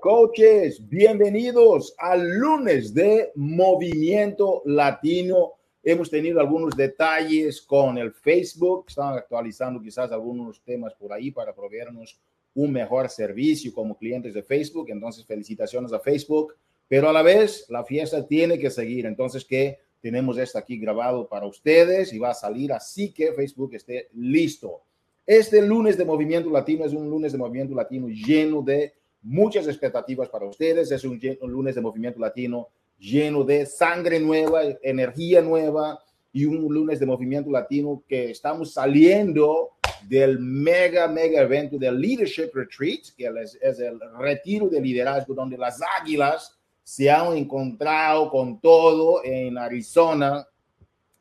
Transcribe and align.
Coaches. 0.00 0.88
Bienvenidos 0.88 1.94
al 1.98 2.28
lunes 2.28 2.94
de 2.94 3.32
Movimiento 3.34 4.62
Latino. 4.64 5.54
Hemos 5.82 6.10
tenido 6.10 6.40
algunos 6.40 6.76
detalles 6.76 7.60
con 7.62 7.98
el 7.98 8.12
Facebook. 8.12 8.86
Están 8.88 9.14
actualizando 9.14 9.80
quizás 9.80 10.12
algunos 10.12 10.62
temas 10.62 10.94
por 10.94 11.12
ahí 11.12 11.30
para 11.30 11.54
proveernos 11.54 12.18
un 12.54 12.72
mejor 12.72 13.08
servicio 13.08 13.72
como 13.72 13.96
clientes 13.96 14.34
de 14.34 14.42
Facebook. 14.42 14.90
Entonces, 14.90 15.24
felicitaciones 15.24 15.92
a 15.92 16.00
Facebook. 16.00 16.54
Pero 16.86 17.08
a 17.08 17.12
la 17.12 17.22
vez, 17.22 17.66
la 17.68 17.84
fiesta 17.84 18.26
tiene 18.26 18.58
que 18.58 18.70
seguir. 18.70 19.06
Entonces, 19.06 19.44
que 19.44 19.78
tenemos 20.00 20.38
esto 20.38 20.58
aquí 20.58 20.78
grabado 20.78 21.28
para 21.28 21.46
ustedes 21.46 22.12
y 22.12 22.18
va 22.18 22.30
a 22.30 22.34
salir 22.34 22.72
así 22.72 23.12
que 23.12 23.32
Facebook 23.32 23.74
esté 23.74 24.08
listo. 24.14 24.82
Este 25.26 25.60
lunes 25.60 25.98
de 25.98 26.04
Movimiento 26.04 26.50
Latino 26.50 26.84
es 26.84 26.92
un 26.92 27.10
lunes 27.10 27.32
de 27.32 27.38
Movimiento 27.38 27.74
Latino 27.74 28.08
lleno 28.08 28.62
de 28.62 28.94
muchas 29.28 29.68
expectativas 29.68 30.28
para 30.28 30.46
ustedes. 30.46 30.90
Es 30.90 31.04
un, 31.04 31.20
lunes 31.42 31.74
de 31.74 31.80
movimiento 31.80 32.18
latino 32.18 32.68
lleno 32.98 33.44
de 33.44 33.66
sangre 33.66 34.18
nueva, 34.18 34.62
energía 34.82 35.40
nueva 35.40 36.00
y 36.32 36.46
un 36.46 36.72
lunes 36.72 36.98
de 36.98 37.06
movimiento 37.06 37.50
latino 37.50 38.02
que 38.08 38.30
estamos 38.30 38.72
saliendo 38.72 39.70
del 40.08 40.38
mega, 40.38 41.06
mega 41.08 41.42
evento 41.42 41.76
del 41.78 42.00
Leadership 42.00 42.50
Retreat, 42.54 43.14
que 43.16 43.30
es, 43.42 43.78
el 43.80 44.00
retiro 44.18 44.68
de 44.68 44.80
liderazgo 44.80 45.34
donde 45.34 45.58
las 45.58 45.80
águilas 46.00 46.58
se 46.82 47.10
han 47.10 47.36
encontrado 47.36 48.30
con 48.30 48.60
todo 48.60 49.22
en 49.24 49.58
Arizona 49.58 50.46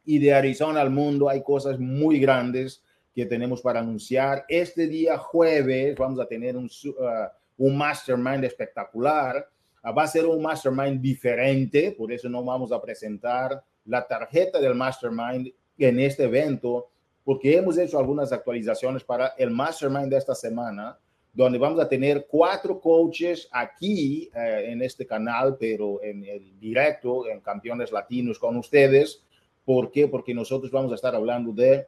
y 0.05 0.19
de 0.19 0.33
Arizona 0.33 0.79
al 0.79 0.89
mundo 0.89 1.27
hay 1.27 1.43
cosas 1.43 1.77
muy 1.77 2.19
grandes 2.19 2.81
que 3.13 3.25
tenemos 3.25 3.61
para 3.61 3.81
anunciar. 3.81 4.45
Este 4.47 4.87
día 4.87 5.17
jueves 5.17 5.97
vamos 5.97 6.19
a 6.19 6.27
tener 6.27 6.55
un, 6.55 6.65
uh, 6.65 7.27
un 7.57 7.77
mastermind 7.77 8.43
espectacular. 8.43 9.47
Ah, 9.81 9.91
va 9.91 10.03
a 10.03 10.07
ser 10.07 10.25
un 10.25 10.41
mastermind 10.41 11.01
diferente, 11.01 11.91
por 11.91 12.11
eso 12.11 12.29
no 12.29 12.43
vamos 12.43 12.71
a 12.71 12.81
presentar 12.81 13.63
la 13.85 14.05
tarjeta 14.05 14.59
del 14.59 14.75
mastermind 14.75 15.51
en 15.77 15.99
este 15.99 16.23
evento, 16.23 16.89
porque 17.23 17.55
hemos 17.55 17.77
hecho 17.77 17.99
algunas 17.99 18.31
actualizaciones 18.31 19.03
para 19.03 19.33
el 19.37 19.51
mastermind 19.51 20.09
de 20.09 20.17
esta 20.17 20.35
semana, 20.35 20.97
donde 21.33 21.59
vamos 21.59 21.79
a 21.79 21.87
tener 21.87 22.25
cuatro 22.27 22.79
coaches 22.79 23.47
aquí 23.51 24.29
eh, 24.33 24.69
en 24.69 24.81
este 24.81 25.05
canal, 25.05 25.55
pero 25.59 26.01
en 26.01 26.25
el 26.25 26.59
directo, 26.59 27.27
en 27.29 27.41
Campeones 27.41 27.91
Latinos 27.91 28.39
con 28.39 28.57
ustedes. 28.57 29.23
¿Por 29.63 29.91
qué? 29.91 30.07
Porque 30.07 30.33
nosotros 30.33 30.71
vamos 30.71 30.91
a 30.91 30.95
estar 30.95 31.13
hablando 31.13 31.51
de 31.51 31.85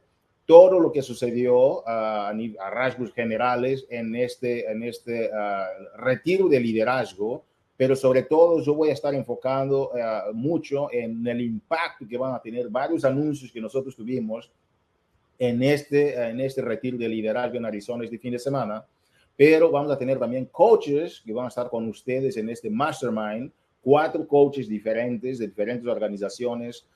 todo 0.50 0.80
lo 0.80 0.90
que 0.90 1.00
sucedió 1.00 1.86
ah, 1.86 2.30
a, 2.30 2.70
rasgos 2.70 3.12
generales 3.12 3.86
en 3.88 4.16
este, 4.16 4.68
en 4.68 4.82
este 4.82 5.30
ah, 5.32 5.68
retiro 5.96 6.48
de 6.48 6.58
liderazgo, 6.58 7.44
pero 7.76 7.94
sobre 7.94 8.24
todo 8.24 8.60
yo 8.60 8.74
voy 8.74 8.88
a 8.88 8.94
estar 8.94 9.14
enfocando 9.14 9.92
ah, 9.94 10.24
mucho 10.34 10.92
en 10.92 11.24
el 11.24 11.40
impacto 11.40 12.04
que 12.04 12.18
van 12.18 12.34
a 12.34 12.42
tener 12.42 12.68
varios 12.68 13.04
anuncios 13.04 13.52
que 13.52 13.60
nosotros 13.60 13.94
tuvimos 13.94 14.50
en 15.38 15.62
este, 15.62 16.20
en 16.20 16.40
este 16.40 16.62
retiro 16.62 16.98
de 16.98 17.08
liderazgo 17.08 17.56
en 17.56 17.66
Arizona 17.66 18.02
este 18.02 18.18
fin 18.18 18.32
de 18.32 18.40
semana, 18.40 18.84
pero 19.36 19.70
vamos 19.70 19.92
a 19.92 19.98
tener 19.98 20.18
también 20.18 20.46
coaches 20.46 21.22
que 21.24 21.32
van 21.32 21.44
a 21.44 21.48
estar 21.48 21.70
con 21.70 21.88
ustedes 21.88 22.36
en 22.36 22.50
este 22.50 22.68
mastermind, 22.68 23.52
cuatro 23.80 24.26
coaches 24.26 24.68
diferentes 24.68 25.38
de 25.38 25.46
diferentes 25.46 25.86
organizaciones 25.86 26.88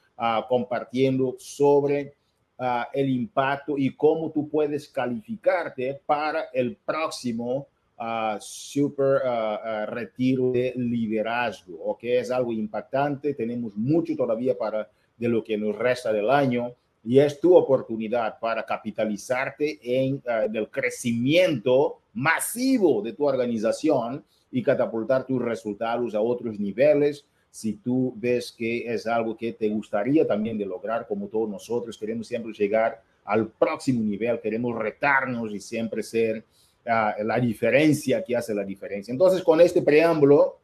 compartiendo 0.48 1.36
sobre 1.38 2.14
Ah, 2.56 2.88
el 2.92 3.10
impacto 3.10 3.76
y 3.76 3.96
cómo 3.96 4.30
tú 4.30 4.48
puedes 4.48 4.88
calificarte 4.88 6.00
para 6.06 6.50
el 6.52 6.76
próximo 6.76 7.66
uh, 7.98 8.36
super 8.38 9.22
uh, 9.24 9.90
retiro 9.90 10.52
de 10.52 10.72
liderazgo, 10.76 11.76
¿ok? 11.82 11.98
Es 12.04 12.30
algo 12.30 12.52
impactante, 12.52 13.34
tenemos 13.34 13.74
mucho 13.74 14.14
todavía 14.14 14.56
para 14.56 14.88
de 15.16 15.28
lo 15.28 15.42
que 15.42 15.58
nos 15.58 15.76
resta 15.76 16.12
del 16.12 16.30
año 16.30 16.70
y 17.02 17.18
es 17.18 17.40
tu 17.40 17.56
oportunidad 17.56 18.38
para 18.38 18.64
capitalizarte 18.64 19.80
en 19.82 20.22
el 20.24 20.70
crecimiento 20.70 22.02
masivo 22.12 23.02
de 23.02 23.14
tu 23.14 23.26
organización 23.26 24.24
y 24.52 24.62
catapultar 24.62 25.26
tus 25.26 25.42
resultados 25.42 26.14
a 26.14 26.20
otros 26.20 26.60
niveles 26.60 27.26
si 27.54 27.74
tú 27.74 28.12
ves 28.16 28.50
que 28.50 28.92
es 28.92 29.06
algo 29.06 29.36
que 29.36 29.52
te 29.52 29.68
gustaría 29.68 30.26
también 30.26 30.58
de 30.58 30.66
lograr, 30.66 31.06
como 31.06 31.28
todos 31.28 31.48
nosotros, 31.48 31.96
queremos 31.96 32.26
siempre 32.26 32.52
llegar 32.52 33.00
al 33.24 33.46
próximo 33.46 34.02
nivel, 34.02 34.40
queremos 34.40 34.76
retarnos 34.76 35.54
y 35.54 35.60
siempre 35.60 36.02
ser 36.02 36.44
ah, 36.84 37.14
la 37.22 37.38
diferencia 37.38 38.24
que 38.24 38.34
hace 38.34 38.56
la 38.56 38.64
diferencia. 38.64 39.12
Entonces, 39.12 39.40
con 39.40 39.60
este 39.60 39.82
preámbulo, 39.82 40.58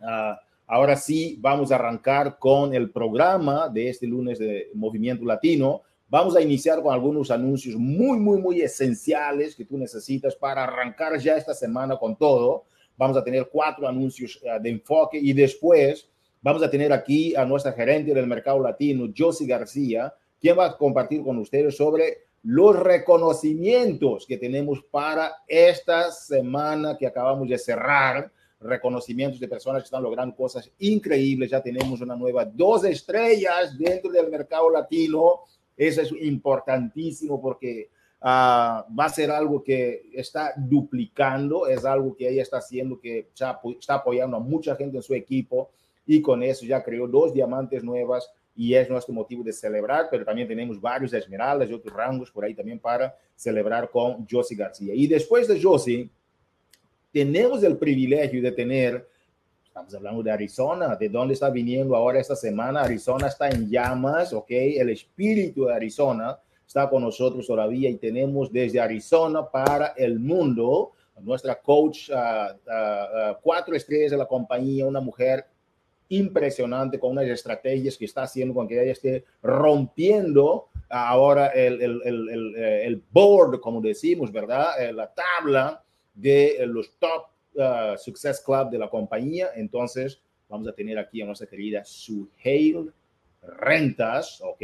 uh, 0.00 0.36
ahora 0.66 0.94
sí 0.94 1.38
vamos 1.40 1.72
a 1.72 1.76
arrancar 1.76 2.38
con 2.38 2.74
el 2.74 2.90
programa 2.90 3.70
de 3.70 3.88
este 3.88 4.06
lunes 4.06 4.38
de 4.38 4.68
Movimiento 4.74 5.24
Latino. 5.24 5.80
Vamos 6.10 6.36
a 6.36 6.42
iniciar 6.42 6.82
con 6.82 6.92
algunos 6.92 7.30
anuncios 7.30 7.76
muy, 7.76 8.18
muy, 8.18 8.38
muy 8.38 8.60
esenciales 8.60 9.56
que 9.56 9.64
tú 9.64 9.78
necesitas 9.78 10.36
para 10.36 10.64
arrancar 10.64 11.18
ya 11.18 11.38
esta 11.38 11.54
semana 11.54 11.96
con 11.96 12.14
todo. 12.14 12.66
Vamos 13.00 13.16
a 13.16 13.24
tener 13.24 13.48
cuatro 13.50 13.88
anuncios 13.88 14.38
uh, 14.42 14.62
de 14.62 14.70
enfoque 14.70 15.18
y 15.18 15.32
después 15.32 16.10
Vamos 16.42 16.62
a 16.62 16.70
tener 16.70 16.90
aquí 16.90 17.36
a 17.36 17.44
nuestra 17.44 17.72
gerente 17.72 18.14
del 18.14 18.26
mercado 18.26 18.60
latino, 18.60 19.12
Josie 19.16 19.46
García, 19.46 20.14
quien 20.40 20.58
va 20.58 20.66
a 20.66 20.76
compartir 20.78 21.22
con 21.22 21.36
ustedes 21.36 21.76
sobre 21.76 22.16
los 22.42 22.74
reconocimientos 22.78 24.24
que 24.26 24.38
tenemos 24.38 24.82
para 24.90 25.34
esta 25.46 26.10
semana 26.10 26.96
que 26.96 27.06
acabamos 27.06 27.46
de 27.46 27.58
cerrar. 27.58 28.32
Reconocimientos 28.58 29.38
de 29.38 29.48
personas 29.48 29.82
que 29.82 29.86
están 29.86 30.02
logrando 30.02 30.34
cosas 30.34 30.70
increíbles. 30.78 31.50
Ya 31.50 31.62
tenemos 31.62 32.00
una 32.00 32.16
nueva 32.16 32.46
dos 32.46 32.84
estrellas 32.84 33.76
dentro 33.78 34.10
del 34.10 34.30
mercado 34.30 34.70
latino. 34.70 35.40
Eso 35.76 36.00
es 36.00 36.12
importantísimo 36.12 37.40
porque 37.40 37.90
uh, 38.20 38.84
va 38.94 39.04
a 39.04 39.08
ser 39.08 39.30
algo 39.30 39.62
que 39.62 40.10
está 40.14 40.52
duplicando, 40.56 41.66
es 41.66 41.84
algo 41.84 42.16
que 42.16 42.28
ella 42.28 42.42
está 42.42 42.58
haciendo, 42.58 43.00
que 43.00 43.28
está 43.32 43.94
apoyando 43.94 44.36
a 44.36 44.40
mucha 44.40 44.76
gente 44.76 44.96
en 44.96 45.02
su 45.02 45.14
equipo 45.14 45.70
y 46.06 46.20
con 46.20 46.42
eso 46.42 46.64
ya 46.66 46.82
creó 46.82 47.06
dos 47.06 47.32
diamantes 47.32 47.82
nuevas 47.84 48.30
y 48.54 48.74
es 48.74 48.90
nuestro 48.90 49.14
motivo 49.14 49.42
de 49.42 49.52
celebrar, 49.52 50.08
pero 50.10 50.24
también 50.24 50.48
tenemos 50.48 50.80
varios 50.80 51.12
esmeraldas 51.12 51.70
y 51.70 51.72
otros 51.72 51.94
rangos 51.94 52.30
por 52.30 52.44
ahí 52.44 52.54
también 52.54 52.78
para 52.78 53.16
celebrar 53.34 53.90
con 53.90 54.26
Josie 54.28 54.56
García. 54.56 54.92
Y 54.94 55.06
después 55.06 55.48
de 55.48 55.62
Josie, 55.62 56.10
tenemos 57.12 57.62
el 57.62 57.76
privilegio 57.76 58.42
de 58.42 58.52
tener, 58.52 59.08
estamos 59.64 59.94
hablando 59.94 60.22
de 60.22 60.30
Arizona, 60.30 60.96
de 60.96 61.08
dónde 61.08 61.34
está 61.34 61.48
viniendo 61.48 61.96
ahora 61.96 62.20
esta 62.20 62.36
semana, 62.36 62.82
Arizona 62.82 63.28
está 63.28 63.48
en 63.48 63.70
llamas, 63.70 64.32
¿ok? 64.32 64.50
El 64.50 64.90
espíritu 64.90 65.66
de 65.66 65.74
Arizona 65.74 66.38
está 66.70 66.88
con 66.88 67.02
nosotros 67.02 67.48
todavía 67.48 67.90
y 67.90 67.96
tenemos 67.96 68.52
desde 68.52 68.78
Arizona 68.78 69.50
para 69.50 69.88
el 69.96 70.20
mundo 70.20 70.92
nuestra 71.20 71.60
coach, 71.60 72.08
uh, 72.10 72.14
uh, 72.14 73.36
cuatro 73.42 73.74
estrellas 73.74 74.12
de 74.12 74.16
la 74.16 74.24
compañía, 74.24 74.86
una 74.86 75.00
mujer 75.00 75.46
impresionante 76.10 77.00
con 77.00 77.10
unas 77.10 77.26
estrategias 77.26 77.98
que 77.98 78.04
está 78.04 78.22
haciendo 78.22 78.54
con 78.54 78.68
que 78.68 78.80
ella 78.80 78.92
esté 78.92 79.24
rompiendo 79.42 80.68
ahora 80.88 81.48
el, 81.48 81.82
el, 81.82 82.02
el, 82.04 82.56
el 82.56 83.02
board, 83.10 83.58
como 83.58 83.80
decimos, 83.80 84.30
¿verdad? 84.30 84.80
Eh, 84.80 84.92
la 84.92 85.12
tabla 85.12 85.82
de 86.14 86.64
los 86.68 86.92
top 87.00 87.24
uh, 87.56 87.98
Success 87.98 88.40
Club 88.40 88.70
de 88.70 88.78
la 88.78 88.88
compañía. 88.88 89.48
Entonces, 89.56 90.20
vamos 90.48 90.68
a 90.68 90.72
tener 90.72 91.00
aquí 91.00 91.20
a 91.20 91.26
nuestra 91.26 91.48
querida 91.48 91.84
Suheil 91.84 92.92
Rentas, 93.42 94.40
¿ok? 94.42 94.62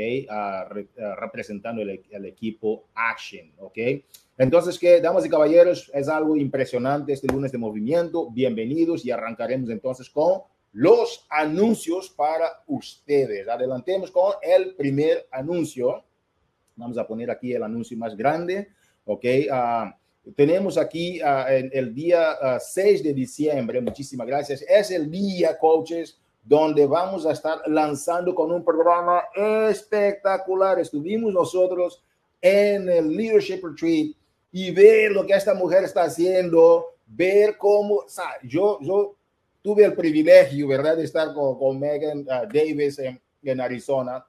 representando 1.18 1.82
el, 1.82 2.24
equipo 2.26 2.88
Action, 2.94 3.52
¿ok? 3.58 3.78
Entonces, 4.38 4.78
que, 4.78 5.00
damas 5.00 5.24
y 5.24 5.30
caballeros, 5.30 5.90
es 5.94 6.08
algo 6.08 6.36
impresionante 6.36 7.14
este 7.14 7.26
lunes 7.28 7.52
de 7.52 7.58
movimiento. 7.58 8.30
Bienvenidos 8.30 9.04
y 9.06 9.10
arrancaremos 9.10 9.70
entonces 9.70 10.10
con 10.10 10.42
los 10.72 11.26
anuncios 11.30 12.10
para 12.10 12.62
ustedes. 12.66 13.48
Adelantemos 13.48 14.10
con 14.10 14.34
el 14.42 14.74
primer 14.74 15.26
anuncio. 15.30 16.04
Vamos 16.74 16.98
a 16.98 17.06
poner 17.06 17.30
aquí 17.30 17.54
el 17.54 17.62
anuncio 17.62 17.96
más 17.96 18.14
grande. 18.14 18.68
Ok. 19.06 19.24
Ah, 19.50 19.98
tenemos 20.34 20.76
aquí 20.76 21.22
uh, 21.22 21.46
el, 21.48 21.94
día 21.94 22.58
6 22.60 23.00
ah, 23.00 23.04
de 23.04 23.14
diciembre. 23.14 23.80
Muchísimas 23.80 24.26
gracias. 24.26 24.62
Es 24.68 24.90
el 24.90 25.10
día, 25.10 25.56
coaches, 25.56 26.20
donde 26.46 26.86
vamos 26.86 27.26
a 27.26 27.32
estar 27.32 27.60
lanzando 27.66 28.32
con 28.32 28.52
un 28.52 28.64
programa 28.64 29.24
espectacular. 29.34 30.78
Estuvimos 30.78 31.32
nosotros 31.32 32.00
en 32.40 32.88
el 32.88 33.08
Leadership 33.08 33.60
Retreat 33.64 34.14
y 34.52 34.70
ver 34.70 35.10
lo 35.10 35.26
que 35.26 35.34
esta 35.34 35.54
mujer 35.54 35.82
está 35.82 36.04
haciendo, 36.04 36.94
ver 37.04 37.56
cómo, 37.58 38.04
yo, 38.44 38.78
yo 38.80 39.16
tuve 39.60 39.84
el 39.84 39.94
privilegio, 39.94 40.68
¿verdad?, 40.68 40.96
de 40.96 41.04
estar 41.04 41.34
con, 41.34 41.80
Megan 41.80 42.20
uh, 42.20 42.46
Davis 42.46 43.00
en, 43.00 43.60
Arizona 43.60 44.24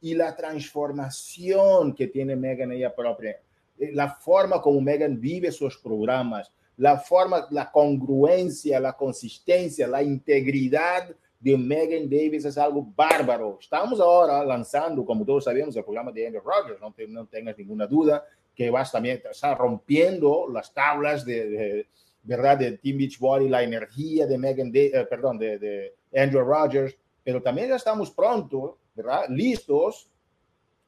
y 0.00 0.14
la 0.14 0.34
transformación 0.34 1.94
que 1.94 2.08
tiene 2.08 2.36
Megan 2.36 2.72
ella 2.72 2.94
propia, 2.94 3.40
eh, 3.78 3.90
la 3.92 4.10
forma 4.14 4.60
como 4.60 4.80
Megan 4.80 5.20
vive 5.20 5.50
sus 5.52 5.78
programas, 5.78 6.52
la 6.76 6.98
forma, 6.98 7.46
la 7.50 7.70
congruencia, 7.70 8.80
la 8.80 8.96
consistencia, 8.96 9.86
la 9.86 10.02
integridad 10.02 11.14
de 11.44 11.58
Megan 11.58 12.08
Davis 12.08 12.46
es 12.46 12.56
algo 12.56 12.90
bárbaro. 12.96 13.58
Estamos 13.60 14.00
ahora 14.00 14.42
lanzando, 14.42 15.04
como 15.04 15.26
todos 15.26 15.44
sabemos, 15.44 15.76
el 15.76 15.84
programa 15.84 16.10
de 16.10 16.26
Andrew 16.26 16.42
Rogers, 16.42 16.80
no, 16.80 17.26
tengas 17.26 17.58
ninguna 17.58 17.86
duda, 17.86 18.24
que 18.54 18.70
vas 18.70 18.90
también 18.90 19.20
a 19.26 19.30
estar 19.30 19.58
rompiendo 19.58 20.48
las 20.50 20.72
tablas 20.72 21.22
de, 21.26 21.86
verdad 22.22 22.56
de 22.56 22.78
Team 22.78 22.96
Beachbody, 22.96 23.50
la 23.50 23.62
energía 23.62 24.26
de 24.26 24.38
Megan, 24.38 24.70
eh, 24.72 25.06
perdón, 25.08 25.36
de, 25.36 25.58
de, 25.58 25.94
Andrew 26.16 26.42
Rogers, 26.42 26.96
pero 27.22 27.42
también 27.42 27.68
ya 27.68 27.76
estamos 27.76 28.10
pronto, 28.10 28.78
¿verdad? 28.94 29.26
Listos 29.28 30.08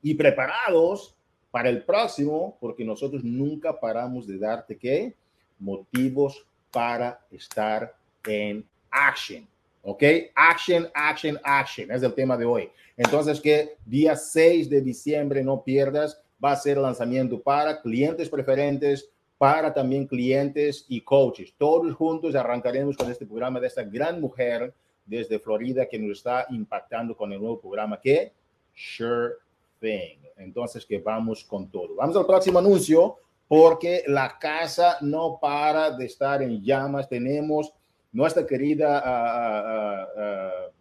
y 0.00 0.14
preparados 0.14 1.14
para 1.50 1.69
el 1.69 1.85
próximo, 1.85 2.56
porque 2.61 2.82
nosotros 2.82 3.23
nunca 3.23 3.79
paramos 3.79 4.26
de 4.26 4.38
darte 4.38 4.79
qué 4.79 5.14
motivos 5.59 6.47
para 6.70 7.20
estar 7.31 7.94
en 8.25 8.67
action. 8.91 9.47
¿Ok? 9.88 10.03
Action, 10.35 10.88
action, 10.93 11.38
action. 11.44 11.93
Es 11.93 12.03
el 12.03 12.12
tema 12.12 12.37
de 12.37 12.44
hoy. 12.44 12.69
Entonces, 12.97 13.41
que 13.41 13.77
día 13.85 14.17
6 14.17 14.69
de 14.69 14.81
diciembre 14.81 15.44
no 15.44 15.62
pierdas, 15.62 16.21
va 16.44 16.50
a 16.53 16.56
ser 16.56 16.77
lanzamiento 16.79 17.41
para 17.41 17.81
clientes 17.81 18.29
preferentes, 18.29 19.09
para 19.38 19.73
también 19.73 20.09
clientes 20.09 20.87
y 20.88 21.03
coaches. 21.03 21.55
Todos 21.56 21.94
juntos 21.94 22.35
arrancaremos 22.35 22.97
con 22.97 23.09
este 23.12 23.27
programa 23.27 23.61
de 23.61 23.69
esta 23.69 23.85
gran 23.85 24.21
mujer 24.21 24.75
desde 25.05 25.38
Florida 25.38 25.87
que 25.87 26.00
nos 26.00 26.19
está 26.19 26.47
impactando 26.50 27.17
con 27.17 27.33
el 27.33 27.38
nuevo 27.38 27.61
programa 27.61 28.00
que 28.00 28.33
Sure 28.75 29.35
Thing. 29.81 30.19
Entonces, 30.37 30.85
que 30.85 30.99
vamos 30.99 31.44
con 31.44 31.71
todo. 31.71 31.94
Vamos 31.94 32.17
al 32.17 32.27
próximo 32.27 32.59
anuncio 32.59 33.19
porque 33.47 34.03
la 34.09 34.37
casa 34.37 34.99
no 35.00 35.38
para 35.41 35.93
de 35.93 36.06
estar 36.06 36.43
en 36.43 36.61
llamas. 36.61 37.09
Tenemos 37.09 37.73
nuestra 38.16 38.46
querida, 38.46 39.02
uh, 39.04 40.20
uh, 40.20 40.72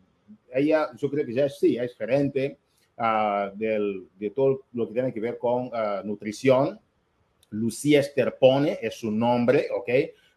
ella, 0.54 0.90
yo 0.96 1.10
creo 1.12 1.26
que 1.26 1.34
ya 1.34 1.50
sí, 1.50 1.76
es 1.76 1.94
gerente 1.98 2.58
del, 3.56 4.08
de 4.18 4.30
todo 4.30 4.62
lo 4.72 4.88
que 4.88 4.94
tiene 4.94 5.14
que 5.14 5.20
ver 5.20 5.38
con 5.38 5.70
nutrición. 6.06 6.80
Lucía 7.50 8.00
Esterpone 8.00 8.80
es 8.82 8.96
su 8.96 9.12
nombre, 9.12 9.68
¿ok? 9.78 9.90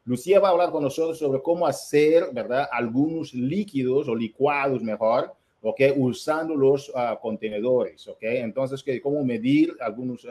Lucía 0.06 0.40
va 0.40 0.48
a 0.48 0.50
hablar 0.50 0.72
con 0.72 0.82
nosotros 0.82 1.18
sobre 1.18 1.40
cómo 1.40 1.68
hacer, 1.68 2.30
¿verdad? 2.32 2.68
Algunos 2.72 3.32
líquidos 3.32 4.08
o 4.08 4.16
licuados 4.16 4.82
mejor, 4.82 5.32
¿ok? 5.62 5.80
Usando 5.98 6.56
los 6.56 6.92
contenedores, 7.20 8.08
¿ok? 8.08 8.22
Entonces, 8.22 8.82
que 8.82 9.00
cómo 9.00 9.24
medir 9.24 9.72
algunos, 9.80 10.26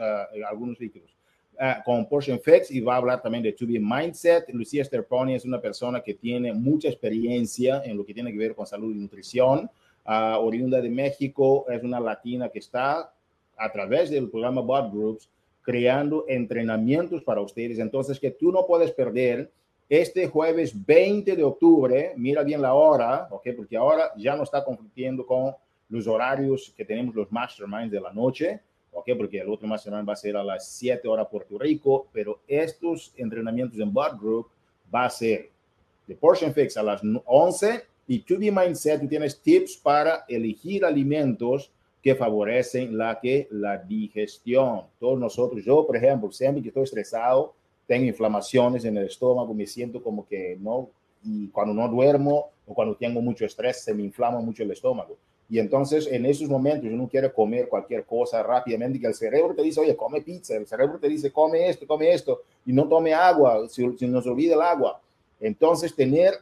algunos 0.46 0.78
líquidos. 0.78 1.17
Uh, 1.60 1.82
con 1.84 2.08
Portion 2.08 2.38
Fix 2.38 2.70
y 2.70 2.80
va 2.80 2.94
a 2.94 2.96
hablar 2.98 3.20
también 3.20 3.42
de 3.42 3.52
To 3.52 3.66
Be 3.66 3.80
Mindset. 3.80 4.48
Lucía 4.50 4.84
Sterponi 4.84 5.34
es 5.34 5.44
una 5.44 5.60
persona 5.60 6.00
que 6.00 6.14
tiene 6.14 6.52
mucha 6.52 6.86
experiencia 6.86 7.82
en 7.84 7.96
lo 7.96 8.06
que 8.06 8.14
tiene 8.14 8.30
que 8.30 8.38
ver 8.38 8.54
con 8.54 8.64
salud 8.64 8.94
y 8.94 8.98
nutrición. 9.00 9.68
Uh, 10.06 10.38
oriunda 10.38 10.80
de 10.80 10.88
México, 10.88 11.66
es 11.68 11.82
una 11.82 11.98
latina 11.98 12.48
que 12.48 12.60
está 12.60 13.12
a 13.56 13.72
través 13.72 14.08
del 14.08 14.30
programa 14.30 14.60
Bot 14.60 14.92
Groups 14.92 15.28
creando 15.62 16.24
entrenamientos 16.28 17.22
para 17.24 17.40
ustedes. 17.40 17.80
Entonces, 17.80 18.20
que 18.20 18.30
tú 18.30 18.52
no 18.52 18.64
puedes 18.64 18.92
perder 18.92 19.50
este 19.88 20.28
jueves 20.28 20.72
20 20.86 21.34
de 21.34 21.42
octubre, 21.42 22.12
mira 22.16 22.42
bien 22.42 22.62
la 22.62 22.74
hora, 22.74 23.26
¿ok? 23.30 23.48
Porque 23.56 23.76
ahora 23.76 24.12
ya 24.16 24.36
no 24.36 24.44
está 24.44 24.64
conflictiendo 24.64 25.26
con 25.26 25.54
los 25.88 26.06
horarios 26.06 26.72
que 26.76 26.84
tenemos 26.84 27.14
los 27.14 27.32
masterminds 27.32 27.90
de 27.90 28.00
la 28.00 28.12
noche. 28.12 28.60
¿Ok? 28.92 29.10
Porque 29.16 29.40
el 29.40 29.48
otro 29.48 29.68
mastermind 29.68 30.08
va 30.08 30.12
a 30.12 30.16
ser 30.16 30.36
a 30.36 30.44
las 30.44 30.68
7 30.70 31.06
horas 31.08 31.28
Puerto 31.30 31.58
Rico, 31.58 32.08
pero 32.12 32.40
estos 32.46 33.12
entrenamientos 33.16 33.78
en 33.78 33.92
Blood 33.92 34.18
Group 34.20 34.48
va 34.94 35.04
a 35.04 35.10
ser 35.10 35.50
de 36.06 36.14
Portion 36.14 36.52
Fix 36.52 36.76
a 36.76 36.82
las 36.82 37.02
11 37.24 37.82
y 38.06 38.20
To 38.20 38.38
Be 38.38 38.50
Mindset, 38.50 39.02
tú 39.02 39.08
tienes 39.08 39.40
tips 39.40 39.76
para 39.76 40.24
elegir 40.26 40.84
alimentos 40.84 41.70
que 42.02 42.14
favorecen 42.14 42.96
la, 42.96 43.20
que, 43.20 43.46
la 43.50 43.76
digestión. 43.76 44.84
Todos 44.98 45.18
nosotros, 45.18 45.62
yo 45.62 45.86
por 45.86 45.96
ejemplo, 45.96 46.32
siempre 46.32 46.62
que 46.62 46.68
estoy 46.68 46.84
estresado, 46.84 47.54
tengo 47.86 48.06
inflamaciones 48.06 48.84
en 48.84 48.96
el 48.96 49.06
estómago, 49.06 49.52
me 49.52 49.66
siento 49.66 50.02
como 50.02 50.26
que 50.26 50.56
no, 50.60 50.88
y 51.22 51.48
cuando 51.48 51.74
no 51.74 51.88
duermo 51.88 52.50
o 52.66 52.74
cuando 52.74 52.94
tengo 52.96 53.20
mucho 53.20 53.44
estrés, 53.44 53.82
se 53.82 53.92
me 53.92 54.02
inflama 54.02 54.40
mucho 54.40 54.62
el 54.62 54.70
estómago. 54.70 55.18
Y 55.50 55.58
entonces 55.58 56.06
en 56.10 56.26
esos 56.26 56.48
momentos 56.48 56.90
uno 56.90 57.08
quiere 57.08 57.32
comer 57.32 57.68
cualquier 57.68 58.04
cosa 58.04 58.42
rápidamente, 58.42 59.00
que 59.00 59.06
el 59.06 59.14
cerebro 59.14 59.54
te 59.54 59.62
dice, 59.62 59.80
oye, 59.80 59.96
come 59.96 60.20
pizza, 60.20 60.54
el 60.54 60.66
cerebro 60.66 60.98
te 60.98 61.08
dice, 61.08 61.32
come 61.32 61.68
esto, 61.68 61.86
come 61.86 62.12
esto, 62.12 62.42
y 62.66 62.72
no 62.72 62.86
tome 62.86 63.14
agua, 63.14 63.66
si, 63.68 63.86
nos 64.06 64.26
olvida 64.26 64.54
el 64.54 64.60
agua. 64.62 65.00
Entonces 65.40 65.94
tener 65.94 66.34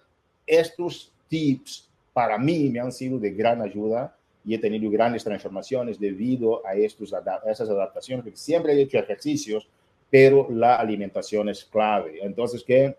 estos 0.44 1.12
tips 1.28 1.88
para 2.12 2.36
mí 2.36 2.68
me 2.70 2.80
han 2.80 2.90
sido 2.90 3.18
de 3.18 3.30
gran 3.30 3.62
ayuda 3.62 4.16
y 4.44 4.54
he 4.54 4.58
tenido 4.58 4.90
grandes 4.90 5.22
transformaciones 5.22 6.00
debido 6.00 6.66
a, 6.66 6.74
estos, 6.74 7.12
a 7.12 7.22
esas 7.46 7.68
adaptaciones, 7.68 8.24
porque 8.24 8.38
siempre 8.38 8.72
he 8.72 8.80
hecho 8.80 8.98
ejercicios, 8.98 9.68
pero 10.10 10.48
la 10.50 10.76
alimentación 10.76 11.48
es 11.48 11.64
clave. 11.64 12.18
Entonces, 12.22 12.62
que 12.64 12.96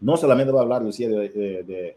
no 0.00 0.16
solamente 0.16 0.52
va 0.52 0.60
a 0.60 0.62
hablar, 0.62 0.82
Lucía, 0.82 1.08
de, 1.08 1.28
de 1.28 1.62
de 1.62 1.96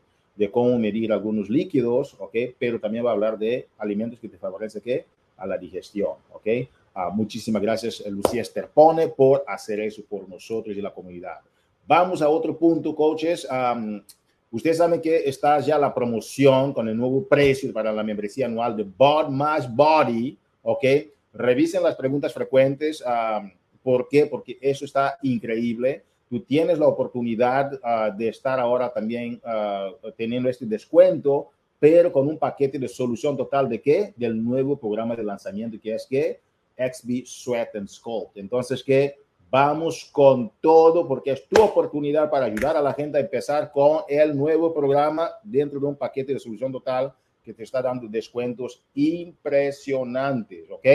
cómo 0.52 0.78
medir 0.78 1.12
algunos 1.12 1.50
líquidos, 1.50 2.16
¿ok? 2.20 2.36
Pero 2.60 2.80
también 2.80 3.06
va 3.06 3.12
a 3.12 3.14
hablar 3.14 3.38
de 3.38 3.68
alimentos 3.78 4.20
que 4.20 4.30
te 4.30 4.38
favorecen 4.38 4.82
¿qué? 4.82 5.06
a 5.38 5.48
la 5.48 5.58
digestión, 5.58 6.14
¿ok? 6.32 6.48
Uh, 6.96 7.12
muchísimas 7.14 7.62
gracias, 7.62 8.04
Lucía 8.08 8.42
Esterpone, 8.42 9.10
por 9.10 9.44
hacer 9.48 9.80
eso 9.82 10.04
por 10.08 10.28
nosotros 10.30 10.76
y 10.76 10.82
la 10.82 10.94
comunidad. 10.94 11.40
Vamos 11.88 12.22
a 12.22 12.30
otro 12.30 12.58
punto, 12.58 12.96
coaches. 12.96 13.48
Um, 13.50 14.02
ustedes 14.52 14.78
saben 14.78 15.02
que 15.02 15.28
está 15.28 15.60
ya 15.60 15.78
la 15.78 15.94
promoción 15.94 16.74
con 16.74 16.88
el 16.88 16.98
nuevo 16.98 17.26
precio 17.26 17.72
para 17.74 17.92
la 17.92 18.04
membresía 18.04 18.46
anual 18.46 18.75
de 18.75 18.84
Bod 18.84 19.30
más 19.30 19.74
Body, 19.74 20.38
¿ok? 20.63 20.84
Revisen 21.34 21.84
las 21.84 21.96
preguntas 21.96 22.34
frecuentes. 22.34 23.04
Um, 23.06 23.51
¿Por 23.84 24.08
qué? 24.08 24.25
Porque 24.25 24.58
eso 24.62 24.86
está 24.86 25.20
increíble 25.22 26.04
tú 26.36 26.42
tienes 26.42 26.77
la 26.77 26.88
oportunidad 26.88 27.80
ah, 27.82 28.10
de 28.10 28.27
estar 28.27 28.60
ahora 28.60 28.92
también 28.92 29.42
uh, 29.46 30.12
teniendo 30.18 30.50
este 30.50 30.65
descuento, 30.65 31.51
pero 31.80 32.12
con 32.12 32.27
un 32.27 32.38
paquete 32.38 32.77
de 32.77 32.89
solución 32.89 33.38
total 33.38 33.70
de 33.70 33.80
qué? 33.82 34.13
Del 34.18 34.44
nuevo 34.44 34.75
programa 34.75 35.15
de 35.15 35.24
lanzamiento 35.24 35.77
que 35.82 35.96
es 35.96 36.06
que 36.06 36.42
XB 36.77 37.25
Sweat 37.25 37.77
and 37.77 37.88
Sculpt. 37.88 38.36
Entonces, 38.36 38.84
que 38.84 39.15
vamos 39.50 40.10
con 40.12 40.51
todo 40.60 41.08
porque 41.08 41.32
es 41.32 41.48
tu 41.48 41.62
oportunidad 41.62 42.30
para 42.30 42.48
ayudar 42.48 42.75
a 42.75 42.82
la 42.82 42.94
gente 42.94 43.18
a 43.18 43.22
empezar 43.22 43.72
con 43.72 44.01
el 44.10 44.36
nuevo 44.36 44.74
programa 44.74 45.32
dentro 45.42 45.80
de 45.80 45.86
un 45.86 45.96
paquete 45.96 46.34
de 46.34 46.39
solución 46.39 46.74
total 46.74 47.13
que 47.42 47.54
te 47.54 47.63
está 47.63 47.82
dando 47.82 48.10
descuentos 48.10 48.84
impresionantes, 48.94 50.70
¿ok? 50.70 50.86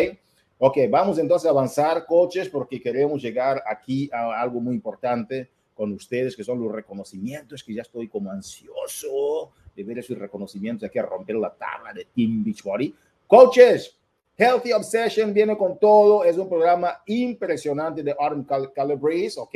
Ok, 0.63 0.77
vamos 0.91 1.19
entonces 1.19 1.47
a 1.47 1.53
avanzar, 1.53 2.05
coches, 2.05 2.51
porque 2.51 2.83
queremos 2.83 3.23
llegar 3.23 3.63
aquí 3.67 4.11
a 4.13 4.39
algo 4.39 4.61
muy 4.61 4.75
importante 4.75 5.49
con 5.73 5.91
ustedes, 5.91 6.37
que 6.37 6.45
son 6.45 6.63
los 6.63 6.71
reconocimientos, 6.71 7.65
que 7.65 7.73
ya 7.73 7.81
estoy 7.81 8.09
como 8.09 8.31
ansioso 8.31 9.53
de 9.75 9.83
ver 9.83 10.01
esos 10.01 10.19
reconocimientos 10.19 10.87
aquí 10.87 10.99
a 10.99 11.07
romper 11.07 11.37
la 11.37 11.49
tabla 11.49 11.95
de 11.95 12.07
Team 12.15 12.45
Beachbody. 12.45 12.95
Coaches, 13.27 13.97
Healthy 14.37 14.73
Obsession 14.75 15.33
viene 15.33 15.57
con 15.57 15.79
todo, 15.79 16.25
es 16.25 16.37
un 16.37 16.51
programa 16.51 17.01
impresionante 17.07 18.03
de 18.03 18.15
Autumn 18.19 18.47
Calabrese, 18.75 19.41
¿ok? 19.41 19.55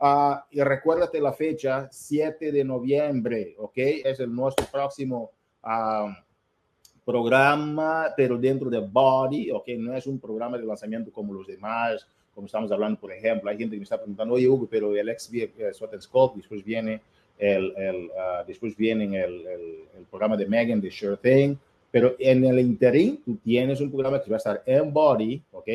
Uh, 0.00 0.40
y 0.50 0.60
recuérdate 0.60 1.20
la 1.20 1.32
fecha, 1.32 1.86
7 1.88 2.50
de 2.50 2.64
noviembre, 2.64 3.54
¿ok? 3.58 3.76
Es 3.76 4.18
el 4.18 4.34
nuestro 4.34 4.66
próximo 4.66 5.30
uh, 5.62 6.10
programa, 7.04 8.08
pero 8.16 8.38
dentro 8.38 8.70
de 8.70 8.78
Body, 8.78 9.50
ok, 9.50 9.68
no 9.78 9.94
es 9.94 10.06
un 10.06 10.18
programa 10.18 10.58
de 10.58 10.64
lanzamiento 10.64 11.10
como 11.12 11.32
los 11.32 11.46
demás, 11.46 12.06
como 12.34 12.46
estamos 12.46 12.70
hablando, 12.72 12.98
por 12.98 13.12
ejemplo, 13.12 13.50
hay 13.50 13.58
gente 13.58 13.74
que 13.74 13.80
me 13.80 13.84
está 13.84 13.98
preguntando, 13.98 14.34
oye, 14.34 14.48
Hugo, 14.48 14.66
pero 14.70 14.94
el 14.94 15.18
XV 15.18 15.34
eh, 15.58 15.72
Sweat 15.72 16.00
Sculpt, 16.00 16.36
después 16.36 16.64
viene 16.64 17.00
el, 17.38 17.74
el 17.76 17.96
uh, 18.06 18.46
después 18.46 18.76
viene 18.76 19.04
el, 19.20 19.46
el, 19.46 20.04
programa 20.10 20.36
de 20.36 20.46
Megan, 20.46 20.80
de 20.80 20.90
Sure 20.90 21.16
Thing, 21.16 21.56
pero 21.90 22.14
en 22.18 22.44
el 22.44 22.60
interín 22.60 23.20
tú 23.24 23.36
tienes 23.36 23.80
un 23.80 23.90
programa 23.90 24.22
que 24.22 24.30
va 24.30 24.36
a 24.36 24.38
estar 24.38 24.62
en 24.64 24.92
Body, 24.92 25.42
ok, 25.52 25.68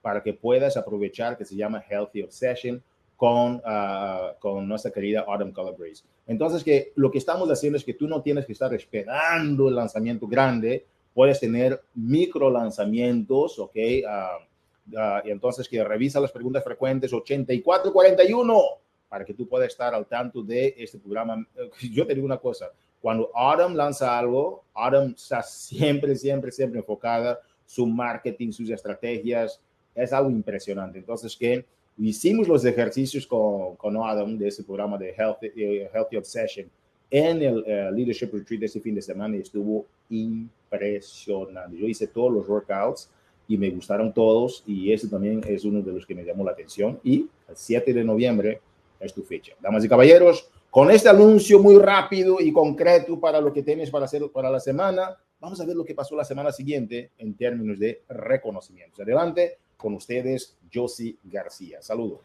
para 0.00 0.22
que 0.22 0.34
puedas 0.34 0.76
aprovechar, 0.76 1.36
que 1.36 1.44
se 1.44 1.54
llama 1.54 1.82
Healthy 1.88 2.22
Obsession, 2.22 2.82
con, 3.16 3.56
uh, 3.56 4.34
con 4.40 4.66
nuestra 4.66 4.90
querida 4.90 5.24
Autumn 5.26 5.52
Calabrese. 5.52 6.04
Entonces, 6.26 6.62
que 6.62 6.92
lo 6.96 7.10
que 7.10 7.18
estamos 7.18 7.50
haciendo 7.50 7.76
es 7.76 7.84
que 7.84 7.94
tú 7.94 8.06
no 8.06 8.22
tienes 8.22 8.46
que 8.46 8.52
estar 8.52 8.72
esperando 8.74 9.68
el 9.68 9.74
lanzamiento 9.74 10.26
grande, 10.26 10.86
puedes 11.14 11.40
tener 11.40 11.82
micro 11.94 12.50
lanzamientos, 12.50 13.58
¿ok? 13.58 13.76
Uh, 13.76 15.26
y 15.26 15.30
entonces 15.30 15.68
que 15.68 15.82
revisa 15.84 16.20
las 16.20 16.32
preguntas 16.32 16.64
frecuentes 16.64 17.12
8441 17.12 18.60
para 19.08 19.24
que 19.24 19.34
tú 19.34 19.46
puedas 19.46 19.68
estar 19.68 19.94
al 19.94 20.06
tanto 20.06 20.42
de 20.42 20.74
este 20.78 20.98
programa. 20.98 21.46
Yo 21.92 22.06
te 22.06 22.14
digo 22.14 22.26
una 22.26 22.38
cosa, 22.38 22.70
cuando 23.00 23.30
Autumn 23.34 23.76
lanza 23.76 24.18
algo, 24.18 24.64
Autumn 24.74 25.14
está 25.16 25.42
siempre, 25.42 26.16
siempre, 26.16 26.50
siempre 26.50 26.80
enfocada, 26.80 27.40
su 27.66 27.86
marketing, 27.86 28.52
sus 28.52 28.70
estrategias, 28.70 29.60
es 29.94 30.12
algo 30.12 30.30
impresionante. 30.30 30.98
Entonces, 30.98 31.36
que 31.36 31.64
Hicimos 31.98 32.48
los 32.48 32.64
ejercicios 32.64 33.26
con, 33.26 33.76
con 33.76 33.96
Adam 33.96 34.38
de 34.38 34.48
ese 34.48 34.64
programa 34.64 34.96
de 34.98 35.12
Healthy, 35.12 35.46
eh, 35.56 35.90
Healthy 35.92 36.16
Obsession 36.16 36.70
en 37.10 37.42
el 37.42 37.64
eh, 37.66 37.90
Leadership 37.92 38.30
Retreat 38.32 38.62
este 38.62 38.80
fin 38.80 38.94
de 38.94 39.02
semana 39.02 39.36
y 39.36 39.40
estuvo 39.40 39.84
impresionante. 40.08 41.76
Yo 41.76 41.86
hice 41.86 42.06
todos 42.06 42.32
los 42.32 42.48
workouts 42.48 43.10
y 43.46 43.58
me 43.58 43.68
gustaron 43.70 44.14
todos 44.14 44.64
y 44.66 44.90
ese 44.92 45.08
también 45.08 45.42
es 45.46 45.64
uno 45.66 45.82
de 45.82 45.92
los 45.92 46.06
que 46.06 46.14
me 46.14 46.24
llamó 46.24 46.42
la 46.42 46.52
atención 46.52 46.98
y 47.04 47.28
el 47.48 47.54
7 47.54 47.92
de 47.92 48.02
noviembre 48.02 48.60
es 48.98 49.12
tu 49.12 49.22
fecha. 49.22 49.54
Damas 49.60 49.84
y 49.84 49.88
caballeros, 49.88 50.50
con 50.70 50.90
este 50.90 51.10
anuncio 51.10 51.58
muy 51.58 51.76
rápido 51.76 52.40
y 52.40 52.50
concreto 52.50 53.20
para 53.20 53.42
lo 53.42 53.52
que 53.52 53.62
tienes 53.62 53.90
para 53.90 54.06
hacer 54.06 54.22
para 54.32 54.48
la 54.48 54.60
semana, 54.60 55.14
vamos 55.38 55.60
a 55.60 55.66
ver 55.66 55.76
lo 55.76 55.84
que 55.84 55.94
pasó 55.94 56.16
la 56.16 56.24
semana 56.24 56.50
siguiente 56.50 57.10
en 57.18 57.34
términos 57.34 57.78
de 57.78 58.02
reconocimientos. 58.08 59.00
Adelante 59.00 59.58
con 59.82 59.94
ustedes, 59.94 60.56
Josie 60.72 61.18
García. 61.24 61.82
Saludos. 61.82 62.20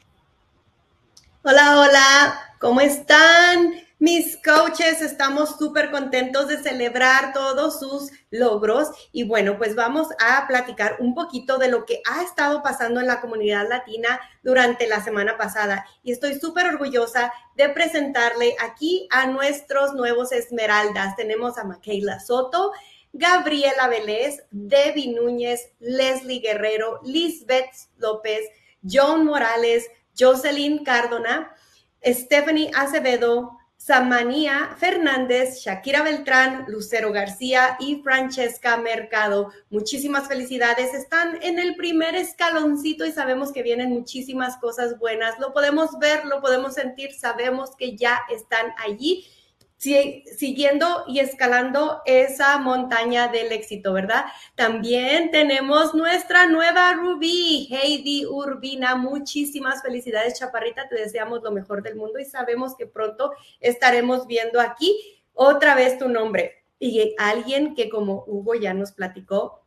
Hola, 1.43 1.79
hola, 1.79 2.39
¿cómo 2.59 2.81
están? 2.81 3.73
Mis 3.99 4.37
coaches, 4.43 5.01
estamos 5.01 5.57
súper 5.57 5.89
contentos 5.89 6.47
de 6.47 6.61
celebrar 6.61 7.33
todos 7.33 7.79
sus 7.79 8.11
logros 8.29 8.89
y 9.11 9.23
bueno, 9.23 9.57
pues 9.57 9.73
vamos 9.73 10.09
a 10.19 10.45
platicar 10.45 10.97
un 10.99 11.15
poquito 11.15 11.57
de 11.57 11.69
lo 11.69 11.85
que 11.85 12.01
ha 12.07 12.21
estado 12.21 12.61
pasando 12.61 12.99
en 12.99 13.07
la 13.07 13.21
comunidad 13.21 13.67
latina 13.67 14.19
durante 14.43 14.87
la 14.87 15.03
semana 15.03 15.35
pasada. 15.37 15.85
Y 16.03 16.11
estoy 16.11 16.39
súper 16.39 16.67
orgullosa 16.67 17.33
de 17.55 17.69
presentarle 17.69 18.55
aquí 18.59 19.07
a 19.09 19.25
nuestros 19.25 19.93
nuevos 19.93 20.31
esmeraldas. 20.31 21.15
Tenemos 21.15 21.57
a 21.57 21.63
Michaela 21.63 22.19
Soto, 22.19 22.73
Gabriela 23.13 23.87
Vélez, 23.87 24.43
Debbie 24.51 25.13
Núñez, 25.13 25.71
Leslie 25.79 26.39
Guerrero, 26.39 26.99
Lisbeth 27.03 27.89
López, 27.97 28.41
John 28.83 29.25
Morales, 29.25 29.89
Jocelyn 30.17 30.83
Cardona, 30.83 31.51
Stephanie 32.03 32.71
Acevedo, 32.75 33.57
Samanía 33.77 34.75
Fernández, 34.77 35.59
Shakira 35.59 36.03
Beltrán, 36.03 36.65
Lucero 36.67 37.13
García 37.13 37.77
y 37.79 38.01
Francesca 38.01 38.75
Mercado. 38.75 39.51
Muchísimas 39.69 40.27
felicidades. 40.27 40.93
Están 40.93 41.39
en 41.41 41.57
el 41.57 41.75
primer 41.75 42.15
escaloncito 42.15 43.05
y 43.05 43.11
sabemos 43.11 43.53
que 43.53 43.63
vienen 43.63 43.91
muchísimas 43.91 44.57
cosas 44.57 44.99
buenas. 44.99 45.39
Lo 45.39 45.53
podemos 45.53 45.99
ver, 45.99 46.25
lo 46.25 46.41
podemos 46.41 46.73
sentir, 46.73 47.13
sabemos 47.13 47.75
que 47.77 47.95
ya 47.95 48.19
están 48.29 48.73
allí 48.83 49.25
siguiendo 49.77 51.03
y 51.07 51.19
escalando 51.19 52.01
esa 52.05 52.57
montaña 52.57 53.27
del 53.27 53.51
éxito, 53.51 53.93
¿verdad? 53.93 54.25
También 54.55 55.29
tenemos 55.29 55.93
nuestra 55.93 56.47
nueva 56.47 56.93
Rubí, 56.93 57.69
Heidi 57.71 58.25
Urbina. 58.25 58.95
Muchísimas 58.95 59.81
felicidades, 59.81 60.39
Chaparrita. 60.39 60.87
Te 60.89 60.95
deseamos 60.95 61.43
lo 61.43 61.51
mejor 61.51 61.83
del 61.83 61.95
mundo 61.95 62.19
y 62.19 62.25
sabemos 62.25 62.75
que 62.75 62.87
pronto 62.87 63.31
estaremos 63.59 64.25
viendo 64.25 64.59
aquí 64.59 65.21
otra 65.33 65.75
vez 65.75 65.99
tu 65.99 66.09
nombre. 66.09 66.63
Y 66.79 67.15
alguien 67.17 67.75
que 67.75 67.89
como 67.89 68.23
Hugo 68.27 68.55
ya 68.55 68.73
nos 68.73 68.91
platicó, 68.91 69.63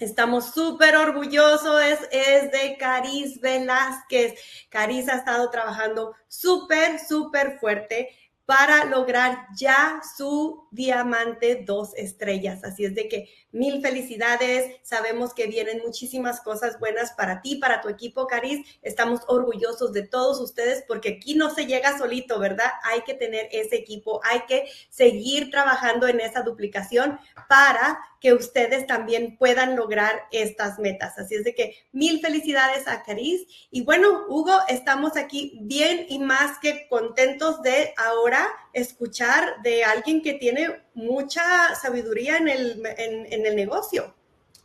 Estamos 0.00 0.52
súper 0.52 0.96
orgullosos, 0.96 1.80
es, 1.84 2.00
es, 2.10 2.50
de 2.50 2.76
Caris 2.76 3.40
Velázquez. 3.40 4.34
Caris 4.68 5.08
ha 5.08 5.18
estado 5.18 5.48
trabajando 5.50 6.16
súper, 6.26 6.98
súper 6.98 7.60
fuerte 7.60 8.08
para 8.46 8.84
lograr 8.84 9.46
ya 9.56 10.00
su 10.16 10.68
diamante 10.70 11.62
dos 11.66 11.94
estrellas. 11.96 12.62
Así 12.62 12.84
es 12.84 12.94
de 12.94 13.08
que 13.08 13.30
mil 13.52 13.80
felicidades. 13.80 14.76
Sabemos 14.82 15.32
que 15.32 15.46
vienen 15.46 15.80
muchísimas 15.84 16.40
cosas 16.40 16.78
buenas 16.78 17.12
para 17.12 17.40
ti, 17.40 17.56
para 17.56 17.80
tu 17.80 17.88
equipo, 17.88 18.26
Caris. 18.26 18.66
Estamos 18.82 19.20
orgullosos 19.28 19.92
de 19.92 20.02
todos 20.02 20.40
ustedes 20.40 20.84
porque 20.86 21.20
aquí 21.20 21.34
no 21.34 21.54
se 21.54 21.66
llega 21.66 21.96
solito, 21.96 22.38
¿verdad? 22.38 22.70
Hay 22.82 23.02
que 23.02 23.14
tener 23.14 23.48
ese 23.50 23.76
equipo, 23.76 24.20
hay 24.24 24.40
que 24.40 24.68
seguir 24.90 25.50
trabajando 25.50 26.06
en 26.06 26.20
esa 26.20 26.42
duplicación 26.42 27.18
para 27.48 27.98
que 28.20 28.32
ustedes 28.32 28.86
también 28.86 29.36
puedan 29.36 29.76
lograr 29.76 30.24
estas 30.32 30.78
metas. 30.78 31.18
Así 31.18 31.34
es 31.34 31.44
de 31.44 31.54
que 31.54 31.76
mil 31.92 32.20
felicidades 32.20 32.88
a 32.88 33.02
Caris. 33.02 33.46
Y 33.70 33.82
bueno, 33.82 34.24
Hugo, 34.28 34.54
estamos 34.68 35.16
aquí 35.16 35.58
bien 35.62 36.06
y 36.08 36.18
más 36.18 36.58
que 36.58 36.88
contentos 36.88 37.62
de 37.62 37.92
ahora 37.96 38.33
escuchar 38.72 39.62
de 39.62 39.84
alguien 39.84 40.22
que 40.22 40.34
tiene 40.34 40.68
mucha 40.94 41.74
sabiduría 41.74 42.38
en 42.38 42.48
el, 42.48 42.82
en, 42.98 43.46
el 43.46 43.56
negocio. 43.56 44.14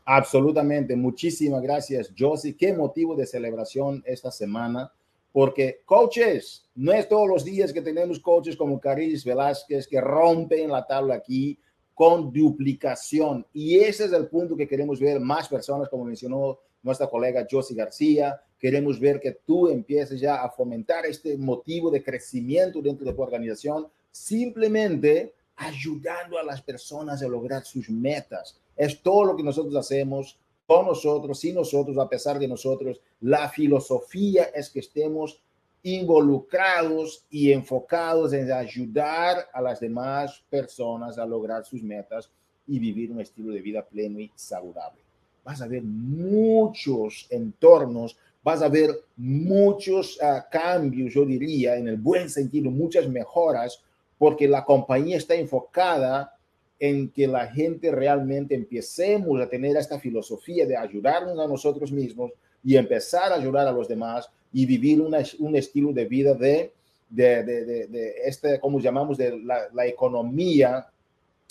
Absolutamente. 0.05 0.95
Muchísimas 0.95 1.61
gracias, 1.61 2.11
Josie. 2.17 2.57
Qué 2.57 2.73
motivo 2.73 3.15
de 3.15 3.25
celebración 3.25 4.03
esta 4.05 4.31
semana 4.31 4.91
porque 5.31 5.81
coaches, 5.85 6.67
no 6.75 6.91
es 6.91 7.07
todos 7.07 7.27
los 7.27 7.45
días 7.45 7.71
que 7.71 7.81
tenemos 7.81 8.19
coaches 8.19 8.57
como 8.57 8.79
Caris 8.79 9.23
Velázquez 9.23 9.88
que 9.88 10.01
rompen 10.01 10.71
la 10.71 10.85
tabla 10.85 11.15
aquí, 11.15 11.59
con 11.93 12.31
duplicación. 12.31 13.45
Y 13.53 13.77
ese 13.79 14.05
es 14.05 14.13
el 14.13 14.27
punto 14.27 14.55
que 14.55 14.67
queremos 14.67 14.99
ver 14.99 15.19
más 15.19 15.49
personas, 15.49 15.89
como 15.89 16.05
mencionó 16.05 16.59
nuestra 16.81 17.07
colega 17.07 17.45
Josie 17.49 17.75
García. 17.75 18.41
Queremos 18.59 18.99
ver 18.99 19.19
que 19.19 19.31
tú 19.31 19.69
empieces 19.69 20.19
ya 20.19 20.43
a 20.43 20.49
fomentar 20.49 21.05
este 21.05 21.37
motivo 21.37 21.89
de 21.89 22.03
crecimiento 22.03 22.81
dentro 22.81 23.05
de 23.05 23.13
tu 23.13 23.21
organización, 23.21 23.87
simplemente 24.11 25.33
ayudando 25.55 26.37
a 26.37 26.43
las 26.43 26.61
personas 26.61 27.21
a 27.21 27.27
lograr 27.27 27.63
sus 27.63 27.89
metas. 27.89 28.59
Es 28.75 29.01
todo 29.01 29.25
lo 29.25 29.35
que 29.35 29.43
nosotros 29.43 29.75
hacemos 29.75 30.37
con 30.65 30.85
nosotros, 30.85 31.39
sin 31.39 31.55
nosotros, 31.55 31.97
a 31.97 32.07
pesar 32.07 32.37
de 32.37 32.47
nosotros. 32.47 33.01
La 33.21 33.49
filosofía 33.49 34.45
es 34.53 34.69
que 34.69 34.79
estemos 34.79 35.41
involucrados 35.83 37.25
y 37.29 37.51
enfocados 37.51 38.33
en 38.33 38.51
ayudar 38.51 39.47
a 39.53 39.61
las 39.61 39.79
demás 39.79 40.43
personas 40.49 41.17
a 41.17 41.25
lograr 41.25 41.65
sus 41.65 41.81
metas 41.81 42.29
y 42.67 42.79
vivir 42.79 43.11
un 43.11 43.21
estilo 43.21 43.53
de 43.53 43.61
vida 43.61 43.83
pleno 43.83 44.19
y 44.19 44.31
saludable. 44.35 45.01
Vas 45.43 45.61
a 45.61 45.67
ver 45.67 45.81
muchos 45.83 47.25
entornos, 47.29 48.17
vas 48.49 48.63
a 48.63 48.67
ver 48.67 48.89
muchos 49.15 50.17
ah, 50.23 50.47
cambios, 50.49 51.13
yo 51.13 51.23
diría, 51.23 51.75
en 51.75 51.87
el 51.87 51.97
buen 51.97 52.31
sentido, 52.31 52.71
muchas 52.71 53.07
mejoras, 53.07 53.83
porque 54.17 54.47
la 54.47 54.65
compañía 54.65 55.17
está 55.17 55.35
enfocada 55.35 56.35
en 56.79 57.09
que 57.09 57.27
la 57.27 57.45
gente 57.45 57.91
realmente 57.91 58.55
empecemos 58.55 59.39
a 59.39 59.47
tener 59.47 59.77
esta 59.77 59.99
filosofía 59.99 60.65
de 60.65 60.75
ayudarnos 60.75 61.37
a 61.37 61.47
nosotros 61.47 61.91
mismos 61.91 62.31
y 62.63 62.75
empezar 62.75 63.31
a 63.31 63.35
ayudar 63.35 63.67
a 63.67 63.71
los 63.71 63.87
demás 63.87 64.27
y 64.51 64.65
vivir 64.65 64.99
un 64.99 65.55
estilo 65.55 65.93
de 65.93 66.05
vida 66.05 66.33
de, 66.33 66.73
de, 67.07 67.43
de, 67.43 67.87
de, 67.87 68.13
este, 68.25 68.59
como 68.59 68.79
llamamos, 68.79 69.15
de 69.15 69.39
la, 69.43 69.85
economía 69.85 70.87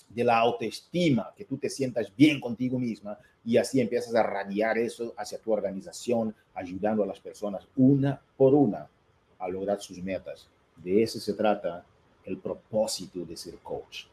de 0.09 0.23
la 0.25 0.37
autoestima, 0.37 1.31
que 1.37 1.45
tú 1.45 1.57
te 1.57 1.69
sientas 1.69 2.13
bien 2.13 2.41
contigo 2.41 2.77
misma 2.77 3.17
y 3.49 3.57
así 3.57 3.81
empiezas 3.81 4.13
a 4.13 4.21
radiar 4.21 4.77
eso 4.77 5.11
hacia 5.17 5.39
tu 5.39 5.51
organización, 5.51 6.35
ayudando 6.53 7.01
a 7.01 7.07
las 7.07 7.19
personas 7.19 7.67
una 7.75 8.21
por 8.37 8.53
una 8.53 8.87
a 9.39 9.47
lograr 9.47 9.81
sus 9.81 9.97
metas. 10.03 10.47
De 10.75 11.01
eso 11.01 11.19
se 11.19 11.33
trata 11.33 11.83
el 12.25 12.37
propósito 12.37 13.25
de 13.25 13.35
ser 13.35 13.55
coach. 13.55 14.03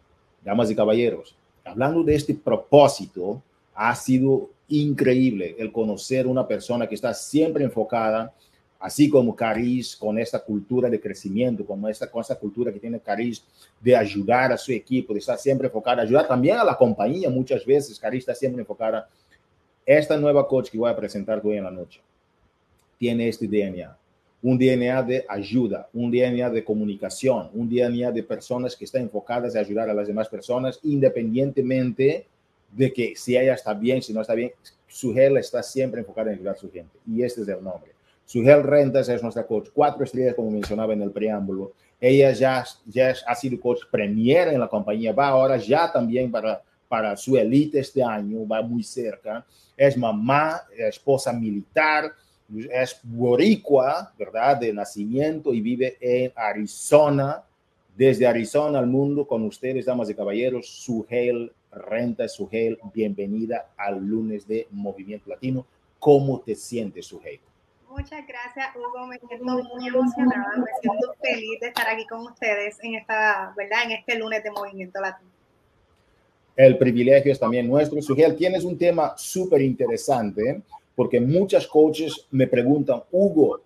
Damas 0.43 0.71
y 0.71 0.75
caballeros, 0.75 1.37
hablando 1.67 2.03
de 2.03 2.15
este 2.15 2.35
propósito, 2.35 3.43
ha 3.75 3.95
sido 3.95 4.49
increíble 4.69 5.55
el 5.59 5.71
conocer 5.71 6.27
una 6.27 6.49
persona 6.49 6.89
que 6.89 6.95
está 6.95 7.13
siempre 7.13 7.63
enfocada 7.63 8.33
así 8.79 9.09
como 9.09 9.35
Caris 9.35 9.97
con 9.97 10.19
esta 10.19 10.39
cultura 10.39 10.89
de 10.89 11.01
crecimiento, 11.01 11.65
como 11.65 11.89
esta, 11.89 12.11
con 12.11 12.21
esta 12.21 12.37
cultura 12.37 12.73
que 12.73 12.81
tiene 12.81 13.01
Caris 13.01 13.43
de 13.81 13.97
ayudar 13.97 14.53
a 14.53 14.59
su 14.59 14.73
equipo, 14.73 15.13
de 15.13 15.21
estar 15.21 15.39
siempre 15.39 15.67
enfocada, 15.67 16.03
ayudar 16.03 16.29
también 16.29 16.59
a 16.59 16.65
la 16.65 16.77
compañía 16.77 17.31
muchas 17.31 17.65
veces, 17.65 17.99
Caris 17.99 18.21
está 18.21 18.35
siempre 18.35 18.61
enfocada. 18.61 19.09
Esta 19.87 20.17
nueva 20.17 20.49
coach 20.49 20.69
que 20.69 20.79
voy 20.79 20.91
a 20.91 20.97
presentar 20.97 21.41
hoy 21.45 21.59
en 21.59 21.63
la 21.63 21.71
noche 21.71 22.01
tiene 22.99 23.29
este 23.29 23.47
DNA, 23.47 23.97
un 24.43 24.59
DNA 24.59 25.03
de 25.05 25.25
ayuda, 25.29 25.89
un 25.95 26.11
DNA 26.11 26.51
de 26.51 26.65
comunicación, 26.65 27.51
un 27.55 27.71
DNA 27.71 28.11
de 28.11 28.25
personas 28.25 28.75
que 28.75 28.85
están 28.85 29.03
enfocadas 29.03 29.55
en 29.55 29.61
ayudar 29.61 29.89
a 29.89 29.95
las 29.95 30.09
demás 30.09 30.29
personas, 30.29 30.81
independientemente 30.83 32.27
de 32.73 32.93
que 32.93 33.15
si 33.15 33.37
ella 33.37 33.55
está 33.55 33.75
bien, 33.75 34.03
si 34.03 34.13
no 34.13 34.23
está 34.23 34.35
bien, 34.35 34.51
su 34.89 35.15
gel 35.15 35.37
está 35.37 35.63
siempre 35.63 36.01
enfocada 36.01 36.33
en 36.33 36.39
ayudar 36.39 36.57
a 36.57 36.59
su 36.59 36.69
gente. 36.69 36.99
Y 37.07 37.23
este 37.23 37.43
es 37.43 37.49
el 37.49 37.63
nombre. 37.63 37.93
Sugel 38.25 38.65
Rentas 38.65 39.09
es 39.09 39.23
nuestra 39.23 39.47
coach, 39.47 39.69
cuatro 39.73 40.03
estrellas 40.03 40.35
como 40.35 40.51
mencionaba 40.51 40.93
en 40.95 41.03
el 41.03 41.13
preámbulo. 41.13 41.73
Ella 42.01 42.33
ya, 42.33 42.65
ya 42.85 43.15
ha 43.25 43.35
sido 43.37 43.61
coach 43.61 43.83
premier 43.89 44.49
en 44.49 44.59
la 44.59 44.67
compañía, 44.67 45.13
va 45.13 45.29
ahora 45.29 45.57
ya 45.59 45.93
también 45.93 46.31
para, 46.33 46.61
para 46.89 47.17
su 47.17 47.37
elite 47.37 47.81
este 47.81 48.03
año, 48.03 48.47
va 48.47 48.63
muy 48.63 48.83
cerca. 48.83 49.45
Es 49.77 49.97
mamá, 49.97 50.63
esposa 50.77 51.33
militar, 51.33 52.13
es 52.71 53.01
boricua, 53.03 54.13
¿verdad? 54.19 54.57
De 54.59 54.73
nacimiento 54.73 55.53
y 55.53 55.61
vive 55.61 55.97
en 56.01 56.33
Arizona. 56.35 57.43
Desde 57.97 58.27
Arizona 58.27 58.79
al 58.79 58.87
mundo, 58.87 59.27
con 59.27 59.43
ustedes, 59.45 59.87
damas 59.87 60.11
y 60.11 60.15
caballeros, 60.15 60.69
Sugel 60.69 61.51
Renta, 61.73 62.29
Sugel, 62.29 62.79
bienvenida 62.93 63.71
al 63.77 64.05
lunes 64.05 64.47
de 64.47 64.67
Movimiento 64.71 65.31
Latino. 65.31 65.67
¿Cómo 65.99 66.41
te 66.41 66.55
sientes, 66.55 67.07
Sugel? 67.07 67.41
Muchas 67.89 68.27
gracias, 68.27 68.77
Hugo. 68.77 69.07
Me 69.07 69.19
siento 69.19 69.45
muy 69.45 69.89
emocionada, 69.89 70.57
me 70.59 70.71
siento 70.83 71.15
feliz 71.23 71.61
de 71.61 71.69
estar 71.69 71.89
aquí 71.89 72.07
con 72.07 72.21
ustedes 72.27 72.77
en 72.83 72.97
esta, 72.97 73.55
¿verdad? 73.57 73.85
En 73.85 73.93
este 73.93 74.19
lunes 74.19 74.43
de 74.45 74.51
Movimiento 74.51 75.01
Latino. 75.01 75.31
El 76.57 76.79
privilegio 76.79 77.31
es 77.31 77.39
también 77.39 77.69
nuestro. 77.69 78.01
Sugel, 78.01 78.35
tienes 78.35 78.65
un 78.65 78.79
tema 78.79 79.15
súper 79.17 79.61
interesante 79.61 80.63
porque 80.95 81.21
muchas 81.21 81.67
coaches 81.67 82.27
me 82.31 82.47
preguntan, 82.47 83.03
Hugo, 83.13 83.61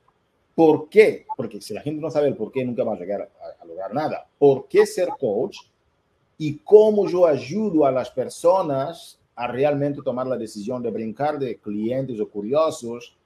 ¿por 0.55 0.89
qué? 0.89 1.25
Porque 1.37 1.61
si 1.61 1.73
la 1.73 1.81
gente 1.81 2.01
no 2.01 2.11
sabe 2.11 2.27
el 2.29 2.37
por 2.37 2.51
qué, 2.51 2.65
nunca 2.65 2.83
va 2.83 2.95
a 2.95 2.99
llegar 2.99 3.23
a, 3.23 3.63
a 3.63 3.65
lograr 3.65 3.95
nada. 3.95 4.27
¿Por 4.37 4.67
qué 4.67 4.85
ser 4.85 5.09
coach? 5.19 5.59
Y 6.37 6.59
cómo 6.65 7.09
yo 7.09 7.27
ayudo 7.27 7.87
a 7.87 7.93
las 7.93 8.11
personas 8.11 9.19
a 9.37 9.47
realmente 9.47 10.03
tomar 10.03 10.27
la 10.27 10.37
decisión 10.37 10.83
de 10.83 10.91
brincar 10.91 11.39
de 11.39 11.57
clientes 11.57 12.19
o 12.19 12.29
curiosos 12.29 13.17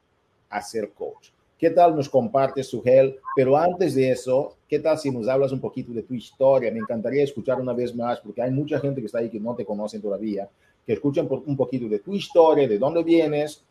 a 0.50 0.60
ser 0.60 0.92
coach. 0.92 1.30
¿Qué 1.58 1.70
tal 1.70 1.94
nos 1.94 2.08
compartes, 2.08 2.68
Sugel? 2.68 3.18
Pero 3.36 3.56
antes 3.56 3.94
de 3.94 4.10
eso, 4.10 4.56
¿qué 4.68 4.78
tal 4.80 4.98
si 4.98 5.10
nos 5.10 5.28
hablas 5.28 5.52
un 5.52 5.60
poquito 5.60 5.92
de 5.92 6.02
tu 6.02 6.14
historia? 6.14 6.70
Me 6.72 6.80
encantaría 6.80 7.22
escuchar 7.22 7.60
una 7.60 7.72
vez 7.72 7.94
más, 7.94 8.20
porque 8.20 8.42
hay 8.42 8.50
mucha 8.50 8.80
gente 8.80 9.00
que 9.00 9.06
está 9.06 9.18
ahí 9.18 9.30
que 9.30 9.40
no 9.40 9.54
te 9.54 9.64
conocen 9.64 10.02
todavía, 10.02 10.48
que 10.84 10.92
escuchan 10.92 11.28
un 11.30 11.56
poquito 11.56 11.88
de 11.88 12.00
tu 12.00 12.14
historia, 12.14 12.66
de 12.66 12.78
dónde 12.78 13.02
vienes 13.02 13.62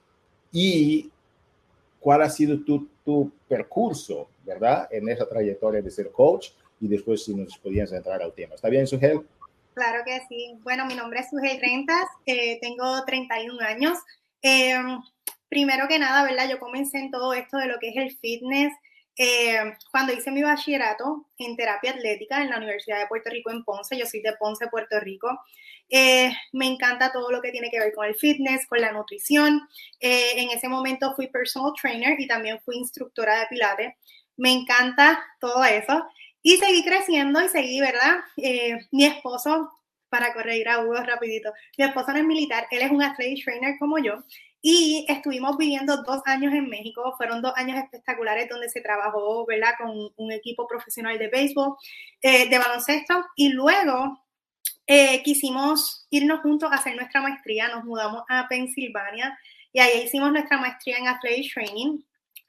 y 0.51 1.09
cuál 1.99 2.21
ha 2.21 2.29
sido 2.29 2.59
tu, 2.63 2.87
tu 3.03 3.31
percurso, 3.47 4.27
¿verdad? 4.45 4.87
En 4.89 5.09
esa 5.09 5.27
trayectoria 5.27 5.81
de 5.81 5.91
ser 5.91 6.11
coach 6.11 6.49
y 6.79 6.87
después 6.87 7.23
si 7.23 7.35
nos 7.35 7.57
podías 7.57 7.91
entrar 7.91 8.21
al 8.21 8.33
tema. 8.33 8.55
¿Está 8.55 8.69
bien, 8.69 8.87
Sugel? 8.87 9.21
Claro 9.73 10.03
que 10.05 10.21
sí. 10.29 10.57
Bueno, 10.63 10.85
mi 10.85 10.95
nombre 10.95 11.19
es 11.19 11.29
Sugel 11.29 11.59
Rentas, 11.59 12.07
eh, 12.25 12.59
tengo 12.61 13.03
31 13.05 13.59
años. 13.61 13.97
Eh, 14.41 14.75
primero 15.53 15.87
que 15.87 15.99
nada, 15.99 16.23
¿verdad? 16.23 16.49
Yo 16.49 16.57
comencé 16.57 16.97
en 16.97 17.11
todo 17.11 17.31
esto 17.35 17.57
de 17.57 17.67
lo 17.67 17.77
que 17.77 17.89
es 17.89 17.97
el 17.97 18.17
fitness 18.17 18.73
eh, 19.15 19.73
cuando 19.91 20.11
hice 20.11 20.31
mi 20.31 20.41
bachillerato 20.41 21.27
en 21.37 21.55
terapia 21.55 21.91
atlética 21.91 22.41
en 22.41 22.49
la 22.49 22.57
Universidad 22.57 22.97
de 22.97 23.05
Puerto 23.05 23.29
Rico 23.29 23.51
en 23.51 23.63
Ponce. 23.63 23.95
Yo 23.95 24.07
soy 24.07 24.21
de 24.21 24.33
Ponce, 24.33 24.67
Puerto 24.67 24.99
Rico. 24.99 25.29
Eh, 25.89 26.31
me 26.53 26.65
encanta 26.65 27.11
todo 27.11 27.29
lo 27.29 27.39
que 27.39 27.51
tiene 27.51 27.69
que 27.69 27.77
ver 27.77 27.93
con 27.93 28.07
el 28.07 28.15
fitness, 28.15 28.65
con 28.65 28.81
la 28.81 28.91
nutrición. 28.91 29.61
en 29.99 30.49
ese 30.49 30.67
momento 30.67 31.13
fui 31.15 31.27
personal 31.27 31.73
trainer 31.79 32.19
y 32.19 32.25
también 32.25 32.59
fui 32.65 32.77
instructora 32.77 33.41
de 33.41 33.47
pilates. 33.51 33.93
Me 34.37 34.51
encanta 34.51 35.23
todo 35.39 35.63
eso. 35.63 36.03
Y 36.41 36.57
seguí 36.57 36.83
creciendo 36.83 37.41
y 37.41 37.47
seguí, 37.47 37.79
¿verdad? 37.79 38.21
Eh, 38.37 38.79
mi 38.91 39.05
esposo, 39.05 39.71
para 40.09 40.33
corregir 40.33 40.67
a 40.67 40.79
Hugo 40.79 40.95
rapidito, 40.95 41.53
mi 41.77 41.85
esposo 41.85 42.11
no 42.11 42.17
es 42.17 42.25
militar, 42.25 42.67
él 42.69 42.81
es 42.81 42.91
un 42.91 43.01
athletic 43.01 43.45
trainer 43.45 43.75
como 43.79 43.97
yo. 43.99 44.23
Y 44.65 45.05
estuvimos 45.09 45.57
viviendo 45.57 46.03
dos 46.03 46.21
años 46.23 46.53
en 46.53 46.69
México, 46.69 47.13
fueron 47.17 47.41
dos 47.41 47.51
años 47.57 47.77
espectaculares 47.77 48.47
donde 48.47 48.69
se 48.69 48.79
trabajó, 48.79 49.45
¿verdad? 49.45 49.73
Con 49.77 50.09
un 50.15 50.31
equipo 50.31 50.65
profesional 50.65 51.19
de 51.19 51.27
béisbol, 51.27 51.75
eh, 52.21 52.47
de 52.47 52.57
baloncesto. 52.57 53.25
Y 53.35 53.49
luego 53.49 54.23
eh, 54.87 55.21
quisimos 55.23 56.07
irnos 56.09 56.39
juntos 56.39 56.71
a 56.71 56.75
hacer 56.75 56.95
nuestra 56.95 57.21
maestría, 57.21 57.67
nos 57.67 57.83
mudamos 57.83 58.23
a 58.29 58.47
Pensilvania 58.47 59.37
y 59.73 59.81
ahí 59.81 60.03
hicimos 60.03 60.31
nuestra 60.31 60.57
maestría 60.57 60.97
en 60.97 61.09
athletic 61.09 61.53
training. 61.53 61.99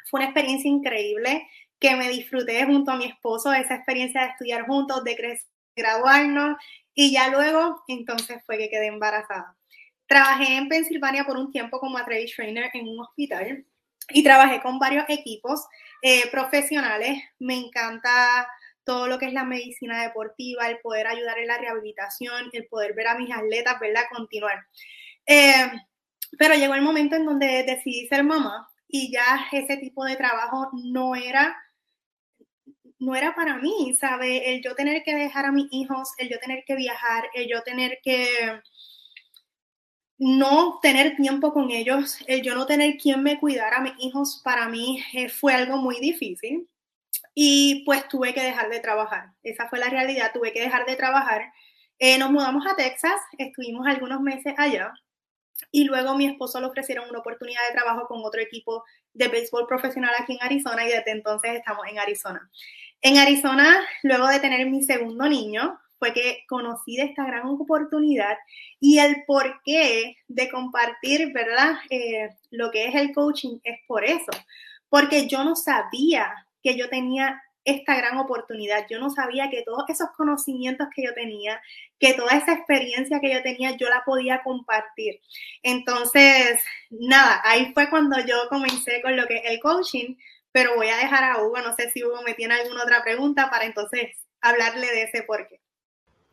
Fue 0.09 0.21
una 0.21 0.27
experiencia 0.31 0.71
increíble 0.71 1.49
que 1.81 1.97
me 1.97 2.09
disfruté 2.09 2.65
junto 2.65 2.93
a 2.93 2.97
mi 2.97 3.07
esposo 3.07 3.53
esa 3.53 3.75
experiencia 3.75 4.21
de 4.23 4.29
estudiar 4.29 4.67
juntos, 4.67 5.03
de 5.03 5.41
graduarnos 5.75 6.59
y 6.95 7.13
ya 7.13 7.29
luego 7.29 7.83
entonces 7.89 8.41
fue 8.47 8.57
que 8.57 8.71
quedé 8.71 8.87
embarazada. 8.87 9.57
Trabajé 10.07 10.57
en 10.57 10.69
Pensilvania 10.69 11.25
por 11.25 11.37
un 11.37 11.51
tiempo 11.51 11.81
como 11.81 11.99
athletic 11.99 12.35
trainer 12.37 12.71
en 12.73 12.89
un 12.89 13.01
hospital 13.01 13.65
y 14.11 14.23
trabajé 14.23 14.61
con 14.61 14.79
varios 14.79 15.05
equipos 15.09 15.67
eh, 16.03 16.29
profesionales. 16.31 17.23
Me 17.39 17.57
encanta 17.57 18.47
todo 18.85 19.07
lo 19.07 19.19
que 19.19 19.27
es 19.27 19.33
la 19.33 19.45
medicina 19.45 20.03
deportiva, 20.03 20.69
el 20.69 20.79
poder 20.81 21.07
ayudar 21.07 21.39
en 21.39 21.49
la 21.49 21.59
rehabilitación, 21.59 22.51
el 22.53 22.67
poder 22.67 22.95
ver 22.95 23.09
a 23.09 23.17
mis 23.17 23.33
atletas, 23.33 23.81
¿verdad? 23.81 24.03
Continuar. 24.15 24.67
Eh, 25.27 25.71
pero 26.39 26.55
llegó 26.55 26.75
el 26.75 26.83
momento 26.83 27.17
en 27.17 27.25
donde 27.25 27.65
decidí 27.65 28.07
ser 28.09 28.25
mamá 28.25 28.69
y 28.89 29.11
ya 29.11 29.47
ese 29.53 29.79
tipo 29.79 30.05
de 30.05 30.17
trabajo 30.17 30.71
no 30.73 31.15
era 31.17 31.57
no 32.99 33.15
era 33.15 33.35
para 33.35 33.57
mí, 33.57 33.95
¿sabe? 33.99 34.55
El 34.55 34.63
yo 34.63 34.75
tener 34.75 35.03
que 35.03 35.15
dejar 35.15 35.45
a 35.45 35.53
mis 35.53 35.67
hijos, 35.73 36.13
el 36.19 36.29
yo 36.29 36.39
tener 36.39 36.65
que 36.67 36.75
viajar, 36.75 37.29
el 37.35 37.49
yo 37.49 37.63
tener 37.63 37.99
que 38.03 38.29
no 40.25 40.79
tener 40.81 41.17
tiempo 41.17 41.53
con 41.53 41.71
ellos, 41.71 42.17
el 42.27 42.41
yo 42.41 42.55
no 42.55 42.65
tener 42.65 42.97
quien 42.97 43.23
me 43.23 43.39
cuidara 43.39 43.77
a 43.77 43.81
mis 43.83 43.93
hijos, 43.99 44.41
para 44.43 44.71
mí 44.71 45.05
eh, 45.13 45.29
fue 45.29 45.53
algo 45.53 45.77
muy 45.77 46.01
difícil. 46.01 46.67
Y 47.35 47.85
pues 47.85 48.09
tuve 48.09 48.33
que 48.33 48.43
dejar 48.43 48.71
de 48.71 48.81
trabajar. 48.81 49.33
Esa 49.43 49.69
fue 49.69 49.79
la 49.79 49.91
realidad, 49.91 50.31
tuve 50.33 50.55
que 50.55 50.63
dejar 50.63 50.87
de 50.87 50.97
trabajar. 50.97 51.53
Eh, 51.99 52.17
nos 52.17 52.31
mudamos 52.31 52.67
a 52.67 52.75
Texas, 52.75 53.21
estuvimos 53.37 53.87
algunos 53.87 54.23
meses 54.23 54.55
allá 54.57 54.95
y 55.71 55.85
luego 55.85 56.17
mi 56.17 56.27
esposo 56.27 56.59
le 56.59 56.69
ofrecieron 56.69 57.11
una 57.11 57.19
oportunidad 57.19 57.61
de 57.69 57.75
trabajo 57.75 58.07
con 58.07 58.25
otro 58.25 58.41
equipo 58.41 58.83
de 59.13 59.29
béisbol 59.29 59.67
profesional 59.67 60.15
aquí 60.19 60.33
en 60.33 60.43
Arizona 60.43 60.87
y 60.87 60.89
desde 60.89 61.11
entonces 61.11 61.53
estamos 61.53 61.87
en 61.87 61.99
Arizona. 61.99 62.51
En 63.03 63.19
Arizona, 63.19 63.85
luego 64.03 64.27
de 64.29 64.41
tener 64.41 64.67
mi 64.71 64.83
segundo 64.83 65.29
niño, 65.29 65.79
fue 65.99 66.13
que 66.13 66.45
conocí 66.49 66.97
de 66.97 67.05
esta 67.05 67.25
gran 67.25 67.47
oportunidad 67.47 68.37
y 68.81 68.99
el 68.99 69.25
porqué 69.27 70.17
de 70.29 70.51
compartir, 70.51 71.33
¿verdad? 71.33 71.77
Eh, 71.91 72.31
lo 72.51 72.71
que 72.71 72.87
es 72.87 72.95
el 72.95 73.13
coaching 73.13 73.59
es 73.65 73.79
por 73.87 74.05
eso, 74.05 74.31
porque 74.89 75.27
yo 75.27 75.45
no 75.45 75.57
sabía 75.57 76.47
que 76.63 76.77
yo 76.77 76.89
tenía 76.89 77.41
esta 77.65 77.97
gran 77.97 78.19
oportunidad. 78.19 78.87
Yo 78.89 78.99
no 78.99 79.11
sabía 79.11 79.51
que 79.51 79.63
todos 79.63 79.85
esos 79.89 80.11
conocimientos 80.17 80.89
que 80.95 81.03
yo 81.03 81.15
tenía, 81.15 81.61
que 81.99 82.15
toda 82.15 82.37
esa 82.37 82.53
experiencia 82.53 83.21
que 83.21 83.33
yo 83.33 83.43
tenía, 83.43 83.77
yo 83.77 83.89
la 83.89 84.03
podía 84.05 84.43
compartir. 84.43 85.21
Entonces, 85.63 86.61
nada, 86.91 87.41
ahí 87.45 87.73
fue 87.73 87.89
cuando 87.91 88.19
yo 88.21 88.49
comencé 88.49 89.01
con 89.03 89.17
lo 89.17 89.27
que 89.27 89.39
es 89.39 89.43
el 89.47 89.61
coaching, 89.61 90.17
pero 90.53 90.77
voy 90.77 90.89
a 90.89 90.97
dejar 90.97 91.25
a 91.25 91.43
Hugo, 91.43 91.61
no 91.63 91.75
sé 91.75 91.91
si 91.91 92.05
Hugo 92.05 92.23
me 92.23 92.35
tiene 92.35 92.55
alguna 92.55 92.85
otra 92.85 93.03
pregunta 93.03 93.51
para 93.51 93.65
entonces 93.65 94.11
hablarle 94.41 94.87
de 94.87 95.03
ese 95.05 95.23
porqué. 95.23 95.61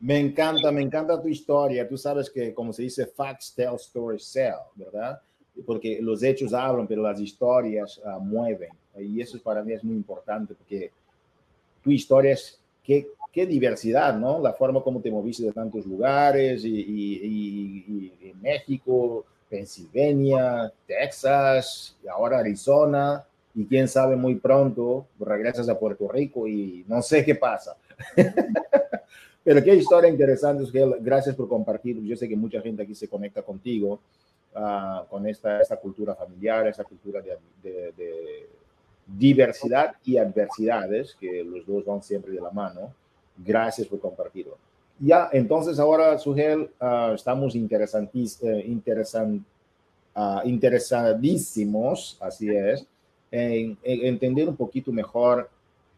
Me 0.01 0.19
encanta, 0.19 0.71
me 0.71 0.81
encanta 0.81 1.21
tu 1.21 1.27
historia. 1.27 1.87
Tú 1.87 1.97
sabes 1.97 2.29
que, 2.29 2.53
como 2.53 2.73
se 2.73 2.83
dice, 2.83 3.05
facts 3.05 3.53
tell, 3.55 3.75
stories 3.75 4.23
sell, 4.23 4.55
¿verdad? 4.75 5.21
Porque 5.65 5.99
los 6.01 6.23
hechos 6.23 6.53
hablan, 6.53 6.87
pero 6.87 7.03
las 7.03 7.19
historias 7.19 8.01
uh, 8.03 8.19
mueven. 8.19 8.71
Y 8.99 9.21
eso 9.21 9.39
para 9.41 9.63
mí 9.63 9.73
es 9.73 9.83
muy 9.83 9.95
importante, 9.95 10.55
porque 10.55 10.91
tu 11.83 11.91
historia 11.91 12.33
es 12.33 12.59
qué, 12.83 13.07
qué 13.31 13.45
diversidad, 13.45 14.17
¿no? 14.17 14.39
La 14.39 14.53
forma 14.53 14.81
como 14.81 14.99
te 14.99 15.11
moviste 15.11 15.43
de 15.43 15.51
tantos 15.51 15.85
lugares, 15.85 16.65
y, 16.65 16.79
y, 16.79 17.15
y, 17.23 18.27
y 18.27 18.33
México, 18.41 19.23
Pensilvania, 19.49 20.73
Texas, 20.87 21.95
y 22.03 22.07
ahora 22.07 22.39
Arizona 22.39 23.23
y 23.53 23.65
quién 23.65 23.87
sabe 23.87 24.15
muy 24.15 24.35
pronto 24.35 25.07
regresas 25.19 25.67
a 25.69 25.77
Puerto 25.77 26.07
Rico 26.07 26.47
y 26.47 26.85
no 26.87 27.01
sé 27.01 27.23
qué 27.23 27.35
pasa. 27.35 27.75
Pero 29.43 29.63
qué 29.63 29.75
historia 29.75 30.09
interesante, 30.09 30.63
gracias 30.99 31.35
por 31.35 31.47
compartir. 31.47 31.99
Yo 32.03 32.15
sé 32.15 32.27
que 32.27 32.35
mucha 32.35 32.61
gente 32.61 32.83
aquí 32.83 32.93
se 32.93 33.07
conecta 33.07 33.41
contigo, 33.41 33.99
uh, 34.55 35.05
con 35.09 35.27
esta, 35.27 35.61
esta 35.61 35.77
cultura 35.77 36.13
familiar, 36.13 36.67
esa 36.67 36.83
cultura 36.83 37.21
de, 37.21 37.37
de, 37.63 37.91
de, 37.97 38.49
diversidad 39.07 39.95
y 40.05 40.17
adversidades, 40.17 41.15
que 41.19 41.43
los 41.43 41.65
dos 41.65 41.83
van 41.83 42.03
siempre 42.03 42.33
de 42.33 42.41
la 42.41 42.51
mano. 42.51 42.93
Gracias 43.37 43.87
por 43.87 43.99
compartirlo. 43.99 44.57
Ya, 44.99 45.29
entonces 45.33 45.79
ahora, 45.79 46.19
Sugel, 46.19 46.69
uh, 46.79 47.15
estamos 47.15 47.55
interesantis, 47.55 48.41
eh, 48.43 48.63
interesan, 48.67 49.43
uh, 50.15 50.47
interesadísimos, 50.47 52.15
así 52.21 52.55
es, 52.55 52.85
en, 53.31 53.75
en 53.81 54.05
entender 54.05 54.47
un 54.47 54.55
poquito 54.55 54.91
mejor 54.91 55.49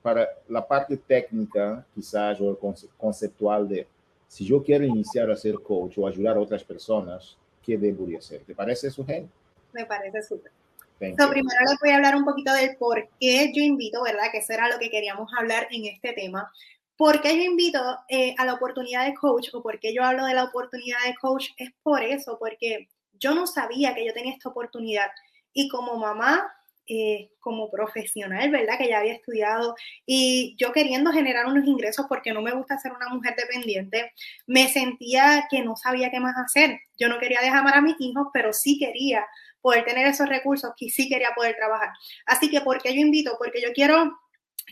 para 0.04 0.28
la 0.50 0.68
parte 0.68 0.98
técnica, 0.98 1.84
quizás, 1.96 2.40
o 2.42 2.60
conceptual 2.98 3.68
de 3.68 3.88
si 4.28 4.46
yo 4.46 4.62
quiero 4.62 4.84
iniciar 4.84 5.32
a 5.32 5.36
ser 5.38 5.56
coach 5.56 5.98
o 5.98 6.06
ayudar 6.06 6.36
a 6.36 6.42
otras 6.42 6.64
personas, 6.64 7.38
¿qué 7.64 7.78
debería 7.78 8.18
hacer? 8.18 8.44
¿Te 8.44 8.54
parece 8.54 8.88
eso, 8.88 9.06
Gen? 9.06 9.32
Me 9.72 9.86
parece 9.86 10.22
súper. 10.22 10.52
So, 11.00 11.30
primero 11.30 11.60
les 11.70 11.80
voy 11.82 11.90
a 11.90 11.96
hablar 11.96 12.16
un 12.16 12.24
poquito 12.24 12.54
del 12.54 12.78
por 12.78 13.10
qué 13.20 13.52
yo 13.54 13.62
invito, 13.62 14.04
¿verdad? 14.04 14.32
Que 14.32 14.38
eso 14.38 14.54
era 14.54 14.70
lo 14.70 14.80
que 14.80 14.90
queríamos 14.90 15.30
hablar 15.38 15.68
en 15.72 15.86
este 15.86 16.14
tema. 16.14 16.52
¿Por 16.96 17.22
qué 17.22 17.36
yo 17.36 17.44
invito 17.44 17.80
eh, 18.08 18.36
a 18.38 18.46
la 18.46 18.54
oportunidad 18.54 19.06
de 19.06 19.14
coach 19.14 19.50
o 19.54 19.62
por 19.62 19.80
qué 19.80 19.94
yo 19.94 20.04
hablo 20.04 20.26
de 20.26 20.34
la 20.34 20.46
oportunidad 20.46 21.00
de 21.06 21.16
coach? 21.16 21.50
Es 21.58 21.72
por 21.82 22.04
eso, 22.04 22.38
porque 22.40 22.88
yo 23.20 23.34
no 23.34 23.48
sabía 23.48 23.94
que 23.96 24.06
yo 24.06 24.14
tenía 24.14 24.34
esta 24.34 24.50
oportunidad. 24.50 25.08
Y 25.54 25.68
como 25.70 25.98
mamá, 25.98 26.54
eh, 26.88 27.32
como 27.40 27.72
profesional, 27.72 28.52
¿verdad? 28.52 28.78
Que 28.78 28.90
ya 28.90 29.00
había 29.00 29.14
estudiado 29.14 29.76
y 30.06 30.56
yo 30.58 30.74
queriendo 30.74 31.12
generar 31.12 31.46
unos 31.46 31.66
ingresos 31.66 32.06
porque 32.10 32.34
no 32.34 32.42
me 32.42 32.52
gusta 32.52 32.78
ser 32.78 32.92
una 32.92 33.08
mujer 33.10 33.36
dependiente, 33.38 34.12
me 34.48 34.68
sentía 34.68 35.48
que 35.50 35.64
no 35.64 35.76
sabía 35.76 36.12
qué 36.12 36.20
más 36.20 36.36
hacer. 36.38 36.80
Yo 36.98 37.08
no 37.08 37.20
quería 37.20 37.42
dejar 37.42 37.66
a 37.74 37.82
mis 37.82 37.96
hijos, 38.00 38.28
pero 38.34 38.52
sí 38.52 38.78
quería 38.78 39.26
poder 39.62 39.86
tener 39.86 40.06
esos 40.08 40.28
recursos, 40.28 40.74
que 40.78 40.90
sí 40.90 41.08
quería 41.08 41.30
poder 41.34 41.56
trabajar. 41.56 41.90
Así 42.26 42.50
que, 42.50 42.60
¿por 42.60 42.82
qué 42.82 42.94
yo 42.94 43.00
invito? 43.00 43.36
Porque 43.38 43.62
yo 43.62 43.72
quiero 43.74 44.20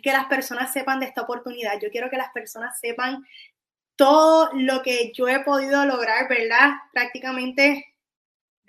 que 0.04 0.12
las 0.12 0.26
personas 0.26 0.74
sepan 0.74 1.00
de 1.00 1.06
esta 1.06 1.22
oportunidad. 1.22 1.80
Yo 1.82 1.90
quiero 1.92 2.10
que 2.10 2.18
las 2.18 2.32
personas 2.32 2.78
sepan 2.80 3.26
todo 3.96 4.50
lo 4.54 4.82
que 4.82 5.12
yo 5.14 5.28
he 5.30 5.40
podido 5.42 5.86
lograr, 5.86 6.28
¿verdad? 6.28 6.72
Prácticamente 6.92 7.91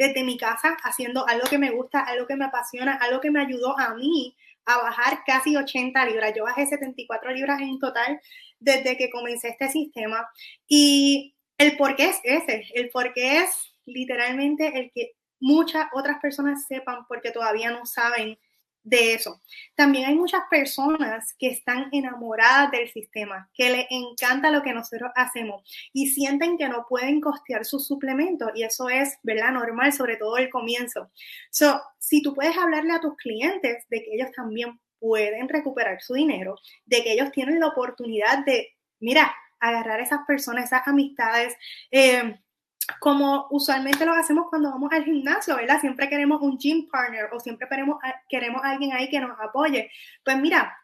desde 0.02 0.24
mi 0.24 0.36
casa, 0.36 0.76
haciendo 0.82 1.26
algo 1.28 1.48
que 1.48 1.58
me 1.58 1.70
gusta, 1.70 2.00
algo 2.00 2.26
que 2.26 2.34
me 2.34 2.44
apasiona, 2.44 2.94
algo 2.94 3.20
que 3.20 3.30
me 3.30 3.40
ayudó 3.40 3.78
a 3.78 3.94
mí 3.94 4.36
a 4.64 4.78
bajar 4.78 5.20
casi 5.24 5.56
80 5.56 6.06
libras. 6.06 6.32
Yo 6.36 6.42
bajé 6.42 6.66
74 6.66 7.30
libras 7.30 7.60
en 7.60 7.78
total 7.78 8.20
desde 8.58 8.96
que 8.96 9.10
comencé 9.10 9.50
este 9.50 9.68
sistema. 9.68 10.28
Y 10.66 11.36
el 11.56 11.76
por 11.76 11.94
qué 11.94 12.06
es 12.06 12.20
ese, 12.24 12.64
el 12.74 12.90
por 12.90 13.12
qué 13.14 13.42
es 13.42 13.76
literalmente 13.84 14.76
el 14.76 14.90
que 14.92 15.12
muchas 15.38 15.86
otras 15.92 16.18
personas 16.20 16.66
sepan 16.66 17.06
porque 17.06 17.30
todavía 17.30 17.70
no 17.70 17.86
saben 17.86 18.38
de 18.84 19.14
eso. 19.14 19.40
También 19.74 20.06
hay 20.06 20.14
muchas 20.14 20.42
personas 20.50 21.34
que 21.38 21.48
están 21.48 21.88
enamoradas 21.92 22.70
del 22.70 22.88
sistema, 22.90 23.48
que 23.54 23.70
les 23.70 23.86
encanta 23.90 24.50
lo 24.50 24.62
que 24.62 24.72
nosotros 24.72 25.10
hacemos 25.14 25.62
y 25.92 26.08
sienten 26.08 26.58
que 26.58 26.68
no 26.68 26.86
pueden 26.88 27.20
costear 27.20 27.64
sus 27.64 27.86
suplementos 27.86 28.50
y 28.54 28.64
eso 28.64 28.88
es, 28.88 29.18
¿verdad? 29.22 29.52
Normal, 29.52 29.92
sobre 29.92 30.16
todo 30.16 30.36
el 30.36 30.50
comienzo. 30.50 31.10
So, 31.50 31.80
si 31.98 32.22
tú 32.22 32.34
puedes 32.34 32.56
hablarle 32.56 32.92
a 32.92 33.00
tus 33.00 33.16
clientes 33.16 33.84
de 33.88 34.02
que 34.02 34.14
ellos 34.14 34.30
también 34.34 34.80
pueden 34.98 35.48
recuperar 35.48 36.00
su 36.00 36.14
dinero, 36.14 36.56
de 36.86 37.02
que 37.02 37.12
ellos 37.12 37.30
tienen 37.32 37.60
la 37.60 37.68
oportunidad 37.68 38.44
de, 38.44 38.68
mira, 39.00 39.34
agarrar 39.58 40.00
a 40.00 40.02
esas 40.02 40.20
personas, 40.26 40.66
esas 40.66 40.86
amistades, 40.86 41.54
eh, 41.90 42.36
como 43.00 43.46
usualmente 43.50 44.04
lo 44.04 44.12
hacemos 44.12 44.46
cuando 44.48 44.70
vamos 44.70 44.90
al 44.92 45.04
gimnasio, 45.04 45.56
¿verdad? 45.56 45.80
Siempre 45.80 46.08
queremos 46.08 46.40
un 46.42 46.58
gym 46.58 46.88
partner 46.88 47.28
o 47.32 47.40
siempre 47.40 47.68
queremos, 47.68 47.98
queremos 48.28 48.62
alguien 48.64 48.92
ahí 48.92 49.08
que 49.08 49.20
nos 49.20 49.38
apoye. 49.40 49.90
Pues 50.24 50.38
mira, 50.38 50.76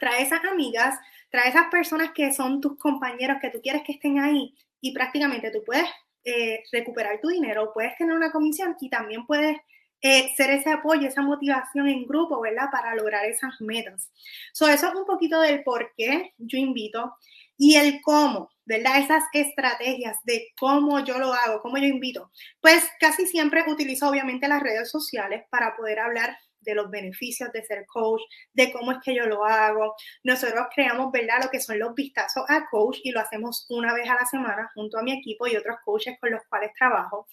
trae 0.00 0.22
esas 0.22 0.44
amigas, 0.44 0.98
trae 1.30 1.48
esas 1.48 1.68
personas 1.68 2.10
que 2.12 2.32
son 2.32 2.60
tus 2.60 2.78
compañeros, 2.78 3.38
que 3.40 3.50
tú 3.50 3.60
quieres 3.62 3.82
que 3.82 3.92
estén 3.92 4.18
ahí 4.18 4.54
y 4.80 4.92
prácticamente 4.92 5.50
tú 5.50 5.62
puedes 5.64 5.88
eh, 6.24 6.62
recuperar 6.72 7.20
tu 7.20 7.28
dinero, 7.28 7.70
puedes 7.72 7.96
tener 7.96 8.14
una 8.14 8.32
comisión 8.32 8.76
y 8.80 8.90
también 8.90 9.26
puedes 9.26 9.56
eh, 10.02 10.32
ser 10.36 10.50
ese 10.50 10.70
apoyo, 10.70 11.08
esa 11.08 11.22
motivación 11.22 11.88
en 11.88 12.06
grupo, 12.06 12.40
¿verdad? 12.40 12.68
Para 12.70 12.94
lograr 12.94 13.24
esas 13.24 13.60
metas. 13.60 14.10
So, 14.52 14.68
eso 14.68 14.88
es 14.88 14.94
un 14.94 15.06
poquito 15.06 15.40
del 15.40 15.62
por 15.62 15.92
qué 15.96 16.34
yo 16.38 16.58
invito 16.58 17.16
y 17.56 17.76
el 17.76 18.00
cómo. 18.02 18.50
¿Verdad? 18.66 18.98
Esas 18.98 19.24
estrategias 19.32 20.18
de 20.24 20.48
cómo 20.58 21.00
yo 21.00 21.18
lo 21.18 21.32
hago, 21.32 21.60
cómo 21.62 21.78
yo 21.78 21.86
invito. 21.86 22.30
Pues 22.60 22.84
casi 23.00 23.26
siempre 23.26 23.64
utilizo 23.66 24.08
obviamente 24.08 24.48
las 24.48 24.62
redes 24.62 24.90
sociales 24.90 25.44
para 25.50 25.74
poder 25.76 26.00
hablar 26.00 26.36
de 26.60 26.74
los 26.74 26.90
beneficios 26.90 27.50
de 27.52 27.64
ser 27.64 27.86
coach, 27.86 28.20
de 28.52 28.72
cómo 28.72 28.92
es 28.92 28.98
que 29.02 29.14
yo 29.14 29.24
lo 29.26 29.44
hago. 29.44 29.94
Nosotros 30.24 30.66
creamos, 30.74 31.12
¿verdad? 31.12 31.44
Lo 31.44 31.50
que 31.50 31.60
son 31.60 31.78
los 31.78 31.94
vistazos 31.94 32.44
a 32.48 32.66
coach 32.68 32.98
y 33.04 33.12
lo 33.12 33.20
hacemos 33.20 33.66
una 33.70 33.94
vez 33.94 34.10
a 34.10 34.14
la 34.14 34.26
semana 34.26 34.70
junto 34.74 34.98
a 34.98 35.02
mi 35.02 35.12
equipo 35.12 35.46
y 35.46 35.56
otros 35.56 35.76
coaches 35.84 36.18
con 36.20 36.32
los 36.32 36.42
cuales 36.48 36.72
trabajo. 36.76 37.28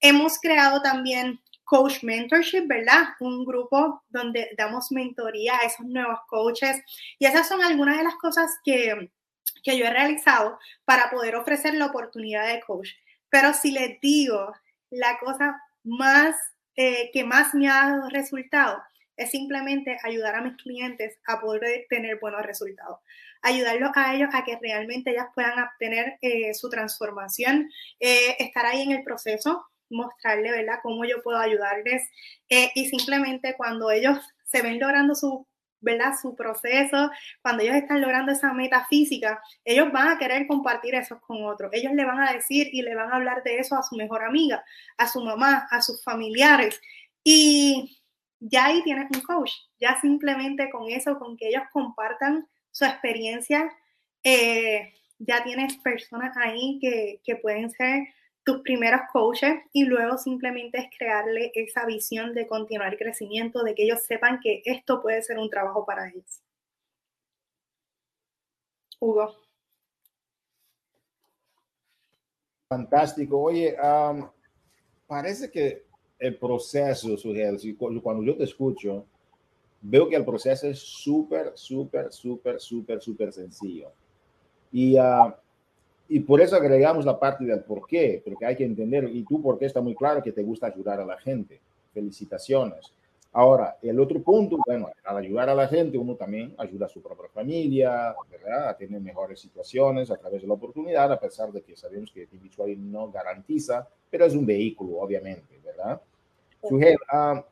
Hemos 0.00 0.38
creado 0.38 0.82
también 0.82 1.40
Coach 1.64 2.02
Mentorship, 2.02 2.66
¿verdad? 2.66 3.04
Un 3.20 3.44
grupo 3.44 4.02
donde 4.10 4.50
damos 4.56 4.92
mentoría 4.92 5.56
a 5.56 5.66
esos 5.66 5.86
nuevos 5.86 6.18
coaches. 6.28 6.82
Y 7.18 7.26
esas 7.26 7.48
son 7.48 7.62
algunas 7.62 7.96
de 7.96 8.04
las 8.04 8.16
cosas 8.16 8.50
que 8.62 9.10
que 9.64 9.76
yo 9.76 9.86
he 9.86 9.90
realizado 9.90 10.58
para 10.84 11.10
poder 11.10 11.34
ofrecer 11.34 11.74
la 11.74 11.86
oportunidad 11.86 12.46
de 12.46 12.60
coach. 12.60 12.90
Pero 13.30 13.52
si 13.54 13.72
les 13.72 14.00
digo 14.00 14.52
la 14.90 15.18
cosa 15.18 15.60
más 15.82 16.36
eh, 16.76 17.10
que 17.12 17.24
más 17.24 17.54
me 17.54 17.68
ha 17.68 17.88
dado 17.88 18.08
resultado 18.10 18.82
es 19.16 19.30
simplemente 19.30 19.96
ayudar 20.02 20.34
a 20.34 20.40
mis 20.40 20.56
clientes 20.56 21.18
a 21.26 21.40
poder 21.40 21.86
tener 21.88 22.18
buenos 22.20 22.42
resultados. 22.42 22.98
Ayudarlos 23.42 23.92
a 23.94 24.14
ellos 24.14 24.28
a 24.32 24.42
que 24.42 24.58
realmente 24.60 25.10
ellas 25.10 25.28
puedan 25.34 25.56
obtener 25.62 26.18
eh, 26.20 26.52
su 26.52 26.68
transformación, 26.68 27.70
eh, 28.00 28.36
estar 28.40 28.66
ahí 28.66 28.82
en 28.82 28.90
el 28.90 29.04
proceso, 29.04 29.66
mostrarle, 29.88 30.50
¿verdad?, 30.50 30.80
cómo 30.82 31.04
yo 31.04 31.22
puedo 31.22 31.38
ayudarles. 31.38 32.02
y 32.48 32.88
simplemente 32.88 33.54
cuando 33.56 33.90
ellos 33.90 34.18
se 34.44 34.62
ven 34.62 34.80
logrando 34.80 35.14
su 35.14 35.46
¿verdad? 35.84 36.14
Su 36.20 36.34
proceso, 36.34 37.10
cuando 37.42 37.62
ellos 37.62 37.76
están 37.76 38.00
logrando 38.00 38.32
esa 38.32 38.52
meta 38.52 38.86
física, 38.86 39.40
ellos 39.64 39.92
van 39.92 40.08
a 40.08 40.18
querer 40.18 40.46
compartir 40.46 40.94
eso 40.94 41.20
con 41.20 41.44
otros. 41.44 41.70
Ellos 41.72 41.92
le 41.92 42.04
van 42.04 42.20
a 42.20 42.32
decir 42.32 42.68
y 42.72 42.82
le 42.82 42.94
van 42.94 43.12
a 43.12 43.16
hablar 43.16 43.42
de 43.44 43.58
eso 43.58 43.76
a 43.76 43.82
su 43.82 43.96
mejor 43.96 44.24
amiga, 44.24 44.64
a 44.96 45.06
su 45.06 45.20
mamá, 45.22 45.68
a 45.70 45.82
sus 45.82 46.02
familiares. 46.02 46.80
Y 47.22 48.00
ya 48.40 48.66
ahí 48.66 48.82
tienes 48.82 49.06
un 49.14 49.20
coach. 49.20 49.52
Ya 49.78 50.00
simplemente 50.00 50.70
con 50.70 50.88
eso, 50.88 51.18
con 51.18 51.36
que 51.36 51.48
ellos 51.48 51.62
compartan 51.72 52.48
su 52.70 52.84
experiencia, 52.84 53.70
eh, 54.22 54.94
ya 55.18 55.44
tienes 55.44 55.76
personas 55.76 56.36
ahí 56.36 56.78
que, 56.80 57.20
que 57.22 57.36
pueden 57.36 57.70
ser 57.70 58.08
tus 58.44 58.60
primeros 58.60 59.00
coaches 59.12 59.54
y 59.72 59.84
luego 59.84 60.18
simplemente 60.18 60.78
es 60.78 60.86
crearle 60.96 61.50
esa 61.54 61.86
visión 61.86 62.34
de 62.34 62.46
continuar 62.46 62.96
crecimiento, 62.98 63.62
de 63.62 63.74
que 63.74 63.84
ellos 63.84 64.02
sepan 64.02 64.38
que 64.42 64.62
esto 64.64 65.00
puede 65.00 65.22
ser 65.22 65.38
un 65.38 65.48
trabajo 65.48 65.84
para 65.86 66.08
ellos. 66.08 66.42
Hugo. 69.00 69.34
Fantástico. 72.68 73.38
Oye, 73.40 73.76
parece 75.06 75.50
que 75.50 75.84
el 76.18 76.38
proceso, 76.38 77.16
cuando 78.02 78.22
yo 78.22 78.36
te 78.36 78.44
escucho, 78.44 79.06
veo 79.80 80.08
que 80.08 80.16
el 80.16 80.24
proceso 80.24 80.66
es 80.66 80.78
súper, 80.78 81.52
súper, 81.54 82.12
súper, 82.12 82.60
súper, 82.60 83.00
súper 83.00 83.32
sencillo. 83.32 83.92
Y 84.72 84.98
uh, 84.98 85.32
y 86.14 86.20
por 86.20 86.40
eso 86.40 86.54
agregamos 86.54 87.04
la 87.04 87.18
parte 87.18 87.44
del 87.44 87.64
por 87.64 87.88
qué, 87.88 88.22
porque 88.24 88.46
hay 88.46 88.54
que 88.54 88.62
entender, 88.62 89.10
y 89.12 89.24
tú 89.24 89.42
porque 89.42 89.66
está 89.66 89.80
muy 89.80 89.96
claro 89.96 90.22
que 90.22 90.30
te 90.30 90.44
gusta 90.44 90.68
ayudar 90.68 91.00
a 91.00 91.04
la 91.04 91.18
gente. 91.18 91.58
Felicitaciones. 91.92 92.92
Ahora, 93.32 93.78
el 93.82 93.98
otro 93.98 94.22
punto, 94.22 94.58
bueno, 94.64 94.92
al 95.02 95.16
ayudar 95.16 95.48
a 95.48 95.56
la 95.56 95.66
gente, 95.66 95.98
uno 95.98 96.14
también 96.14 96.54
ayuda 96.56 96.86
a 96.86 96.88
su 96.88 97.02
propia 97.02 97.28
familia, 97.34 98.14
¿verdad? 98.30 98.68
A 98.68 98.76
tener 98.76 99.00
mejores 99.00 99.40
situaciones 99.40 100.08
a 100.12 100.16
través 100.16 100.42
de 100.42 100.46
la 100.46 100.54
oportunidad, 100.54 101.10
a 101.10 101.18
pesar 101.18 101.50
de 101.50 101.62
que 101.62 101.76
sabemos 101.76 102.12
que 102.12 102.28
el 102.30 102.92
no 102.92 103.10
garantiza, 103.10 103.88
pero 104.08 104.24
es 104.24 104.36
un 104.36 104.46
vehículo, 104.46 104.98
obviamente, 104.98 105.58
¿verdad? 105.64 106.00
Sujel, 106.62 106.96
ah, 107.10 107.44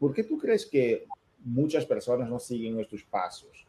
¿por 0.00 0.12
qué 0.12 0.24
tú 0.24 0.38
crees 0.38 0.66
que 0.66 1.06
muchas 1.44 1.86
personas 1.86 2.28
no 2.28 2.40
siguen 2.40 2.74
nuestros 2.74 3.04
pasos? 3.04 3.67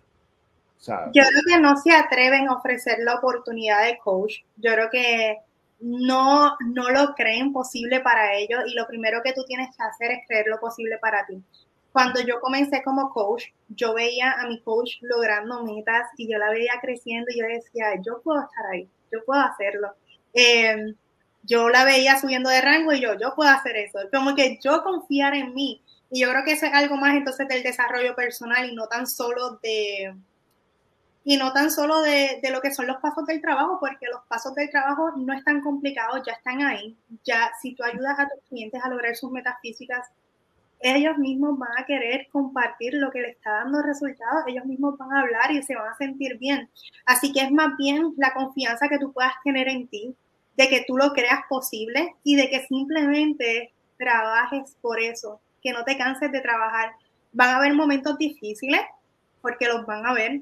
Yo 0.86 1.24
creo 1.24 1.42
que 1.46 1.60
no 1.60 1.76
se 1.78 1.92
atreven 1.92 2.48
a 2.48 2.54
ofrecer 2.54 3.00
la 3.00 3.15
oportunidad 3.15 3.86
de 3.86 3.98
coach. 3.98 4.36
Yo 4.56 4.72
creo 4.74 4.89
que 4.89 5.38
no, 5.80 6.56
no 6.74 6.89
lo 6.89 7.15
creen 7.15 7.52
posible 7.52 8.00
para 8.00 8.36
ellos 8.36 8.62
y 8.65 8.76
lo 8.76 8.88
primero 8.88 9.22
que 9.24 9.34
tú 9.34 9.44
tienes 9.46 9.76
que 9.76 9.84
hacer 9.84 10.12
es 10.12 10.28
creer 10.28 10.48
lo 10.48 10.60
posible 10.60 10.98
para 11.00 11.26
ti. 11.26 11.42
Cuando 11.92 12.22
yo 12.22 12.39
comencé 12.39 12.82
como 12.84 13.10
coach, 13.10 13.46
yo 13.68 13.94
veía 13.94 14.34
a 14.34 14.48
mi 14.48 14.62
coach 14.62 14.98
logrando 15.02 15.63
metas 15.63 16.08
y 16.18 16.32
yo 16.32 16.38
la 16.38 16.50
veía 16.50 16.74
creciendo 16.82 17.28
y 17.30 17.39
yo 17.39 17.46
decía, 17.46 18.00
yo 18.02 18.22
puedo 18.22 18.42
estar 18.42 18.65
ahí, 18.72 18.88
yo 19.12 19.24
puedo 19.26 19.42
hacerlo. 19.42 19.94
Em, 20.34 20.96
yo 21.44 21.70
la 21.70 21.84
veía 21.84 22.20
subiendo 22.20 22.50
de 22.50 22.62
rango 22.62 22.94
y 22.94 23.02
yo, 23.02 23.15
yo 23.20 23.34
puedo 23.36 23.50
hacer 23.50 23.76
eso. 23.78 24.00
Como 24.13 24.36
que 24.36 24.60
yo 24.63 24.84
confiar 24.84 25.34
en 25.34 25.54
mí. 25.54 25.82
Y 26.12 26.22
yo 26.22 26.30
creo 26.30 26.44
que 26.44 26.54
eso 26.54 26.65
es 26.68 26.74
algo 26.74 26.96
más 26.96 27.15
entonces 27.15 27.48
del 27.48 27.63
desarrollo 27.63 28.15
personal 28.15 28.70
y 28.70 28.76
no 28.76 28.88
tan 28.88 29.08
solo 29.08 29.60
de, 29.62 30.13
y 31.30 31.38
no 31.38 31.54
tan 31.54 31.70
solo 31.70 32.02
de, 32.02 32.39
de, 32.42 32.50
lo 32.50 32.60
que 32.60 32.74
son 32.74 32.88
los 32.88 32.98
pasos 32.98 33.24
del 33.28 33.39
trabajo, 33.39 33.78
porque 33.80 34.08
los 34.12 34.22
pasos 34.28 34.56
del 34.56 34.72
trabajo 34.72 35.12
no 35.15 35.32
están 35.32 35.62
complicados, 35.62 36.24
ya 36.26 36.34
están 36.34 36.60
ahí. 36.63 36.98
Ya 37.24 37.52
si 37.62 37.76
tú 37.76 37.84
ayudas 37.84 38.18
a 38.18 38.28
tus 38.28 38.44
clientes 38.50 38.82
a 38.84 38.89
lograr 38.89 39.15
sus 39.15 39.30
metas 39.30 39.54
físicas, 39.62 40.08
ellos 40.80 41.20
mismos 41.20 41.60
van 41.60 41.70
a 41.78 41.86
querer 41.86 42.28
compartir 42.32 42.96
lo 42.96 43.12
que 43.12 43.22
le 43.22 43.30
está 43.30 43.52
dando 43.52 43.84
resultados, 43.84 44.42
ellos 44.48 44.65
mismos 44.65 44.98
van 44.98 45.13
a 45.13 45.22
hablar 45.22 45.52
y 45.52 45.62
se 45.62 45.76
van 45.76 45.89
a 45.89 45.98
sentir 45.98 46.39
bien. 46.39 46.68
Así 47.06 47.32
que 47.32 47.42
es 47.42 47.52
más 47.52 47.78
bien 47.78 48.12
la 48.18 48.34
confianza 48.34 48.89
que 48.89 48.98
tú 48.98 49.13
puedas 49.13 49.34
tener 49.44 49.70
en 49.70 49.88
ti, 49.88 50.15
de 50.58 50.68
que 50.68 50.84
tú 50.88 50.98
lo 50.98 51.13
creas 51.13 51.42
posible 51.48 52.15
y 52.24 52.38
de 52.38 52.50
que 52.50 52.65
simplemente 52.65 53.72
trabajes 54.00 54.76
por 54.82 55.00
eso, 55.00 55.42
que 55.62 55.74
no 55.74 55.84
te 55.84 55.96
canses 55.96 56.32
de 56.32 56.42
trabajar. 56.42 56.94
Van 57.34 57.50
a 57.50 57.58
haber 57.58 57.76
momentos 57.76 58.18
difíciles, 58.18 58.82
porque 59.44 59.68
los 59.68 59.86
van 59.86 60.08
a 60.08 60.13
ver, 60.13 60.42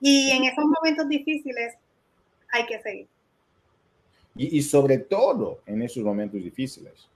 y 0.00 0.30
en 0.30 0.44
esos 0.44 0.64
momentos 0.64 1.08
difíciles 1.08 1.74
hay 2.50 2.66
que 2.66 2.80
seguir. 2.80 3.06
Y, 4.38 4.60
sobre 4.60 4.98
todo 4.98 5.60
en 5.64 5.80
esos 5.80 6.02
momentos 6.02 6.42
difíciles. 6.42 7.08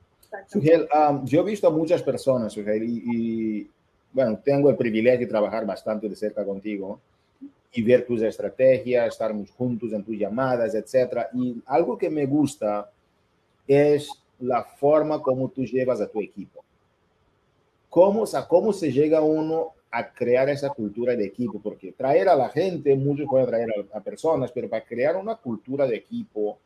Sugel, 0.46 0.88
um, 0.94 1.24
yo 1.26 1.40
he 1.40 1.44
visto 1.44 1.66
a 1.66 1.70
muchas 1.70 2.02
personas, 2.02 2.52
Sugel, 2.52 2.82
y, 2.82 3.68
bueno, 4.12 4.38
tengo 4.42 4.70
el 4.70 4.76
privilegio 4.76 5.20
de 5.20 5.26
trabajar 5.26 5.66
bastante 5.66 6.08
de 6.08 6.16
cerca 6.16 6.44
contigo 6.44 6.98
y 7.72 7.82
ver 7.82 8.06
tus 8.06 8.22
estrategias, 8.22 9.08
estar 9.08 9.34
juntos 9.56 9.92
en 9.92 10.02
tus 10.02 10.16
llamadas, 10.16 10.74
etc. 10.74 11.26
Y 11.34 11.62
algo 11.66 11.98
que 11.98 12.08
me 12.08 12.24
gusta 12.24 12.90
es 13.68 14.08
la 14.38 14.64
forma 14.64 15.20
como 15.20 15.50
tú 15.50 15.64
llevas 15.64 16.00
a 16.00 16.08
tu 16.08 16.22
equipo. 16.22 16.64
¿cómo, 17.90 18.24
¿cómo 18.48 18.72
se 18.72 18.90
llega 18.90 19.20
uno 19.20 19.74
a 19.90 20.12
crear 20.12 20.48
esa 20.48 20.70
cultura 20.70 21.16
de 21.16 21.24
equipo? 21.24 21.60
Porque 21.60 21.92
traer 21.92 22.28
a 22.28 22.36
la 22.36 22.48
gente, 22.48 22.94
muchos 22.94 23.26
pueden 23.28 23.46
traer 23.46 23.68
a, 23.92 24.00
personas, 24.00 24.52
pero 24.52 24.68
para 24.68 24.84
crear 24.84 25.16
una 25.16 25.36
cultura 25.36 25.86
de 25.86 25.96
equipo, 25.96 26.58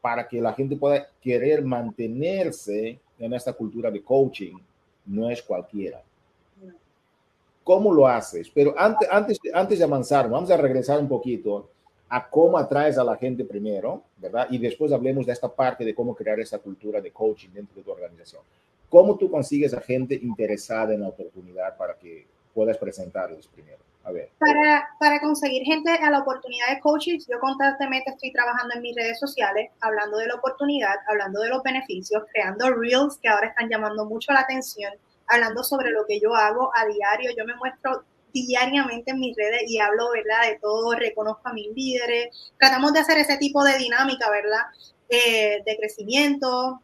para 0.00 0.26
que 0.26 0.40
la 0.40 0.52
gente 0.52 0.76
pueda 0.76 1.06
querer 1.20 1.64
mantenerse 1.64 2.98
en 3.18 3.32
esta 3.32 3.52
cultura 3.52 3.90
de 3.90 4.02
coaching, 4.02 4.54
no 5.06 5.30
es 5.30 5.42
cualquiera. 5.42 6.02
¿Cómo 7.62 7.92
lo 7.92 8.08
haces? 8.08 8.50
Pero 8.50 8.74
antes, 8.76 9.08
antes, 9.10 9.38
antes 9.54 9.78
de 9.78 9.84
avanzar, 9.84 10.28
vamos 10.28 10.50
a 10.50 10.56
regresar 10.56 10.98
un 10.98 11.08
poquito 11.08 11.68
a 12.08 12.28
cómo 12.28 12.58
atraes 12.58 12.98
a 12.98 13.04
la 13.04 13.16
gente 13.16 13.42
primero, 13.42 14.02
¿verdad? 14.18 14.46
Y 14.50 14.58
después 14.58 14.92
hablemos 14.92 15.24
de 15.24 15.32
esta 15.32 15.48
parte 15.48 15.82
de 15.82 15.94
cómo 15.94 16.14
crear 16.14 16.38
esa 16.40 16.58
cultura 16.58 17.00
de 17.00 17.10
coaching 17.10 17.48
dentro 17.54 17.76
de 17.76 17.82
tu 17.82 17.90
organización. 17.90 18.42
¿Cómo 18.90 19.16
tú 19.16 19.30
consigues 19.30 19.72
a 19.72 19.80
gente 19.80 20.14
interesada 20.16 20.92
en 20.92 21.00
la 21.00 21.08
oportunidad 21.08 21.74
para 21.78 21.94
que 21.94 22.26
puedas 22.54 22.78
presentarles 22.78 23.46
primero? 23.46 23.78
A 24.04 24.10
ver. 24.10 24.30
Para, 24.38 24.88
para 24.98 25.20
conseguir 25.20 25.62
gente 25.62 25.90
a 25.92 26.10
la 26.10 26.20
oportunidad 26.20 26.68
de 26.70 26.80
coaching, 26.80 27.20
yo 27.28 27.38
constantemente 27.38 28.10
estoy 28.10 28.32
trabajando 28.32 28.74
en 28.74 28.82
mis 28.82 28.96
redes 28.96 29.20
sociales, 29.20 29.70
hablando 29.80 30.18
de 30.18 30.26
la 30.26 30.34
oportunidad, 30.34 30.96
hablando 31.08 31.40
de 31.40 31.48
los 31.48 31.62
beneficios, 31.62 32.24
creando 32.32 32.70
reels 32.74 33.18
que 33.18 33.28
ahora 33.28 33.48
están 33.48 33.68
llamando 33.68 34.04
mucho 34.04 34.32
la 34.32 34.40
atención, 34.40 34.92
hablando 35.28 35.62
sobre 35.62 35.90
lo 35.90 36.04
que 36.06 36.18
yo 36.18 36.34
hago 36.34 36.72
a 36.76 36.84
diario. 36.86 37.30
Yo 37.36 37.44
me 37.44 37.54
muestro 37.54 38.02
diariamente 38.32 39.12
en 39.12 39.20
mis 39.20 39.36
redes 39.36 39.62
y 39.68 39.78
hablo, 39.78 40.10
¿verdad? 40.10 40.50
De 40.50 40.58
todo, 40.58 40.92
reconozco 40.94 41.48
a 41.48 41.52
mis 41.52 41.68
líderes, 41.74 42.52
tratamos 42.58 42.92
de 42.92 43.00
hacer 43.00 43.18
ese 43.18 43.36
tipo 43.36 43.62
de 43.62 43.78
dinámica, 43.78 44.28
¿verdad? 44.30 44.62
Eh, 45.08 45.62
de 45.64 45.76
crecimiento 45.76 46.80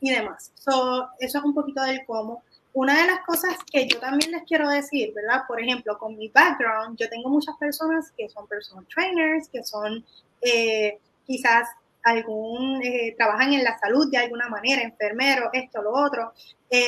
y 0.00 0.12
demás. 0.12 0.52
eso 0.56 1.08
es 1.18 1.34
un 1.34 1.54
poquito 1.54 1.82
del 1.82 2.04
cómo. 2.06 2.42
Una 2.76 3.00
de 3.00 3.06
las 3.06 3.20
cosas 3.20 3.56
que 3.72 3.88
yo 3.88 3.98
también 3.98 4.32
les 4.32 4.42
quiero 4.42 4.68
decir, 4.68 5.14
¿verdad? 5.14 5.44
Por 5.48 5.58
ejemplo, 5.58 5.96
con 5.96 6.14
mi 6.18 6.28
background, 6.28 6.98
yo 6.98 7.08
tengo 7.08 7.30
muchas 7.30 7.56
personas 7.56 8.12
que 8.14 8.28
son 8.28 8.46
personal 8.46 8.86
trainers, 8.94 9.48
que 9.48 9.64
son 9.64 10.04
eh, 10.42 10.98
quizás 11.26 11.70
algún, 12.02 12.82
eh, 12.82 13.14
trabajan 13.16 13.54
en 13.54 13.64
la 13.64 13.78
salud 13.78 14.10
de 14.10 14.18
alguna 14.18 14.50
manera, 14.50 14.82
enfermeros, 14.82 15.48
esto, 15.54 15.80
lo 15.80 15.94
otro, 15.94 16.34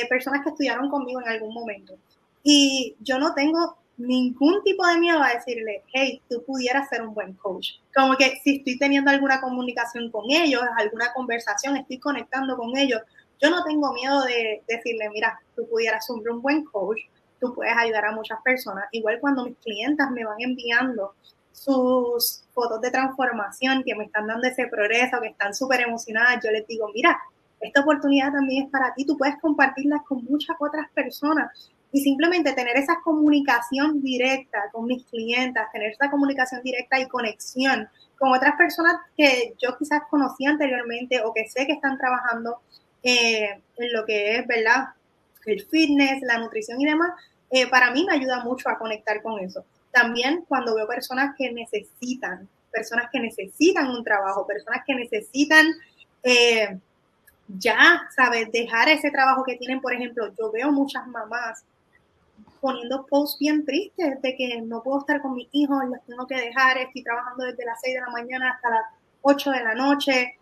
personas 0.07 0.43
que 0.43 0.49
estudiaron 0.51 0.91
conmigo 0.91 1.21
en 1.21 1.29
algún 1.29 1.55
momento. 1.55 1.95
Y 2.43 2.95
yo 2.99 3.17
no 3.17 3.33
tengo 3.33 3.79
ningún 3.97 4.61
tipo 4.63 4.85
de 4.85 4.99
miedo 4.99 5.23
a 5.23 5.33
decirle, 5.33 5.83
hey, 5.91 6.21
tú 6.29 6.43
pudieras 6.45 6.87
ser 6.87 7.01
un 7.01 7.15
buen 7.15 7.33
coach. 7.33 7.79
Como 7.95 8.15
que 8.15 8.39
si 8.43 8.57
estoy 8.57 8.77
teniendo 8.77 9.09
alguna 9.09 9.41
comunicación 9.41 10.11
con 10.11 10.25
ellos, 10.29 10.61
alguna 10.77 11.11
conversación, 11.13 11.77
estoy 11.77 11.97
conectando 11.97 12.55
con 12.55 12.77
ellos, 12.77 13.01
yo 13.41 13.49
no 13.49 13.63
tengo 13.63 13.93
miedo 13.93 14.23
de 14.23 14.63
decirle, 14.67 15.09
mira, 15.09 15.39
tú 15.55 15.67
pudieras 15.69 16.05
ser 16.05 16.15
un 16.29 16.41
buen 16.41 16.63
coach, 16.65 16.99
tú 17.39 17.53
puedes 17.53 17.75
ayudar 17.77 18.05
a 18.05 18.11
muchas 18.11 18.39
personas. 18.43 18.85
Igual 18.91 19.19
cuando 19.19 19.45
mis 19.45 19.57
clientas 19.57 20.11
me 20.11 20.25
van 20.25 20.37
enviando 20.39 21.13
sus 21.51 22.43
fotos 22.53 22.81
de 22.81 22.91
transformación, 22.91 23.83
que 23.83 23.95
me 23.95 24.05
están 24.05 24.27
dando 24.27 24.47
ese 24.47 24.67
progreso, 24.67 25.19
que 25.21 25.29
están 25.29 25.53
súper 25.53 25.81
emocionadas, 25.81 26.43
yo 26.43 26.51
les 26.51 26.67
digo, 26.67 26.89
mira, 26.93 27.17
esta 27.61 27.81
oportunidad 27.81 28.31
también 28.31 28.65
es 28.65 28.71
para 28.71 28.93
ti, 28.93 29.05
tú 29.05 29.17
puedes 29.17 29.37
compartirla 29.41 30.03
con 30.07 30.23
muchas 30.23 30.55
otras 30.59 30.89
personas 30.91 31.71
y 31.91 32.01
simplemente 32.01 32.53
tener 32.53 32.77
esa 32.77 32.99
comunicación 33.03 34.01
directa 34.01 34.69
con 34.71 34.85
mis 34.85 35.03
clientas, 35.05 35.71
tener 35.71 35.91
esa 35.91 36.09
comunicación 36.09 36.61
directa 36.63 36.99
y 36.99 37.07
conexión 37.07 37.89
con 38.17 38.31
otras 38.31 38.55
personas 38.55 38.97
que 39.17 39.55
yo 39.57 39.77
quizás 39.77 40.03
conocí 40.09 40.45
anteriormente 40.45 41.21
o 41.23 41.33
que 41.33 41.49
sé 41.49 41.65
que 41.65 41.73
están 41.73 41.97
trabajando 41.97 42.61
eh, 43.03 43.61
en 43.77 43.93
lo 43.93 44.05
que 44.05 44.37
es, 44.37 44.47
¿verdad? 44.47 44.89
El 45.45 45.65
fitness, 45.65 46.21
la 46.21 46.37
nutrición 46.37 46.79
y 46.81 46.85
demás, 46.85 47.11
eh, 47.49 47.67
para 47.67 47.91
mí 47.91 48.05
me 48.05 48.13
ayuda 48.13 48.43
mucho 48.43 48.69
a 48.69 48.77
conectar 48.77 49.21
con 49.21 49.39
eso. 49.39 49.65
También 49.91 50.45
cuando 50.47 50.75
veo 50.75 50.87
personas 50.87 51.35
que 51.37 51.51
necesitan, 51.51 52.47
personas 52.71 53.09
que 53.11 53.19
necesitan 53.19 53.89
un 53.89 54.03
trabajo, 54.03 54.45
personas 54.45 54.83
que 54.85 54.93
necesitan 54.93 55.65
eh, 56.21 56.77
ya, 57.47 58.07
¿sabes? 58.15 58.51
Dejar 58.51 58.89
ese 58.89 59.09
trabajo 59.09 59.43
que 59.43 59.55
tienen, 59.55 59.81
por 59.81 59.93
ejemplo, 59.93 60.31
yo 60.37 60.51
veo 60.51 60.71
muchas 60.71 61.07
mamás 61.07 61.63
poniendo 62.61 63.05
posts 63.05 63.39
bien 63.39 63.65
tristes 63.65 64.21
de 64.21 64.35
que 64.35 64.61
no 64.61 64.83
puedo 64.83 64.99
estar 64.99 65.21
con 65.21 65.33
mis 65.33 65.47
hijos, 65.53 65.77
los 65.89 66.05
tengo 66.05 66.27
que 66.27 66.35
dejar, 66.35 66.77
estoy 66.77 67.03
trabajando 67.03 67.45
desde 67.45 67.65
las 67.65 67.79
6 67.81 67.95
de 67.95 68.01
la 68.01 68.09
mañana 68.09 68.51
hasta 68.51 68.69
las 68.69 68.85
8 69.21 69.51
de 69.51 69.63
la 69.63 69.75
noche. 69.75 70.37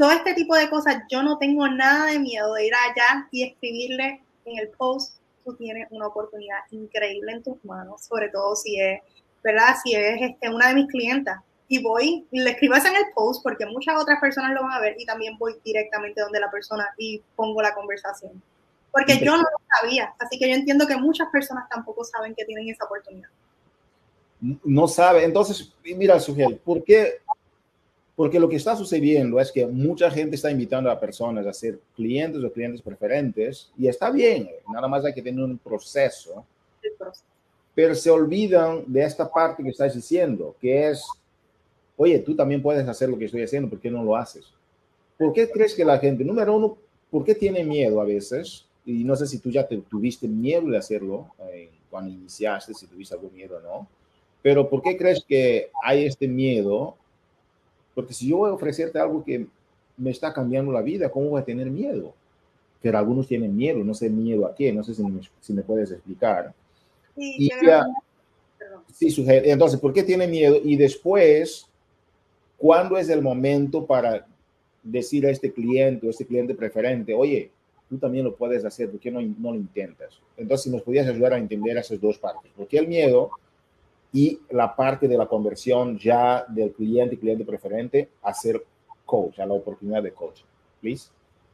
Todo 0.00 0.12
este 0.12 0.32
tipo 0.32 0.56
de 0.56 0.70
cosas, 0.70 1.02
yo 1.10 1.22
no 1.22 1.36
tengo 1.36 1.68
nada 1.68 2.06
de 2.06 2.18
miedo 2.18 2.54
de 2.54 2.68
ir 2.68 2.72
allá 2.74 3.28
y 3.30 3.44
escribirle 3.44 4.22
en 4.46 4.58
el 4.58 4.70
post, 4.70 5.18
tú 5.44 5.54
tienes 5.56 5.88
una 5.90 6.06
oportunidad 6.06 6.60
increíble 6.70 7.32
en 7.32 7.42
tus 7.42 7.62
manos, 7.66 8.06
sobre 8.06 8.30
todo 8.30 8.56
si 8.56 8.80
es, 8.80 9.02
¿verdad? 9.44 9.76
Si 9.84 9.94
es 9.94 10.22
este, 10.22 10.48
una 10.48 10.68
de 10.68 10.74
mis 10.76 10.88
clientas. 10.88 11.42
Y 11.68 11.82
voy, 11.82 12.26
y 12.30 12.40
le 12.40 12.52
escribo 12.52 12.76
eso 12.76 12.88
en 12.88 12.96
el 12.96 13.12
post 13.14 13.42
porque 13.42 13.66
muchas 13.66 13.94
otras 14.00 14.18
personas 14.20 14.52
lo 14.54 14.62
van 14.62 14.72
a 14.72 14.80
ver 14.80 14.96
y 14.98 15.04
también 15.04 15.36
voy 15.36 15.56
directamente 15.62 16.22
donde 16.22 16.40
la 16.40 16.50
persona 16.50 16.88
y 16.96 17.22
pongo 17.36 17.60
la 17.60 17.74
conversación 17.74 18.42
porque 18.90 19.18
yo 19.18 19.36
no 19.36 19.42
lo 19.42 19.60
sabía. 19.78 20.14
Así 20.18 20.38
que 20.38 20.48
yo 20.48 20.54
entiendo 20.54 20.86
que 20.86 20.96
muchas 20.96 21.28
personas 21.30 21.68
tampoco 21.68 22.04
saben 22.04 22.34
que 22.34 22.44
tienen 22.44 22.68
esa 22.70 22.86
oportunidad. 22.86 23.28
No 24.64 24.88
sabe. 24.88 25.24
Entonces, 25.24 25.72
mira, 25.84 26.18
Sugel, 26.18 26.56
¿por 26.56 26.82
qué? 26.82 27.20
Porque 28.20 28.38
lo 28.38 28.50
que 28.50 28.56
está 28.56 28.76
sucediendo 28.76 29.40
es 29.40 29.50
que 29.50 29.66
mucha 29.66 30.10
gente 30.10 30.36
está 30.36 30.50
invitando 30.50 30.90
a 30.90 31.00
personas 31.00 31.46
a 31.46 31.54
ser 31.54 31.78
clientes 31.96 32.44
o 32.44 32.52
clientes 32.52 32.82
preferentes 32.82 33.70
y 33.78 33.88
está 33.88 34.10
bien, 34.10 34.46
nada 34.70 34.86
más 34.88 35.06
hay 35.06 35.14
que 35.14 35.22
tener 35.22 35.42
un 35.42 35.56
proceso. 35.56 36.44
Pero 37.74 37.94
se 37.94 38.10
olvidan 38.10 38.84
de 38.86 39.04
esta 39.04 39.26
parte 39.32 39.62
que 39.62 39.70
estás 39.70 39.94
diciendo, 39.94 40.54
que 40.60 40.90
es, 40.90 41.02
oye, 41.96 42.18
tú 42.18 42.36
también 42.36 42.60
puedes 42.60 42.86
hacer 42.86 43.08
lo 43.08 43.16
que 43.16 43.24
estoy 43.24 43.42
haciendo, 43.42 43.70
¿por 43.70 43.80
qué 43.80 43.90
no 43.90 44.04
lo 44.04 44.14
haces? 44.14 44.52
¿Por 45.16 45.32
qué 45.32 45.50
crees 45.50 45.74
que 45.74 45.86
la 45.86 45.98
gente, 45.98 46.22
número 46.22 46.54
uno, 46.54 46.76
¿por 47.10 47.24
qué 47.24 47.34
tiene 47.34 47.64
miedo 47.64 48.02
a 48.02 48.04
veces? 48.04 48.66
y 48.84 49.02
no 49.02 49.16
sé 49.16 49.26
si 49.26 49.38
tú 49.38 49.50
ya 49.50 49.66
te, 49.66 49.78
tuviste 49.78 50.28
miedo 50.28 50.68
de 50.68 50.76
hacerlo 50.76 51.28
eh, 51.54 51.70
cuando 51.88 52.10
iniciaste, 52.10 52.74
si 52.74 52.86
tuviste 52.86 53.14
algún 53.14 53.32
miedo 53.32 53.56
o 53.56 53.60
no, 53.60 53.88
pero 54.42 54.68
¿por 54.68 54.82
qué 54.82 54.98
crees 54.98 55.24
que 55.26 55.70
hay 55.82 56.04
este 56.04 56.28
miedo? 56.28 56.96
Porque 58.00 58.14
si 58.14 58.28
yo 58.28 58.38
voy 58.38 58.50
a 58.50 58.54
ofrecerte 58.54 58.98
algo 58.98 59.24
que 59.24 59.46
me 59.96 60.10
está 60.10 60.32
cambiando 60.32 60.72
la 60.72 60.82
vida, 60.82 61.10
¿cómo 61.10 61.30
voy 61.30 61.40
a 61.40 61.44
tener 61.44 61.70
miedo? 61.70 62.14
Pero 62.80 62.98
algunos 62.98 63.26
tienen 63.28 63.54
miedo, 63.54 63.84
no 63.84 63.94
sé 63.94 64.08
miedo 64.08 64.46
a 64.46 64.54
qué, 64.54 64.72
no 64.72 64.82
sé 64.82 64.94
si 64.94 65.02
me, 65.02 65.20
si 65.40 65.52
me 65.52 65.62
puedes 65.62 65.90
explicar. 65.90 66.54
Sí, 67.16 69.10
sí, 69.10 69.24
entonces, 69.26 69.78
¿por 69.78 69.92
qué 69.92 70.02
tiene 70.02 70.26
miedo? 70.26 70.56
Y 70.62 70.76
después, 70.76 71.66
¿cuándo 72.56 72.96
es 72.96 73.08
el 73.08 73.22
momento 73.22 73.86
para 73.86 74.26
decir 74.82 75.26
a 75.26 75.30
este 75.30 75.52
cliente 75.52 76.06
o 76.06 76.10
este 76.10 76.26
cliente 76.26 76.54
preferente, 76.54 77.14
oye, 77.14 77.50
tú 77.88 77.98
también 77.98 78.24
lo 78.24 78.34
puedes 78.34 78.64
hacer, 78.64 78.90
¿por 78.90 79.00
qué 79.00 79.10
no, 79.10 79.20
no 79.20 79.52
lo 79.52 79.56
intentas? 79.56 80.18
Entonces, 80.36 80.64
si 80.64 80.70
nos 80.70 80.82
podías 80.82 81.06
ayudar 81.06 81.34
a 81.34 81.38
entender 81.38 81.76
esas 81.76 82.00
dos 82.00 82.18
partes, 82.18 82.50
¿por 82.56 82.66
qué 82.66 82.78
el 82.78 82.88
miedo 82.88 83.30
y 84.12 84.40
la 84.50 84.74
parte 84.74 85.08
de 85.08 85.16
la 85.16 85.26
conversión 85.26 85.98
ya 85.98 86.44
del 86.48 86.72
cliente 86.72 87.18
cliente 87.18 87.44
preferente 87.44 88.10
a 88.22 88.34
ser 88.34 88.64
coach, 89.04 89.38
a 89.38 89.46
la 89.46 89.54
oportunidad 89.54 90.02
de 90.02 90.12
coach? 90.12 90.42
Please. 90.80 91.10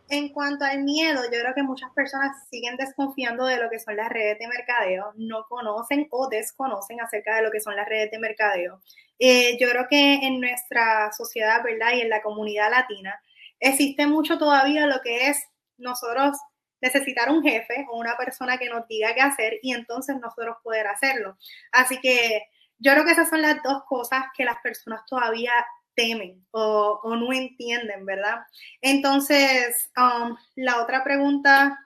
En 0.09 0.29
cuanto 0.29 0.65
al 0.65 0.85
miedo, 0.85 1.23
yo 1.25 1.41
creo 1.41 1.55
que 1.55 1.65
muchas 1.65 1.91
personas 1.91 2.49
siguen 2.49 2.77
desconfiando 2.77 3.45
de 3.45 3.59
lo 3.59 3.69
que 3.69 3.81
son 3.81 3.97
las 3.97 4.09
redes 4.09 4.39
de 4.39 4.47
mercadeo, 4.47 5.13
no 5.17 5.47
conocen 5.49 6.07
o 6.11 6.29
desconocen 6.29 7.01
acerca 7.01 7.37
de 7.37 7.43
lo 7.43 7.51
que 7.51 7.61
son 7.61 7.75
las 7.75 7.89
redes 7.89 8.13
de 8.13 8.21
mercadeo. 8.21 8.81
Eh, 9.19 9.59
yo 9.59 9.69
creo 9.69 9.87
que 9.91 10.15
en 10.15 10.41
nuestra 10.41 11.11
sociedad, 11.13 11.63
¿verdad? 11.65 11.95
Y 11.97 12.03
en 12.03 12.11
la 12.11 12.23
comunidad 12.23 12.71
latina, 12.71 13.21
existe 13.59 14.07
mucho 14.07 14.39
todavía 14.39 14.87
lo 14.87 15.01
que 15.03 15.29
es 15.29 15.43
nosotros 15.77 16.39
necesitar 16.81 17.31
un 17.31 17.43
jefe 17.43 17.87
o 17.91 17.99
una 17.99 18.17
persona 18.17 18.59
que 18.59 18.69
nos 18.69 18.87
diga 18.89 19.15
qué 19.15 19.21
hacer 19.21 19.55
y 19.63 19.73
entonces 19.73 20.17
nosotros 20.21 20.57
poder 20.63 20.87
hacerlo. 20.87 21.37
Así 21.73 21.99
que 22.01 22.43
yo 22.79 22.93
creo 22.93 23.05
que 23.05 23.13
esas 23.13 23.29
son 23.29 23.43
las 23.43 23.63
dos 23.63 23.83
cosas 23.89 24.25
que 24.37 24.45
las 24.45 24.59
personas 24.63 25.01
todavía 25.07 25.53
temen 25.95 26.45
o, 26.51 27.01
no 27.05 27.33
entienden, 27.33 28.05
¿verdad? 28.05 28.41
Entonces, 28.83 29.91
um, 29.97 30.37
la 30.57 30.83
otra 30.83 31.03
pregunta. 31.03 31.79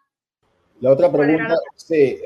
La 0.81 0.91
otra 0.91 1.11
pregunta, 1.13 1.55
sí. 1.77 2.21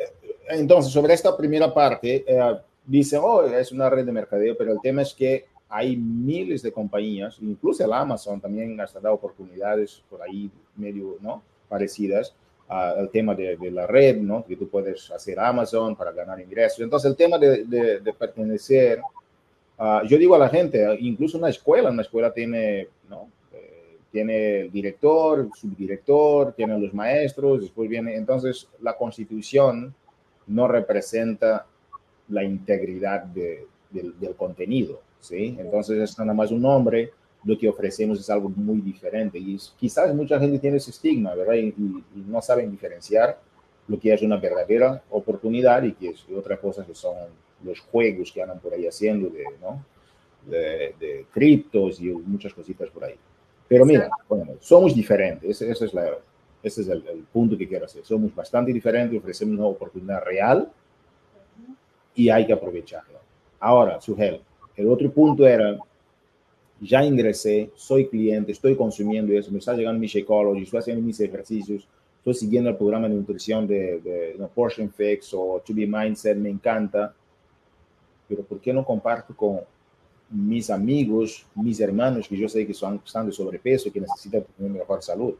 Entonces, 0.48 0.92
sobre 0.92 1.12
esta 1.12 1.36
primera 1.36 1.72
parte, 1.74 2.24
eh, 2.26 2.58
dice, 2.86 3.18
oh, 3.18 3.44
es 3.46 3.70
una 3.72 3.90
red 3.90 4.06
de 4.06 4.12
mercadeo, 4.12 4.56
pero 4.56 4.72
el 4.72 4.80
tema 4.80 5.02
es 5.02 5.12
que 5.12 5.46
hay 5.68 5.96
miles 5.96 6.62
de 6.62 6.72
compañías, 6.72 7.36
incluso 7.40 7.84
el 7.84 7.92
Amazon 7.92 8.40
también 8.40 8.80
ha 8.80 8.86
dado 9.00 9.14
oportunidades 9.14 10.02
por 10.08 10.22
ahí 10.22 10.50
medio, 10.76 11.16
¿no? 11.20 11.42
parecidas 11.68 12.34
al 12.68 13.10
tema 13.10 13.34
de, 13.34 13.70
la 13.70 13.86
red, 13.86 14.16
¿no? 14.16 14.44
Que 14.44 14.56
tú 14.56 14.68
puedes 14.68 15.10
hacer 15.10 15.38
Amazon 15.38 15.94
para 15.96 16.12
ganar 16.12 16.40
ingresos. 16.40 16.80
Entonces, 16.80 17.10
el 17.10 17.16
tema 17.16 17.38
de, 17.38 18.14
pertenecer, 18.18 19.00
yo 20.06 20.18
digo 20.18 20.34
a 20.34 20.38
la 20.38 20.48
gente, 20.48 20.96
incluso 21.00 21.38
una 21.38 21.50
escuela, 21.50 21.90
una 21.90 22.02
escuela 22.02 22.32
tiene, 22.32 22.88
¿no? 23.08 23.28
Eh, 23.52 23.98
tiene 24.10 24.60
el 24.60 24.72
director, 24.72 25.40
el 25.40 25.50
subdirector, 25.52 26.52
tiene 26.52 26.78
los 26.78 26.94
maestros, 26.94 27.60
después 27.60 27.88
viene, 27.88 28.16
entonces 28.16 28.68
la 28.80 28.96
constitución 28.96 29.94
no 30.46 30.68
representa 30.68 31.66
la 32.28 32.42
integridad 32.42 33.24
del, 33.24 33.66
del, 33.90 34.34
contenido, 34.36 35.00
¿sí? 35.20 35.56
Entonces 35.58 35.98
es 35.98 36.18
nada 36.18 36.32
más 36.32 36.50
un 36.50 36.62
nombre, 36.62 37.12
lo 37.44 37.58
que 37.58 37.68
ofrecemos 37.68 38.18
es 38.20 38.30
algo 38.30 38.48
muy 38.48 38.80
diferente 38.80 39.38
y 39.38 39.58
quizás 39.76 40.14
mucha 40.14 40.38
gente 40.38 40.58
tiene 40.58 40.78
ese 40.78 40.90
estigma, 40.90 41.34
¿verdad? 41.34 41.54
Y, 41.54 41.74
no 42.26 42.40
saben 42.40 42.70
diferenciar 42.70 43.38
lo 43.86 43.98
que 43.98 44.12
es 44.12 44.22
una 44.22 44.38
verdadera 44.38 45.02
oportunidad 45.10 45.82
y 45.82 45.92
que 45.92 46.10
es 46.10 46.26
otra 46.34 46.56
cosa 46.56 46.86
que 46.86 46.94
son 46.94 47.14
los 47.62 47.80
juegos 47.80 48.32
que 48.32 48.42
andan 48.42 48.60
por 48.60 48.72
ahí 48.72 48.86
haciendo 48.86 49.28
de, 49.28 49.44
¿no? 49.60 49.84
de, 50.46 51.26
criptos 51.32 52.00
y 52.00 52.06
muchas 52.06 52.54
cositas 52.54 52.88
por 52.90 53.04
ahí. 53.04 53.14
Pero 53.68 53.84
mira, 53.84 54.10
bueno, 54.28 54.52
somos 54.60 54.94
diferentes, 54.94 55.60
ese, 55.60 55.84
es, 55.84 55.94
la, 55.94 56.16
ese 56.62 56.82
es 56.82 56.88
el, 56.88 57.02
punto 57.32 57.56
que 57.56 57.68
quiero 57.68 57.86
hacer. 57.86 58.04
Somos 58.04 58.34
bastante 58.34 58.72
diferentes, 58.72 59.18
ofrecemos 59.18 59.58
una 59.58 59.66
oportunidad 59.66 60.22
real 60.22 60.70
y 62.14 62.28
hay 62.28 62.46
que 62.46 62.52
aprovecharla. 62.52 63.18
Ahora, 63.60 64.00
Sugel, 64.00 64.40
el 64.76 64.88
otro 64.88 65.10
punto 65.10 65.46
era, 65.46 65.78
ya 66.84 67.02
ingresé, 67.04 67.70
soy 67.74 68.08
cliente, 68.08 68.52
estoy 68.52 68.76
consumiendo 68.76 69.32
eso, 69.32 69.50
me 69.50 69.58
está 69.58 69.74
llegando 69.74 69.98
mi 69.98 70.06
Shakeology, 70.06 70.62
estoy 70.62 70.80
haciendo 70.80 71.02
mis 71.02 71.18
ejercicios, 71.18 71.88
estoy 72.18 72.34
siguiendo 72.34 72.70
el 72.70 72.76
programa 72.76 73.08
de 73.08 73.14
nutrición 73.14 73.66
de, 73.66 74.00
de, 74.00 74.48
Portion 74.54 74.90
Fix 74.90 75.32
o 75.32 75.62
To 75.64 75.72
Be 75.74 75.86
Mindset, 75.86 76.36
me 76.36 76.50
encanta, 76.50 77.14
pero 78.28 78.42
¿por 78.42 78.60
qué 78.60 78.72
no 78.72 78.84
comparto 78.84 79.34
con 79.34 79.60
mis 80.30 80.68
amigos, 80.68 81.46
mis 81.54 81.80
hermanos 81.80 82.28
que 82.28 82.36
yo 82.36 82.48
sé 82.48 82.66
que 82.66 82.74
son, 82.74 83.00
están 83.04 83.26
de 83.26 83.32
sobrepeso, 83.32 83.90
que 83.90 84.00
necesitan 84.00 84.44
tener 84.56 84.72
mejor 84.72 85.02
salud? 85.02 85.34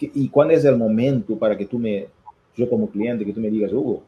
¿Y 0.00 0.28
cuándo 0.28 0.54
es 0.54 0.64
el 0.64 0.76
momento 0.76 1.36
para 1.36 1.58
que 1.58 1.66
tú 1.66 1.76
me, 1.76 2.06
yo 2.54 2.70
como 2.70 2.88
cliente, 2.88 3.24
que 3.24 3.32
tú 3.32 3.40
me 3.40 3.50
digas, 3.50 3.72
Hugo, 3.72 4.04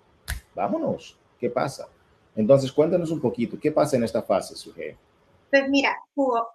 vámonos, 0.55 1.17
¿qué 1.39 1.51
pasa? 1.51 1.89
Entonces, 2.37 2.71
cuéntanos 2.71 3.11
un 3.11 3.21
poquito, 3.21 3.59
¿qué 3.59 3.73
pasa 3.73 3.97
en 3.97 4.05
esta 4.05 4.23
fase, 4.23 4.55
Suje? 4.55 4.97
Pues 5.51 5.69
mira, 5.69 5.97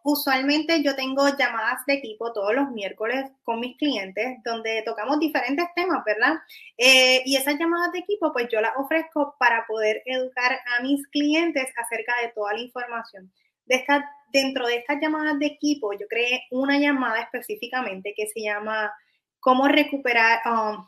usualmente 0.03 0.81
yo 0.81 0.95
tengo 0.95 1.27
llamadas 1.37 1.85
de 1.85 1.95
equipo 1.95 2.31
todos 2.31 2.55
los 2.55 2.71
miércoles 2.71 3.29
con 3.43 3.59
mis 3.59 3.75
clientes 3.75 4.37
donde 4.45 4.83
tocamos 4.85 5.19
diferentes 5.19 5.65
temas, 5.75 6.01
¿verdad? 6.05 6.35
Eh, 6.77 7.21
y 7.25 7.35
esas 7.35 7.59
llamadas 7.59 7.91
de 7.91 7.99
equipo, 7.99 8.31
pues 8.31 8.47
yo 8.49 8.61
las 8.61 8.71
ofrezco 8.77 9.35
para 9.37 9.65
poder 9.67 10.01
educar 10.05 10.59
a 10.77 10.81
mis 10.81 11.05
clientes 11.09 11.67
acerca 11.75 12.13
de 12.21 12.29
toda 12.33 12.53
la 12.53 12.61
información. 12.61 13.33
De 13.65 13.75
esta, 13.75 14.09
dentro 14.31 14.65
de 14.65 14.77
estas 14.77 15.01
llamadas 15.01 15.39
de 15.39 15.47
equipo, 15.47 15.91
yo 15.91 16.07
creé 16.07 16.43
una 16.51 16.79
llamada 16.79 17.19
específicamente 17.19 18.13
que 18.15 18.27
se 18.27 18.41
llama 18.41 18.93
cómo 19.41 19.67
recuperar, 19.67 20.39
um, 20.45 20.85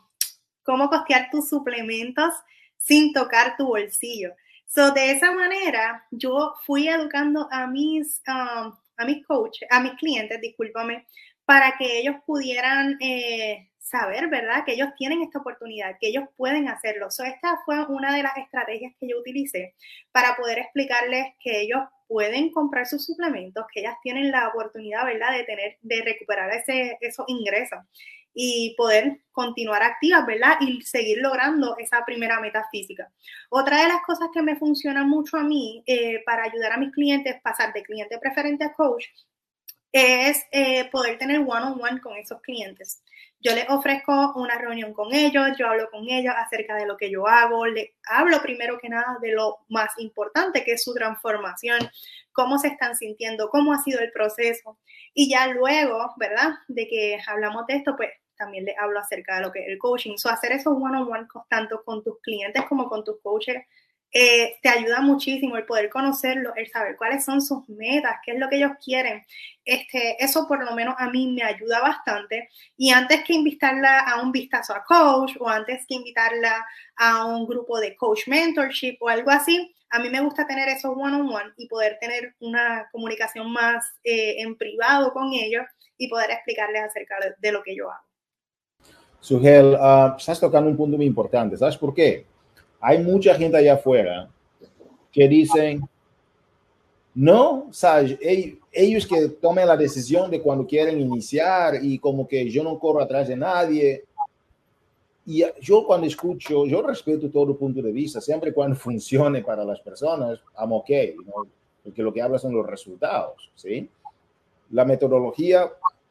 cómo 0.62 0.88
costear 0.88 1.28
tus 1.30 1.50
suplementos 1.50 2.32
sin 2.78 3.12
tocar 3.12 3.56
tu 3.58 3.66
bolsillo. 3.66 4.30
So, 4.68 4.92
de 4.92 5.12
esa 5.12 5.32
manera, 5.32 6.06
yo 6.10 6.54
fui 6.66 6.88
educando 6.88 7.48
a 7.50 7.66
mis, 7.66 8.20
um, 8.28 8.72
a 8.98 9.04
mis 9.06 9.26
coaches, 9.26 9.66
a 9.70 9.80
mis 9.80 9.94
clientes, 9.94 10.38
discúlpame, 10.42 11.06
para 11.46 11.76
que 11.78 12.00
ellos 12.00 12.16
pudieran 12.26 12.98
eh, 13.00 13.70
saber, 13.78 14.28
¿verdad? 14.28 14.64
Que 14.66 14.74
ellos 14.74 14.90
tienen 14.98 15.22
esta 15.22 15.38
oportunidad, 15.38 15.96
que 15.98 16.08
ellos 16.08 16.24
pueden 16.36 16.68
hacerlo. 16.68 17.10
So, 17.10 17.24
esta 17.24 17.58
fue 17.64 17.86
una 17.86 18.14
de 18.14 18.22
las 18.22 18.36
estrategias 18.36 18.92
que 19.00 19.08
yo 19.08 19.18
utilicé 19.18 19.74
para 20.12 20.36
poder 20.36 20.58
explicarles 20.58 21.28
que 21.40 21.62
ellos 21.62 21.80
pueden 22.06 22.50
comprar 22.52 22.86
sus 22.86 23.06
suplementos, 23.06 23.64
que 23.72 23.80
ellas 23.80 23.96
tienen 24.02 24.30
la 24.30 24.48
oportunidad, 24.48 25.06
¿verdad?, 25.06 25.32
de 25.32 25.44
tener, 25.44 25.78
de 25.80 26.02
recuperar 26.02 26.50
ese, 26.52 26.98
esos 27.00 27.24
ingresos 27.28 27.78
y 28.40 28.76
poder 28.76 29.18
continuar 29.32 29.82
activas, 29.82 30.24
¿verdad? 30.24 30.58
Y 30.60 30.80
seguir 30.82 31.18
logrando 31.18 31.76
esa 31.76 32.04
primera 32.04 32.38
meta 32.38 32.68
física. 32.70 33.10
Otra 33.50 33.82
de 33.82 33.88
las 33.88 34.00
cosas 34.06 34.28
que 34.32 34.42
me 34.42 34.54
funciona 34.54 35.02
mucho 35.02 35.38
a 35.38 35.42
mí 35.42 35.82
eh, 35.86 36.22
para 36.24 36.44
ayudar 36.44 36.70
a 36.70 36.76
mis 36.76 36.92
clientes, 36.92 37.40
pasar 37.42 37.72
de 37.72 37.82
cliente 37.82 38.16
preferente 38.20 38.64
a 38.64 38.72
coach, 38.74 39.06
es 39.90 40.44
eh, 40.52 40.88
poder 40.92 41.18
tener 41.18 41.40
one-on-one 41.40 42.00
con 42.00 42.16
esos 42.16 42.40
clientes. 42.40 43.02
Yo 43.40 43.56
les 43.56 43.68
ofrezco 43.70 44.34
una 44.36 44.56
reunión 44.56 44.92
con 44.92 45.12
ellos, 45.12 45.48
yo 45.58 45.66
hablo 45.66 45.90
con 45.90 46.08
ellos 46.08 46.34
acerca 46.36 46.76
de 46.76 46.86
lo 46.86 46.96
que 46.96 47.10
yo 47.10 47.26
hago, 47.26 47.66
le 47.66 47.96
hablo 48.08 48.40
primero 48.40 48.78
que 48.78 48.88
nada 48.88 49.18
de 49.20 49.32
lo 49.32 49.58
más 49.68 49.90
importante 49.98 50.62
que 50.62 50.74
es 50.74 50.84
su 50.84 50.94
transformación, 50.94 51.90
cómo 52.30 52.56
se 52.58 52.68
están 52.68 52.94
sintiendo, 52.94 53.48
cómo 53.50 53.72
ha 53.72 53.82
sido 53.82 53.98
el 53.98 54.12
proceso. 54.12 54.78
Y 55.12 55.28
ya 55.28 55.48
luego, 55.48 56.14
¿verdad? 56.18 56.50
De 56.68 56.86
que 56.86 57.18
hablamos 57.26 57.66
de 57.66 57.74
esto, 57.74 57.96
pues 57.96 58.10
también 58.38 58.64
le 58.64 58.74
hablo 58.78 59.00
acerca 59.00 59.36
de 59.36 59.42
lo 59.42 59.52
que 59.52 59.60
es 59.60 59.68
el 59.68 59.78
coaching. 59.78 60.16
So, 60.16 60.30
hacer 60.30 60.52
esos 60.52 60.74
one-on-one 60.74 61.26
tanto 61.48 61.82
con 61.84 62.02
tus 62.02 62.20
clientes 62.22 62.64
como 62.68 62.88
con 62.88 63.04
tus 63.04 63.20
coaches 63.22 63.64
eh, 64.10 64.56
te 64.62 64.70
ayuda 64.70 65.00
muchísimo 65.02 65.56
el 65.58 65.66
poder 65.66 65.90
conocerlo, 65.90 66.54
el 66.56 66.70
saber 66.70 66.96
cuáles 66.96 67.24
son 67.24 67.42
sus 67.42 67.68
metas, 67.68 68.16
qué 68.24 68.32
es 68.32 68.38
lo 68.38 68.48
que 68.48 68.56
ellos 68.56 68.72
quieren. 68.82 69.24
Este, 69.64 70.22
eso 70.24 70.46
por 70.48 70.64
lo 70.64 70.74
menos 70.74 70.94
a 70.98 71.10
mí 71.10 71.30
me 71.32 71.42
ayuda 71.42 71.80
bastante. 71.80 72.48
Y 72.76 72.90
antes 72.90 73.22
que 73.24 73.34
invitarla 73.34 74.00
a 74.00 74.22
un 74.22 74.32
vistazo 74.32 74.74
a 74.74 74.84
coach 74.84 75.36
o 75.38 75.48
antes 75.48 75.84
que 75.86 75.94
invitarla 75.94 76.64
a 76.96 77.26
un 77.26 77.46
grupo 77.46 77.78
de 77.80 77.96
coach 77.96 78.28
mentorship 78.28 78.96
o 79.00 79.08
algo 79.08 79.30
así, 79.30 79.74
a 79.90 79.98
mí 79.98 80.08
me 80.10 80.20
gusta 80.20 80.46
tener 80.46 80.68
esos 80.68 80.92
one-on-one 80.96 81.52
y 81.56 81.68
poder 81.68 81.98
tener 82.00 82.34
una 82.40 82.88
comunicación 82.92 83.52
más 83.52 83.84
eh, 84.04 84.36
en 84.40 84.56
privado 84.56 85.12
con 85.12 85.32
ellos 85.34 85.64
y 85.98 86.08
poder 86.08 86.30
explicarles 86.30 86.82
acerca 86.82 87.16
de 87.38 87.52
lo 87.52 87.62
que 87.62 87.76
yo 87.76 87.90
hago. 87.90 88.07
Sugel, 89.20 89.74
uh, 89.74 90.16
estás 90.16 90.40
tocando 90.40 90.70
un 90.70 90.76
punto 90.76 90.96
muy 90.96 91.06
importante. 91.06 91.56
¿Sabes 91.56 91.76
por 91.76 91.92
qué? 91.92 92.26
Hay 92.80 93.02
mucha 93.02 93.34
gente 93.34 93.56
allá 93.56 93.74
afuera 93.74 94.28
que 95.10 95.28
dicen, 95.28 95.88
no, 97.14 97.66
¿sabes? 97.72 98.16
Ellos 98.70 99.06
que 99.06 99.28
tomen 99.28 99.66
la 99.66 99.76
decisión 99.76 100.30
de 100.30 100.40
cuando 100.40 100.66
quieren 100.66 101.00
iniciar 101.00 101.82
y 101.82 101.98
como 101.98 102.28
que 102.28 102.48
yo 102.48 102.62
no 102.62 102.78
corro 102.78 103.00
atrás 103.00 103.26
de 103.26 103.36
nadie. 103.36 104.04
Y 105.26 105.42
yo 105.60 105.84
cuando 105.84 106.06
escucho, 106.06 106.64
yo 106.66 106.80
respeto 106.80 107.28
todo 107.28 107.56
punto 107.56 107.82
de 107.82 107.92
vista, 107.92 108.20
siempre 108.20 108.52
cuando 108.52 108.76
funcione 108.76 109.42
para 109.42 109.64
las 109.64 109.80
personas, 109.80 110.40
I'm 110.58 110.72
ok, 110.72 110.90
porque 111.82 112.02
lo 112.02 112.12
que 112.12 112.22
habla 112.22 112.38
son 112.38 112.54
los 112.54 112.66
resultados, 112.66 113.50
¿sí? 113.56 113.90
La 114.70 114.84
metodología 114.84 115.70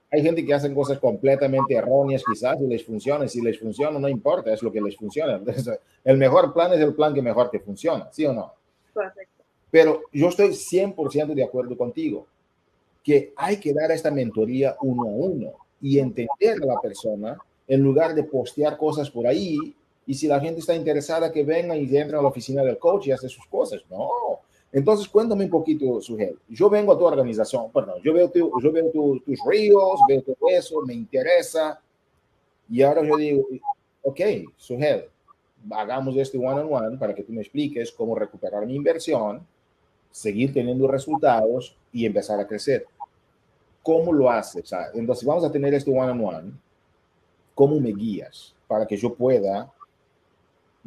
hay 0.10 0.22
gente 0.22 0.46
que 0.46 0.54
hacen 0.54 0.74
cosas 0.74 1.00
completamente 1.00 1.76
erróneas 1.76 2.24
quizás 2.26 2.58
y 2.62 2.68
les 2.68 2.84
funciona. 2.86 3.28
Si 3.28 3.42
les 3.42 3.60
funciona, 3.60 4.00
no 4.00 4.08
importa, 4.08 4.54
es 4.54 4.64
lo 4.64 4.72
que 4.72 4.82
les 4.82 4.96
funciona. 4.96 5.42
el 6.04 6.18
mejor 6.18 6.54
plan 6.54 6.74
es 6.74 6.80
el 6.80 6.94
plan 6.94 7.14
que 7.14 7.22
mejor 7.22 7.50
te 7.50 7.60
funciona, 7.60 8.10
¿sí 8.12 8.26
o 8.26 8.34
no? 8.34 8.54
Correcto. 8.94 9.44
Pero 9.70 10.04
yo 10.14 10.30
estoy 10.30 10.50
100% 10.50 11.34
de 11.34 11.44
acuerdo 11.44 11.78
contigo 11.78 12.26
que 13.04 13.34
hay 13.36 13.58
que 13.58 13.74
dar 13.74 13.92
esta 13.92 14.12
mentoría 14.12 14.76
uno 14.82 15.04
a 15.04 15.14
uno 15.14 15.54
y 15.82 16.00
entender 16.00 16.62
a 16.62 16.66
la 16.66 16.82
persona 16.82 17.38
en 17.68 17.82
lugar 17.82 18.16
de 18.16 18.24
postear 18.24 18.78
cosas 18.78 19.10
por 19.10 19.28
ahí. 19.28 19.76
Y 20.06 20.14
si 20.14 20.28
la 20.28 20.40
gente 20.40 20.62
está 20.62 20.74
interesada, 20.74 21.32
que 21.32 21.44
venga 21.44 21.76
y 21.76 21.84
entre 21.96 22.18
a 22.18 22.22
la 22.22 22.30
oficina 22.30 22.64
del 22.64 22.78
coach 22.78 23.08
y 23.08 23.12
hace 23.12 23.28
sus 23.28 23.46
cosas. 23.48 23.82
No, 23.90 24.10
entonces, 24.72 25.08
cuéntame 25.08 25.46
un 25.46 25.50
poquito, 25.50 26.02
Sugel. 26.02 26.38
Yo 26.50 26.70
vengo 26.70 26.92
a 26.92 26.98
tu 26.98 27.06
organización, 27.06 27.72
perdón, 27.72 28.02
yo 28.04 28.14
veo, 28.14 28.32
yo 28.34 28.72
veo 28.72 28.92
tus 28.92 29.40
ríos, 29.46 30.00
veo 30.08 30.22
todo 30.22 30.50
eso, 30.50 30.82
me 30.82 30.94
interesa. 30.94 31.80
Y 32.70 32.82
ahora 32.82 33.04
yo 33.04 33.16
digo, 33.16 33.48
ok, 34.04 34.20
Sugel, 34.58 35.06
hagamos 35.72 36.16
este 36.18 36.38
one-on-one 36.38 36.98
para 36.98 37.16
que 37.16 37.24
tú 37.24 37.32
me 37.32 37.42
expliques 37.42 37.92
cómo 37.92 38.14
recuperar 38.16 38.66
mi 38.66 38.76
inversión, 38.76 39.46
seguir 40.12 40.54
teniendo 40.54 40.88
resultados 40.88 41.78
y 41.94 42.06
empezar 42.06 42.40
a 42.40 42.48
crecer. 42.48 42.86
¿Cómo 43.82 44.12
lo 44.12 44.30
haces? 44.30 44.70
entonces, 44.94 45.26
vamos 45.26 45.46
a 45.46 45.52
tener 45.52 45.74
este 45.74 45.92
one-on-one. 45.92 46.52
¿Cómo 47.56 47.80
me 47.80 47.94
guías 47.94 48.54
para 48.68 48.86
que 48.86 48.98
yo 48.98 49.14
pueda 49.14 49.72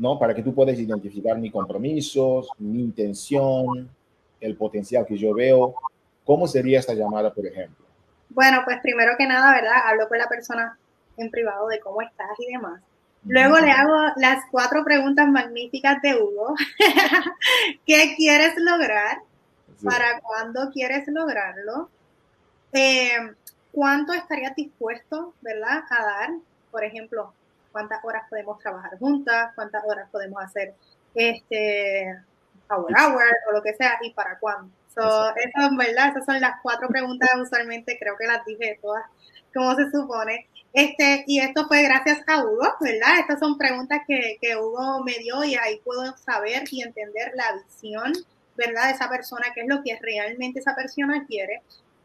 ¿no? 0.01 0.18
Para 0.18 0.34
que 0.34 0.42
tú 0.42 0.55
puedas 0.55 0.78
identificar 0.78 1.36
mis 1.36 1.53
compromisos, 1.53 2.48
mi 2.59 2.80
intención, 2.80 3.88
el 4.40 4.57
potencial 4.57 5.05
que 5.07 5.18
yo 5.18 5.34
veo. 5.34 5.74
¿Cómo 6.24 6.48
sería 6.48 6.78
esta 6.78 6.94
llamada, 6.94 7.32
por 7.34 7.46
ejemplo? 7.46 7.84
Bueno, 8.30 8.62
pues 8.64 8.78
primero 8.80 9.12
que 9.18 9.26
nada, 9.26 9.53
¿verdad? 9.53 9.76
Hablo 9.84 10.09
con 10.09 10.16
la 10.16 10.26
persona 10.26 10.78
en 11.18 11.30
privado 11.30 11.68
de 11.68 11.80
cómo 11.80 12.01
estás 12.01 12.30
y 12.38 12.51
demás. 12.51 12.80
Luego 13.26 13.59
le 13.59 13.70
hago 13.70 13.94
las 14.16 14.42
cuatro 14.51 14.82
preguntas 14.84 15.28
magníficas 15.28 16.01
de 16.01 16.14
Hugo. 16.14 16.55
¿Qué 17.86 18.14
quieres 18.16 18.55
lograr? 18.57 19.18
¿Para 19.84 20.18
cuándo 20.20 20.70
quieres 20.72 21.07
lograrlo? 21.09 21.90
Eh, 22.72 23.34
¿Cuánto 23.70 24.14
estarías 24.14 24.57
dispuesto, 24.57 25.34
verdad, 25.42 25.82
a 25.90 26.05
dar? 26.05 26.30
Por 26.70 26.84
ejemplo, 26.84 27.34
cuántas 27.73 28.05
horas 28.05 28.25
podemos 28.29 28.59
trabajar 28.59 28.99
juntas, 28.99 29.53
cuántas 29.55 29.83
horas 29.87 30.09
podemos 30.11 30.43
hacer 30.43 30.75
este 31.14 32.16
power 32.68 32.95
hour 32.97 33.23
o 33.49 33.53
lo 33.53 33.62
que 33.62 33.75
sea 33.75 33.99
y 34.03 34.12
para 34.12 34.39
cuándo. 34.39 34.73
So, 34.95 35.01
eso 35.37 35.71
es 35.71 35.77
verdad, 35.77 36.09
esas 36.09 36.25
son 36.25 36.41
las 36.41 36.61
cuatro 36.62 36.89
preguntas 36.89 37.31
usualmente, 37.41 37.97
creo 37.99 38.16
que 38.16 38.27
las 38.27 38.45
dije 38.45 38.79
todas, 38.83 39.05
como 39.55 39.75
se 39.77 39.91
supone. 39.91 40.49
Este, 40.73 41.25
y 41.27 41.41
esto 41.41 41.66
fue 41.66 41.83
gracias 41.83 42.21
a 42.27 42.45
Hugo, 42.45 42.77
¿verdad? 42.81 43.18
Estas 43.21 43.41
son 43.41 43.59
preguntas 43.59 44.01
que, 44.07 44.39
que 44.41 44.57
Hugo 44.57 45.03
me 45.05 45.18
dio 45.18 45.43
y 45.43 45.57
ahí 45.57 45.81
puedo 45.85 46.16
saber 46.16 46.62
y 46.71 46.83
entender 46.83 47.33
la 47.35 47.55
visión, 47.55 48.12
¿verdad? 48.57 48.87
De 48.87 48.93
esa 48.93 49.09
persona, 49.09 49.47
qué 49.55 49.62
es 49.62 49.68
lo 49.68 49.83
que 49.83 49.99
realmente 50.01 50.61
esa 50.61 50.77
persona 50.77 51.25
quiere. 51.27 51.62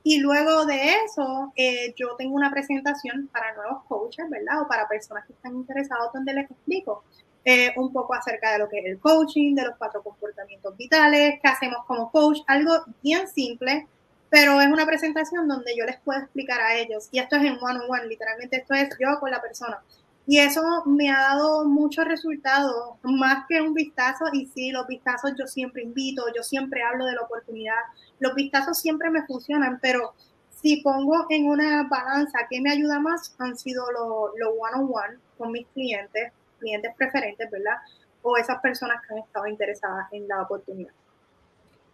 Y 0.07 0.19
luego 0.19 0.67
de 0.67 0.97
eso, 1.03 1.51
eh, 1.55 1.91
yo 1.97 2.15
tengo 2.15 2.35
una 2.35 2.51
presentación 2.51 3.27
para 3.33 3.55
nuevos 3.55 3.83
coaches, 3.87 4.29
¿verdad? 4.29 4.61
O 4.61 4.67
para 4.67 4.87
personas 4.87 5.25
que 5.25 5.33
están 5.33 5.55
interesados 5.55 6.13
donde 6.13 6.31
les 6.31 6.51
explico 6.51 7.03
eh, 7.43 7.73
un 7.75 7.91
poco 7.91 8.13
acerca 8.13 8.51
de 8.51 8.59
lo 8.59 8.69
que 8.69 8.77
es 8.77 8.85
el 8.85 8.99
coaching, 8.99 9.55
de 9.55 9.63
los 9.63 9.75
cuatro 9.77 10.03
comportamientos 10.03 10.77
vitales, 10.77 11.39
qué 11.41 11.47
hacemos 11.47 11.85
como 11.87 12.11
coach, 12.11 12.41
algo 12.45 12.85
bien 13.01 13.27
simple, 13.27 13.87
pero 14.29 14.61
es 14.61 14.67
una 14.67 14.85
presentación 14.85 15.47
donde 15.47 15.75
yo 15.75 15.85
les 15.85 15.99
puedo 16.01 16.19
explicar 16.19 16.61
a 16.61 16.75
ellos, 16.75 17.09
y 17.11 17.17
esto 17.17 17.37
es 17.37 17.43
en 17.43 17.57
one-on-one, 17.59 18.05
literalmente 18.05 18.57
esto 18.57 18.75
es 18.75 18.89
yo 18.99 19.19
con 19.19 19.31
la 19.31 19.41
persona. 19.41 19.79
Y 20.27 20.37
eso 20.37 20.61
me 20.85 21.09
ha 21.09 21.19
dado 21.19 21.65
muchos 21.65 22.05
resultados, 22.05 22.95
más 23.01 23.45
que 23.49 23.59
un 23.59 23.73
vistazo, 23.73 24.25
y 24.33 24.45
sí, 24.53 24.69
los 24.69 24.85
vistazos 24.85 25.33
yo 25.35 25.47
siempre 25.47 25.81
invito, 25.81 26.25
yo 26.35 26.43
siempre 26.43 26.83
hablo 26.83 27.05
de 27.05 27.13
la 27.13 27.21
oportunidad, 27.21 27.81
los 28.19 28.35
vistazos 28.35 28.79
siempre 28.79 29.09
me 29.09 29.25
funcionan, 29.25 29.79
pero 29.81 30.13
si 30.61 30.77
pongo 30.77 31.25
en 31.29 31.47
una 31.47 31.87
balanza 31.87 32.39
qué 32.49 32.61
me 32.61 32.71
ayuda 32.71 32.99
más, 32.99 33.35
han 33.37 33.57
sido 33.57 33.83
los 33.91 34.31
lo 34.37 34.51
one-on-one 34.53 35.17
con 35.37 35.51
mis 35.51 35.67
clientes, 35.67 36.31
clientes 36.59 36.91
preferentes, 36.97 37.49
¿verdad? 37.51 37.75
O 38.21 38.37
esas 38.37 38.59
personas 38.61 38.97
que 39.05 39.13
han 39.13 39.19
estado 39.19 39.47
interesadas 39.47 40.07
en 40.11 40.27
la 40.27 40.41
oportunidad. 40.41 40.93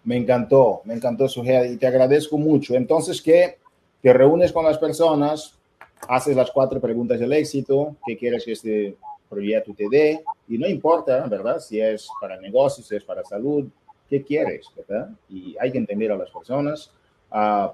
Me 0.04 0.18
encantó, 0.18 0.82
me 0.86 0.94
encantó 0.94 1.28
su 1.28 1.44
y 1.44 1.78
te 1.78 1.88
agradezco 1.88 2.38
mucho. 2.38 2.76
Entonces, 2.76 3.22
que 3.22 3.60
te 4.02 4.14
reúnes 4.14 4.52
con 4.52 4.66
las 4.66 4.78
personas, 4.78 5.58
haces 6.08 6.36
las 6.36 6.50
cuatro 6.52 6.80
preguntas 6.80 7.20
del 7.20 7.34
éxito, 7.34 7.96
qué 8.06 8.18
quieres 8.18 8.46
que 8.46 8.54
este 8.54 8.98
proyecto 9.30 9.74
te 9.74 9.88
dé, 9.90 10.24
y 10.48 10.58
no 10.58 10.68
importa, 10.68 11.26
¿verdad? 11.28 11.60
Si 11.60 11.80
es 11.80 12.08
para 12.20 12.40
negocios, 12.40 12.88
si 12.88 12.96
es 12.96 13.04
para 13.04 13.24
salud, 13.24 13.68
¿qué 14.12 14.22
quieres, 14.22 14.68
verdad? 14.76 15.10
Y 15.30 15.56
hay 15.58 15.72
que 15.72 15.78
entender 15.78 16.12
a 16.12 16.18
las 16.18 16.30
personas, 16.30 16.92
uh, 17.32 17.70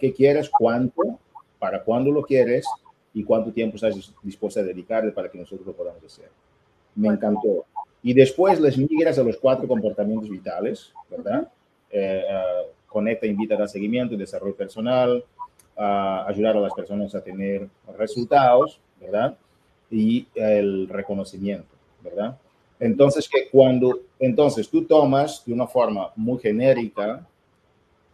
qué 0.00 0.14
quieres, 0.14 0.48
cuánto, 0.48 1.18
para 1.58 1.84
cuándo 1.84 2.10
lo 2.10 2.22
quieres 2.22 2.66
y 3.12 3.22
cuánto 3.22 3.52
tiempo 3.52 3.76
estás 3.76 4.14
dispuesta 4.22 4.60
a 4.60 4.62
dedicarle 4.62 5.12
para 5.12 5.28
que 5.28 5.36
nosotros 5.36 5.66
lo 5.66 5.74
podamos 5.74 6.02
hacer. 6.02 6.30
Me 6.94 7.08
encantó. 7.08 7.66
Y 8.02 8.14
después 8.14 8.58
les 8.60 8.78
migras 8.78 9.18
a 9.18 9.22
los 9.22 9.36
cuatro 9.36 9.68
comportamientos 9.68 10.30
vitales, 10.30 10.90
¿verdad? 11.10 11.50
Eh, 11.90 12.24
uh, 12.30 12.70
conecta, 12.86 13.26
invita 13.26 13.54
a 13.54 13.58
dar 13.58 13.68
seguimiento, 13.68 14.16
desarrollo 14.16 14.56
personal, 14.56 15.22
uh, 15.76 16.26
ayudar 16.26 16.56
a 16.56 16.60
las 16.60 16.72
personas 16.72 17.14
a 17.14 17.22
tener 17.22 17.68
resultados, 17.98 18.80
¿verdad? 18.98 19.36
Y 19.90 20.26
el 20.34 20.88
reconocimiento, 20.88 21.74
¿verdad? 22.02 22.38
Entonces, 22.84 23.26
que 23.26 23.48
cuando, 23.48 24.00
entonces 24.18 24.68
tú 24.68 24.84
tomas 24.84 25.42
de 25.46 25.54
una 25.54 25.66
forma 25.66 26.12
muy 26.16 26.38
genérica, 26.38 27.26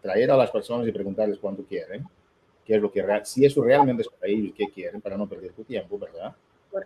traer 0.00 0.30
a 0.30 0.36
las 0.36 0.48
personas 0.52 0.86
y 0.86 0.92
preguntarles 0.92 1.38
cuánto 1.40 1.64
quieren, 1.64 2.04
qué 2.64 2.76
es 2.76 2.80
lo 2.80 2.92
que, 2.92 3.04
si 3.24 3.44
eso 3.44 3.64
realmente 3.64 4.02
es 4.02 4.08
para 4.08 4.30
ellos, 4.30 4.52
qué 4.56 4.66
quieren, 4.72 5.00
para 5.00 5.16
no 5.16 5.28
perder 5.28 5.52
tu 5.54 5.64
tiempo, 5.64 5.98
¿verdad? 5.98 6.36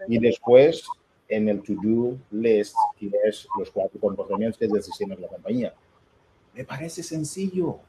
Y 0.09 0.19
después, 0.19 0.87
en 1.29 1.47
el 1.47 1.63
to-do 1.63 2.17
list, 2.31 2.75
tienes 2.99 3.47
los 3.59 3.71
cuatro 3.71 4.01
comportamientos 4.01 4.57
que 4.57 4.65
es 4.65 4.73
el 4.73 4.83
sistema 4.83 5.15
de 5.15 5.21
la 5.21 5.29
compañía. 5.29 5.75
Me 6.55 6.65
parece 6.65 7.03
sencillo. 7.03 7.81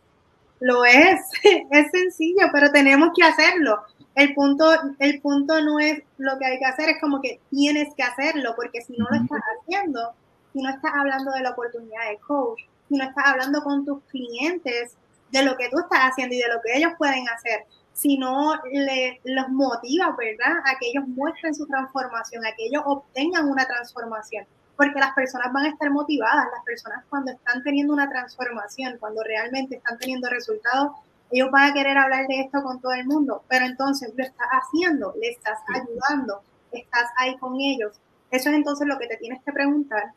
Lo 0.60 0.86
es, 0.86 1.20
es 1.72 1.92
sencillo, 1.92 2.48
pero 2.52 2.72
tenemos 2.72 3.10
que 3.16 3.24
hacerlo. 3.24 3.82
El 4.16 4.34
punto, 4.34 4.66
el 5.00 5.22
punto 5.22 5.62
no 5.62 5.80
es 5.80 6.02
lo 6.18 6.38
que 6.40 6.46
hay 6.46 6.60
que 6.60 6.66
hacer, 6.66 6.90
es 6.90 7.02
como 7.02 7.22
que 7.22 7.42
tienes 7.50 7.94
que 7.96 8.04
hacerlo, 8.04 8.54
porque 8.56 8.82
si 8.82 8.94
no 8.98 9.06
lo 9.10 9.18
estás 9.18 9.42
haciendo, 9.60 10.14
si 10.54 10.62
no 10.62 10.70
estás 10.70 10.94
hablando 10.96 11.32
de 11.34 11.42
la 11.42 11.52
oportunidad 11.52 12.10
de 12.10 12.18
coach, 12.20 12.62
si 12.88 12.96
no 12.96 13.04
estás 13.04 13.26
hablando 13.28 13.62
con 13.62 13.86
tus 13.86 14.02
clientes 14.06 14.96
de 15.32 15.44
lo 15.44 15.58
que 15.58 15.70
tú 15.70 15.80
estás 15.80 16.00
haciendo 16.12 16.34
y 16.34 16.40
de 16.40 16.48
lo 16.48 16.62
que 16.62 16.78
ellos 16.78 16.94
pueden 16.98 17.28
hacer, 17.28 17.66
si 17.92 18.18
no 18.18 18.54
le, 18.72 19.20
los 19.26 19.50
motiva, 19.50 20.16
¿verdad? 20.18 20.60
A 20.66 20.78
que 20.80 20.90
ellos 20.90 21.08
muestren 21.08 21.54
su 21.54 21.66
transformación, 21.66 22.46
a 22.46 22.54
que 22.56 22.68
ellos 22.68 22.84
obtengan 22.86 23.50
una 23.50 23.66
transformación 23.66 24.46
porque 24.76 25.00
las 25.00 25.14
personas 25.14 25.52
van 25.54 25.66
a 25.66 25.70
estar 25.70 25.90
motivadas, 25.90 26.48
las 26.54 26.64
personas 26.64 27.04
cuando 27.10 27.32
están 27.32 27.64
teniendo 27.64 27.94
una 27.94 28.10
transformación, 28.10 28.98
cuando 29.00 29.24
realmente 29.24 29.78
están 29.78 29.98
teniendo 29.98 30.30
resultados, 30.30 30.92
ellos 31.32 31.50
van 31.52 31.72
a 31.72 31.74
querer 31.74 31.98
hablar 31.98 32.28
de 32.28 32.42
esto 32.42 32.62
con 32.62 32.80
todo 32.80 32.94
el 32.94 33.06
mundo, 33.06 33.44
pero 33.48 33.66
entonces 33.66 34.14
lo 34.16 34.24
estás 34.24 34.48
haciendo, 34.52 35.14
le 35.20 35.30
estás 35.30 35.60
ayudando, 35.74 36.42
estás 36.72 37.10
ahí 37.18 37.38
con 37.38 37.60
ellos. 37.60 37.94
Eso 38.32 38.50
es 38.50 38.56
entonces 38.56 38.88
lo 38.88 38.98
que 39.00 39.08
te 39.08 39.18
tienes 39.18 39.42
que 39.44 39.52
preguntar 39.52 40.12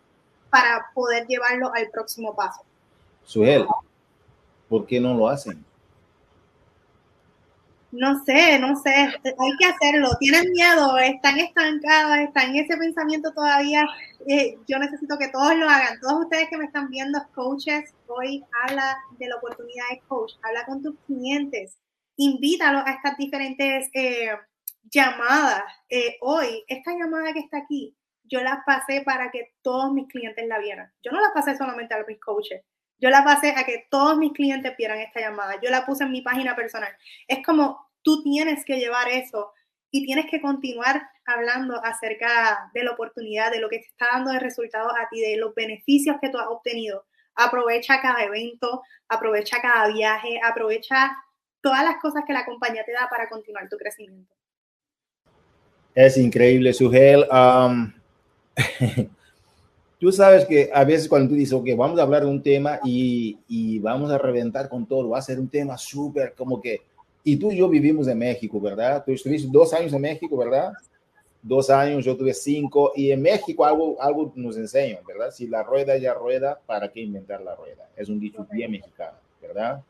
para 0.51 0.87
poder 0.95 1.27
llevarlo 1.27 1.73
al 1.75 1.89
próximo 1.91 2.35
paso. 2.35 2.63
Suel, 3.25 3.67
¿por 4.69 4.87
qué 4.87 5.01
no 5.01 5.15
lo 5.15 5.29
hacen? 5.29 5.65
No 7.91 8.23
sé, 8.25 8.59
no 8.59 8.77
sé, 8.77 8.91
hay 8.91 9.57
que 9.59 9.65
hacerlo. 9.65 10.11
Tienen 10.21 10.51
miedo, 10.53 10.99
están 10.99 11.39
estancados, 11.39 12.19
están 12.19 12.51
en 12.51 12.65
ese 12.65 12.77
pensamiento 12.77 13.33
todavía. 13.33 13.87
Eh, 14.27 14.59
yo 14.67 14.79
necesito 14.79 15.17
que 15.19 15.29
todos 15.29 15.57
lo 15.57 15.69
hagan. 15.69 15.99
Todos 16.01 16.25
ustedes 16.25 16.49
que 16.51 16.59
me 16.59 16.67
están 16.67 16.91
viendo, 16.91 17.19
coaches, 17.35 17.95
hoy 18.07 18.45
habla 18.63 18.97
de 19.19 19.29
la 19.29 19.37
oportunidad 19.37 19.85
de 19.91 20.01
coach, 20.07 20.35
habla 20.43 20.67
con 20.67 20.83
tus 20.83 20.97
clientes, 21.07 21.79
invítalos 22.17 22.83
a 22.85 22.93
estas 22.93 23.17
diferentes 23.17 23.89
eh, 23.95 24.31
llamadas. 24.91 25.63
Eh, 25.89 26.17
hoy, 26.21 26.65
esta 26.69 26.93
llamada 26.93 27.33
que 27.33 27.41
está 27.41 27.59
aquí, 27.59 27.97
yo 28.25 28.43
la 28.43 28.63
pasé 28.67 29.01
para 29.03 29.31
que 29.31 29.55
todos 29.63 29.93
mis 29.93 30.09
clientes 30.09 30.47
la 30.47 30.59
vieran. 30.59 30.93
Yo 31.03 31.11
no 31.11 31.21
la 31.21 31.33
pasé 31.33 31.57
solamente 31.57 31.95
a 31.95 32.05
mis 32.07 32.21
coaches. 32.21 32.63
Yo 33.01 33.11
la 33.11 33.25
pasé 33.25 33.55
a 33.57 33.65
que 33.65 33.87
todos 33.91 34.17
mis 34.19 34.33
clientes 34.33 34.77
vieran 34.77 34.99
esta 34.99 35.21
llamada. 35.21 35.61
Yo 35.63 35.71
la 35.71 35.87
puse 35.87 36.05
en 36.05 36.13
mi 36.13 36.23
página 36.23 36.57
personal. 36.57 36.91
Es 37.27 37.45
como 37.45 37.89
tú 38.03 38.23
tienes 38.23 38.65
que 38.65 38.79
llevar 38.79 39.09
eso 39.09 39.53
y 39.91 40.05
tienes 40.05 40.27
que 40.31 40.41
continuar 40.41 41.09
hablando 41.25 41.83
acerca 41.85 42.71
de 42.75 42.83
la 42.83 42.93
oportunidad, 42.93 43.53
de 43.53 43.61
lo 43.61 43.69
que 43.69 43.79
te 43.79 43.87
está 43.87 44.07
dando 44.13 44.33
de 44.33 44.41
resultados 44.41 44.93
a 44.93 45.09
ti, 45.09 45.21
de 45.21 45.37
los 45.37 45.55
beneficios 45.55 46.17
que 46.21 46.29
tú 46.29 46.39
has 46.39 46.49
obtenido. 46.49 47.07
Aprovecha 47.35 48.01
cada 48.01 48.25
evento, 48.25 48.83
aprovecha 49.09 49.61
cada 49.63 49.89
viaje, 49.89 50.41
aprovecha 50.43 51.17
todas 51.61 51.85
las 51.85 51.97
cosas 52.01 52.25
que 52.27 52.33
la 52.33 52.45
compañía 52.45 52.85
te 52.85 52.93
da 52.93 53.09
para 53.09 53.29
continuar 53.29 53.69
tu 53.69 53.77
crecimiento. 53.77 54.35
Es 55.95 56.17
increíble, 56.17 56.73
Sugel. 56.73 57.27
Um, 57.31 57.93
Tú 59.99 60.13
sabes 60.13 60.45
que 60.45 60.71
a 60.73 60.85
veces 60.85 61.09
cuando 61.09 61.31
tú 61.31 61.35
dices, 61.35 61.53
ok, 61.53 61.67
vamos 61.77 61.99
a 61.99 62.03
hablar 62.03 62.23
de 62.23 62.31
un 62.31 62.41
tema 62.41 62.79
y, 62.85 63.37
y 63.49 63.81
vamos 63.81 64.13
a 64.13 64.19
reventar 64.19 64.69
con 64.69 64.87
todo, 64.87 65.09
va 65.09 65.19
a 65.19 65.23
ser 65.23 65.41
un 65.41 65.49
tema 65.49 65.77
súper 65.77 66.35
como 66.35 66.61
que, 66.61 66.83
y 67.25 67.37
tú 67.37 67.51
y 67.51 67.57
yo 67.57 67.69
vivimos 67.69 68.07
en 68.07 68.19
México, 68.19 68.61
¿verdad? 68.61 69.03
Tú 69.05 69.11
estuviste 69.11 69.49
dos 69.51 69.75
años 69.75 69.93
en 69.93 70.01
México, 70.01 70.37
¿verdad? 70.37 70.73
Dos 71.43 71.69
años, 71.69 72.05
yo 72.05 72.17
tuve 72.17 72.33
cinco, 72.33 72.93
y 72.95 73.11
en 73.11 73.21
México 73.21 73.65
algo, 73.65 74.01
algo 74.01 74.33
nos 74.37 74.57
enseñan, 74.57 75.01
¿verdad? 75.05 75.33
Si 75.33 75.49
la 75.49 75.65
rueda 75.65 75.97
ya 75.99 76.15
rueda, 76.15 76.61
¿para 76.65 76.93
qué 76.93 77.01
inventar 77.01 77.41
la 77.41 77.57
rueda? 77.57 77.89
Es 77.97 78.09
un 78.09 78.21
dicho 78.21 78.47
bien 78.53 78.71
mexicano, 78.71 79.19
¿verdad? 79.43 79.83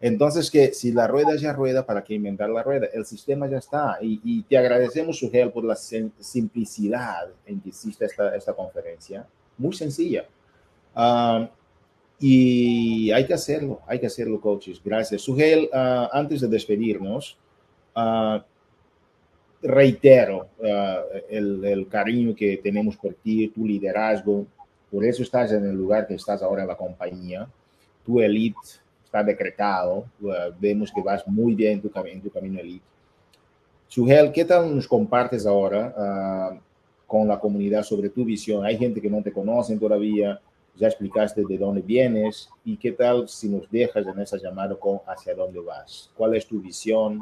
Entonces, 0.00 0.50
que 0.50 0.72
si 0.72 0.92
la 0.92 1.06
rueda 1.06 1.36
ya 1.36 1.52
rueda, 1.52 1.84
¿para 1.84 2.02
qué 2.02 2.14
inventar 2.14 2.48
la 2.48 2.62
rueda? 2.62 2.88
El 2.94 3.04
sistema 3.04 3.46
ya 3.46 3.58
está. 3.58 3.98
Y, 4.00 4.18
y 4.24 4.42
te 4.44 4.56
agradecemos, 4.56 5.18
Sugel, 5.18 5.52
por 5.52 5.64
la 5.64 5.76
simplicidad 5.76 7.28
en 7.44 7.60
que 7.60 7.68
hiciste 7.68 8.06
esta, 8.06 8.34
esta 8.34 8.54
conferencia 8.54 9.26
muy 9.60 9.74
sencilla. 9.74 10.24
Ah, 10.94 11.48
y 12.18 13.10
hay 13.12 13.26
que 13.26 13.34
hacerlo, 13.34 13.80
hay 13.86 13.98
que 13.98 14.06
hacerlo, 14.06 14.40
coaches. 14.40 14.80
Gracias. 14.84 15.22
Sugel, 15.22 15.70
uh, 15.72 16.08
antes 16.12 16.40
de 16.42 16.48
despedirnos, 16.48 17.38
uh, 17.96 18.38
reitero 19.62 20.48
el, 21.28 21.64
el, 21.64 21.88
cariño 21.88 22.34
que 22.34 22.58
tenemos 22.58 22.96
por 22.96 23.14
ti, 23.14 23.48
tu 23.48 23.66
liderazgo. 23.66 24.46
Por 24.90 25.04
eso 25.04 25.22
estás 25.22 25.52
en 25.52 25.64
el 25.64 25.74
lugar 25.76 26.06
que 26.06 26.14
estás 26.14 26.42
ahora 26.42 26.62
en 26.62 26.68
la 26.68 26.76
compañía. 26.76 27.48
Tu 28.04 28.20
elite 28.20 28.58
está 29.04 29.22
decretado. 29.22 30.04
vemos 30.58 30.92
que 30.92 31.02
vas 31.02 31.26
muy 31.26 31.54
bien 31.54 31.72
en 31.72 31.80
tu, 31.80 31.90
en 32.06 32.20
tu 32.20 32.30
camino 32.30 32.60
elite. 32.60 32.84
Sugel, 33.88 34.30
¿qué 34.30 34.44
tal 34.44 34.74
nos 34.74 34.86
compartes 34.86 35.46
ahora? 35.46 36.60
Con 37.10 37.26
la 37.26 37.40
comunidad 37.40 37.82
sobre 37.82 38.08
tu 38.08 38.24
visión. 38.24 38.64
Hay 38.64 38.78
gente 38.78 39.00
que 39.00 39.10
no 39.10 39.20
te 39.20 39.32
conoce 39.32 39.76
todavía, 39.76 40.40
ya 40.76 40.86
explicaste 40.86 41.42
de 41.44 41.58
dónde 41.58 41.82
vienes 41.82 42.48
y 42.64 42.76
qué 42.76 42.92
tal 42.92 43.28
si 43.28 43.48
nos 43.48 43.68
dejas 43.68 44.06
en 44.06 44.20
esa 44.20 44.36
llamada 44.36 44.76
con 44.76 45.00
hacia 45.04 45.34
dónde 45.34 45.58
vas. 45.58 46.08
¿Cuál 46.16 46.36
es 46.36 46.46
tu 46.46 46.60
visión 46.60 47.20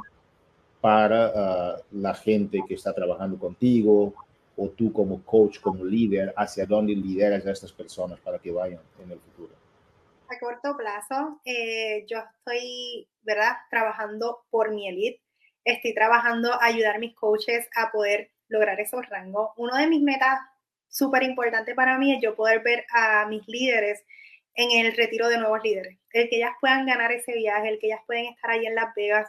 para 0.83 1.33
ah, 1.35 1.77
la 1.91 2.13
gente 2.13 2.63
que 2.69 2.75
está 2.75 2.93
trabajando 2.93 3.39
contigo 3.39 4.13
o 4.59 4.69
tú 4.69 4.93
como 4.93 5.23
coach, 5.23 5.59
como 5.59 5.83
líder, 5.83 6.35
hacia 6.37 6.67
dónde 6.67 6.95
lideras 6.95 7.47
a 7.47 7.53
estas 7.53 7.73
personas 7.73 8.21
para 8.21 8.39
que 8.39 8.53
vayan 8.53 8.83
en 9.03 9.11
el 9.11 9.19
futuro? 9.19 9.55
A 10.29 10.39
corto 10.39 10.77
plazo, 10.77 11.41
eh, 11.47 12.05
yo 12.07 12.19
estoy, 12.19 13.09
¿verdad?, 13.23 13.55
trabajando 13.71 14.41
por 14.51 14.71
mi 14.71 14.87
elite. 14.87 15.23
Estoy 15.65 15.95
trabajando 15.95 16.53
a 16.53 16.67
ayudar 16.67 16.97
a 16.97 16.99
mis 16.99 17.15
coaches 17.15 17.67
a 17.75 17.91
poder 17.91 18.31
lograr 18.49 18.81
esos 18.81 19.07
rangos. 19.09 19.51
Uno 19.57 19.77
de 19.77 19.87
mis 19.87 20.03
metas 20.03 20.41
súper 20.89 21.23
importante 21.23 21.75
para 21.75 21.99
mí 21.99 22.15
es 22.15 22.23
yo 22.23 22.35
poder 22.35 22.63
ver 22.63 22.85
a 22.93 23.27
mis 23.27 23.47
líderes 23.47 24.05
en 24.55 24.85
el 24.85 24.97
retiro 24.97 25.29
de 25.29 25.39
nuevos 25.39 25.63
líderes, 25.63 25.99
el 26.13 26.29
que 26.29 26.37
ellas 26.37 26.53
puedan 26.61 26.85
ganar 26.85 27.13
ese 27.13 27.33
viaje, 27.35 27.69
el 27.69 27.79
que 27.79 27.87
ellas 27.87 28.01
pueden 28.07 28.27
estar 28.27 28.51
ahí 28.51 28.67
en 28.67 28.75
Las 28.75 28.93
Vegas, 28.95 29.29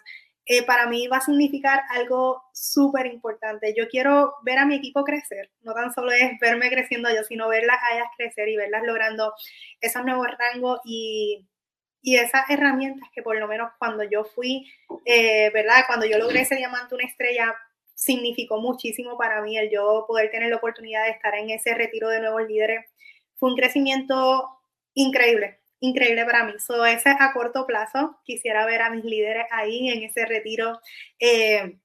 eh, 0.52 0.64
para 0.64 0.88
mí 0.88 1.08
va 1.08 1.18
a 1.18 1.22
significar 1.22 1.84
algo 1.92 2.42
súper 2.54 3.06
importante. 3.06 3.76
Yo 3.78 3.88
quiero 3.88 4.34
ver 4.42 4.58
a 4.58 4.66
mi 4.66 4.74
equipo 4.76 5.04
crecer, 5.04 5.52
no 5.62 5.76
tan 5.76 5.94
solo 5.94 6.12
es 6.12 6.40
verme 6.40 6.72
creciendo 6.72 7.08
yo, 7.14 7.24
sino 7.24 7.48
verlas 7.48 7.78
a 7.78 7.96
ellas 7.96 8.08
crecer 8.18 8.50
y 8.50 8.56
verlas 8.58 8.82
logrando 8.84 9.36
esos 9.80 10.04
nuevos 10.04 10.28
rangos 10.40 10.80
y, 10.84 11.46
y 12.02 12.16
esas 12.16 12.50
herramientas 12.50 13.08
que 13.14 13.22
por 13.22 13.38
lo 13.38 13.48
menos 13.48 13.70
cuando 13.78 14.04
yo 14.04 14.24
fui, 14.24 14.66
eh, 15.06 15.52
¿verdad? 15.54 15.84
Cuando 15.86 16.08
yo 16.08 16.18
logré 16.18 16.42
ese 16.42 16.56
diamante, 16.56 16.96
una 16.96 17.06
estrella, 17.06 17.54
significó 18.00 18.62
muchísimo 18.62 19.18
para 19.18 19.42
mí 19.42 19.58
el 19.58 19.70
yo 19.70 20.06
poder 20.08 20.32
tener 20.32 20.50
la 20.50 20.56
oportunidad 20.56 21.04
de 21.04 21.12
estar 21.12 21.36
en 21.36 21.50
ese 21.50 21.74
retiro 21.76 22.08
de 22.08 22.22
nuevos 22.22 22.48
líderes. 22.48 22.86
Fue 23.36 23.50
un 23.50 23.58
crecimiento 23.58 24.48
increíble, 24.94 25.60
increíble 25.82 26.26
para 26.26 26.46
mí. 26.46 26.54
So, 26.60 26.86
ese 26.86 27.10
a 27.10 27.34
corto 27.34 27.68
plazo. 27.68 28.18
Quisiera 28.24 28.66
ver 28.66 28.84
a 28.84 28.90
mis 28.90 29.04
líderes 29.04 29.48
ahí 29.52 29.90
en 29.90 30.04
ese 30.04 30.26
retiro. 30.26 30.80
Eh, 31.20 31.78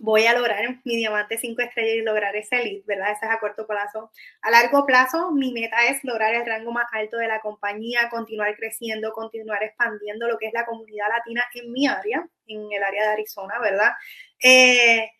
voy 0.00 0.26
a 0.26 0.34
lograr 0.34 0.80
mi 0.84 0.96
diamante 0.96 1.38
5 1.38 1.62
estrellas 1.62 1.98
y 1.98 2.02
lograr 2.02 2.34
ese 2.34 2.62
elite, 2.62 2.84
¿verdad? 2.88 3.12
Ese 3.12 3.26
es 3.26 3.30
a 3.30 3.38
corto 3.38 3.64
plazo. 3.68 4.10
A 4.42 4.50
largo 4.50 4.84
plazo, 4.86 5.30
mi 5.30 5.52
meta 5.52 5.86
es 5.86 6.02
lograr 6.02 6.34
el 6.34 6.46
rango 6.46 6.72
más 6.72 6.86
alto 6.92 7.16
de 7.16 7.28
la 7.28 7.40
compañía, 7.40 8.08
continuar 8.10 8.56
creciendo, 8.56 9.12
continuar 9.12 9.62
expandiendo 9.62 10.26
lo 10.26 10.36
que 10.36 10.48
es 10.48 10.52
la 10.52 10.66
comunidad 10.66 11.06
latina 11.16 11.44
en 11.54 11.70
mi 11.70 11.86
área, 11.86 12.28
en 12.48 12.72
el 12.72 12.82
área 12.82 13.04
de 13.04 13.12
Arizona, 13.12 13.60
¿verdad? 13.60 13.92
Eh, 14.42 15.10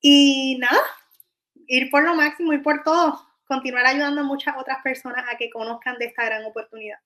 y 0.00 0.58
nada, 0.58 0.80
ir 1.66 1.90
por 1.90 2.04
lo 2.04 2.14
máximo, 2.14 2.52
ir 2.52 2.62
por 2.62 2.82
todo, 2.82 3.20
continuar 3.46 3.86
ayudando 3.86 4.20
a 4.20 4.24
muchas 4.24 4.54
otras 4.58 4.78
personas 4.82 5.24
a 5.32 5.36
que 5.36 5.50
conozcan 5.50 5.98
de 5.98 6.06
esta 6.06 6.24
gran 6.24 6.44
oportunidad. 6.44 6.98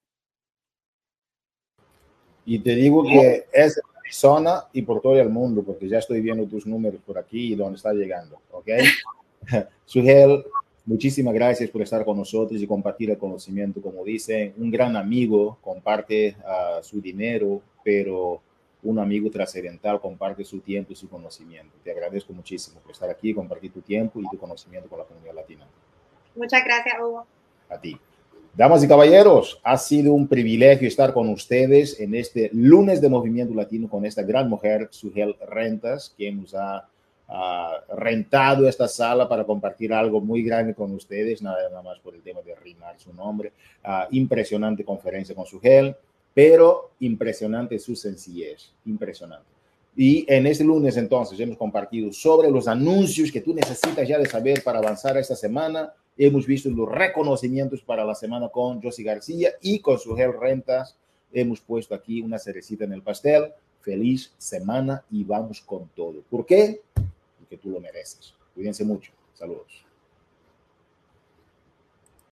Y 2.44 2.58
te 2.58 2.74
digo 2.74 3.04
que 3.04 3.46
es 3.52 3.80
Arizona 4.00 4.64
y 4.72 4.82
por 4.82 5.00
todo 5.00 5.18
el 5.20 5.28
mundo, 5.28 5.62
porque 5.62 5.88
ya 5.88 5.98
estoy 5.98 6.20
viendo 6.20 6.46
tus 6.46 6.66
números 6.66 7.00
por 7.06 7.18
aquí 7.18 7.52
y 7.52 7.56
dónde 7.56 7.76
está 7.76 7.92
llegando, 7.92 8.40
¿ok? 8.50 8.68
Sugel, 9.84 10.44
muchísimas 10.84 11.34
gracias 11.34 11.70
por 11.70 11.82
estar 11.82 12.04
con 12.04 12.16
nosotros 12.16 12.60
y 12.60 12.66
compartir 12.66 13.10
el 13.10 13.18
conocimiento. 13.18 13.80
Como 13.80 14.04
dicen, 14.04 14.54
un 14.56 14.70
gran 14.70 14.96
amigo 14.96 15.58
comparte 15.60 16.36
uh, 16.40 16.82
su 16.82 17.00
dinero, 17.00 17.62
pero 17.84 18.42
un 18.82 18.98
amigo 18.98 19.30
trascendental 19.30 20.00
comparte 20.00 20.44
su 20.44 20.60
tiempo 20.60 20.92
y 20.92 20.96
su 20.96 21.08
conocimiento. 21.08 21.76
Te 21.82 21.90
agradezco 21.90 22.32
muchísimo 22.32 22.80
por 22.80 22.92
estar 22.92 23.10
aquí, 23.10 23.34
compartir 23.34 23.72
tu 23.72 23.80
tiempo 23.80 24.20
y 24.20 24.28
tu 24.30 24.38
conocimiento 24.38 24.88
con 24.88 24.98
la 24.98 25.04
comunidad 25.04 25.34
latina. 25.34 25.66
Muchas 26.34 26.64
gracias, 26.64 26.94
Hugo. 27.00 27.26
A 27.68 27.78
ti. 27.78 27.98
Damas 28.54 28.82
y 28.82 28.88
caballeros, 28.88 29.60
ha 29.62 29.76
sido 29.76 30.12
un 30.12 30.26
privilegio 30.26 30.88
estar 30.88 31.12
con 31.12 31.28
ustedes 31.28 32.00
en 32.00 32.14
este 32.14 32.50
lunes 32.52 33.00
de 33.00 33.08
Movimiento 33.08 33.54
Latino 33.54 33.88
con 33.88 34.04
esta 34.04 34.22
gran 34.22 34.48
mujer, 34.48 34.88
Sugel 34.90 35.36
Rentas, 35.46 36.12
quien 36.16 36.40
nos 36.40 36.54
ha 36.54 36.88
rentado 37.96 38.68
esta 38.68 38.88
sala 38.88 39.28
para 39.28 39.44
compartir 39.44 39.92
algo 39.92 40.20
muy 40.20 40.42
grande 40.42 40.74
con 40.74 40.92
ustedes, 40.92 41.40
nada, 41.42 41.80
más 41.82 42.00
por 42.00 42.14
el 42.14 42.22
tema 42.22 42.40
de 42.42 42.56
rimar 42.56 42.98
su 42.98 43.12
nombre. 43.12 43.52
Uh, 43.84 44.12
impresionante 44.14 44.84
conferencia 44.84 45.34
con 45.34 45.46
Sugel 45.46 45.94
pero 46.34 46.90
impresionante 47.00 47.78
su 47.78 47.96
sencillez, 47.96 48.72
impresionante. 48.84 49.50
Y 49.96 50.24
en 50.32 50.46
este 50.46 50.64
lunes 50.64 50.96
entonces 50.96 51.38
hemos 51.40 51.56
compartido 51.56 52.12
sobre 52.12 52.50
los 52.50 52.68
anuncios 52.68 53.32
que 53.32 53.40
tú 53.40 53.52
necesitas 53.52 54.06
ya 54.06 54.18
de 54.18 54.26
saber 54.26 54.62
para 54.62 54.78
avanzar 54.78 55.16
esta 55.18 55.34
semana. 55.34 55.92
Hemos 56.16 56.46
visto 56.46 56.70
los 56.70 56.88
reconocimientos 56.88 57.82
para 57.82 58.04
la 58.04 58.14
semana 58.14 58.48
con 58.48 58.80
Josie 58.80 59.04
García 59.04 59.50
y 59.60 59.80
con 59.80 59.98
su 59.98 60.10
Sugel 60.10 60.32
Rentas. 60.38 60.96
Hemos 61.32 61.60
puesto 61.60 61.94
aquí 61.94 62.22
una 62.22 62.38
cerecita 62.38 62.84
en 62.84 62.92
el 62.92 63.02
pastel. 63.02 63.52
Feliz 63.80 64.32
semana 64.38 65.02
y 65.10 65.24
vamos 65.24 65.60
con 65.60 65.88
todo. 65.94 66.22
¿Por 66.30 66.46
qué? 66.46 66.82
Porque 67.38 67.56
tú 67.56 67.70
lo 67.70 67.80
mereces. 67.80 68.34
Cuídense 68.54 68.84
mucho. 68.84 69.12
Saludos. 69.34 69.89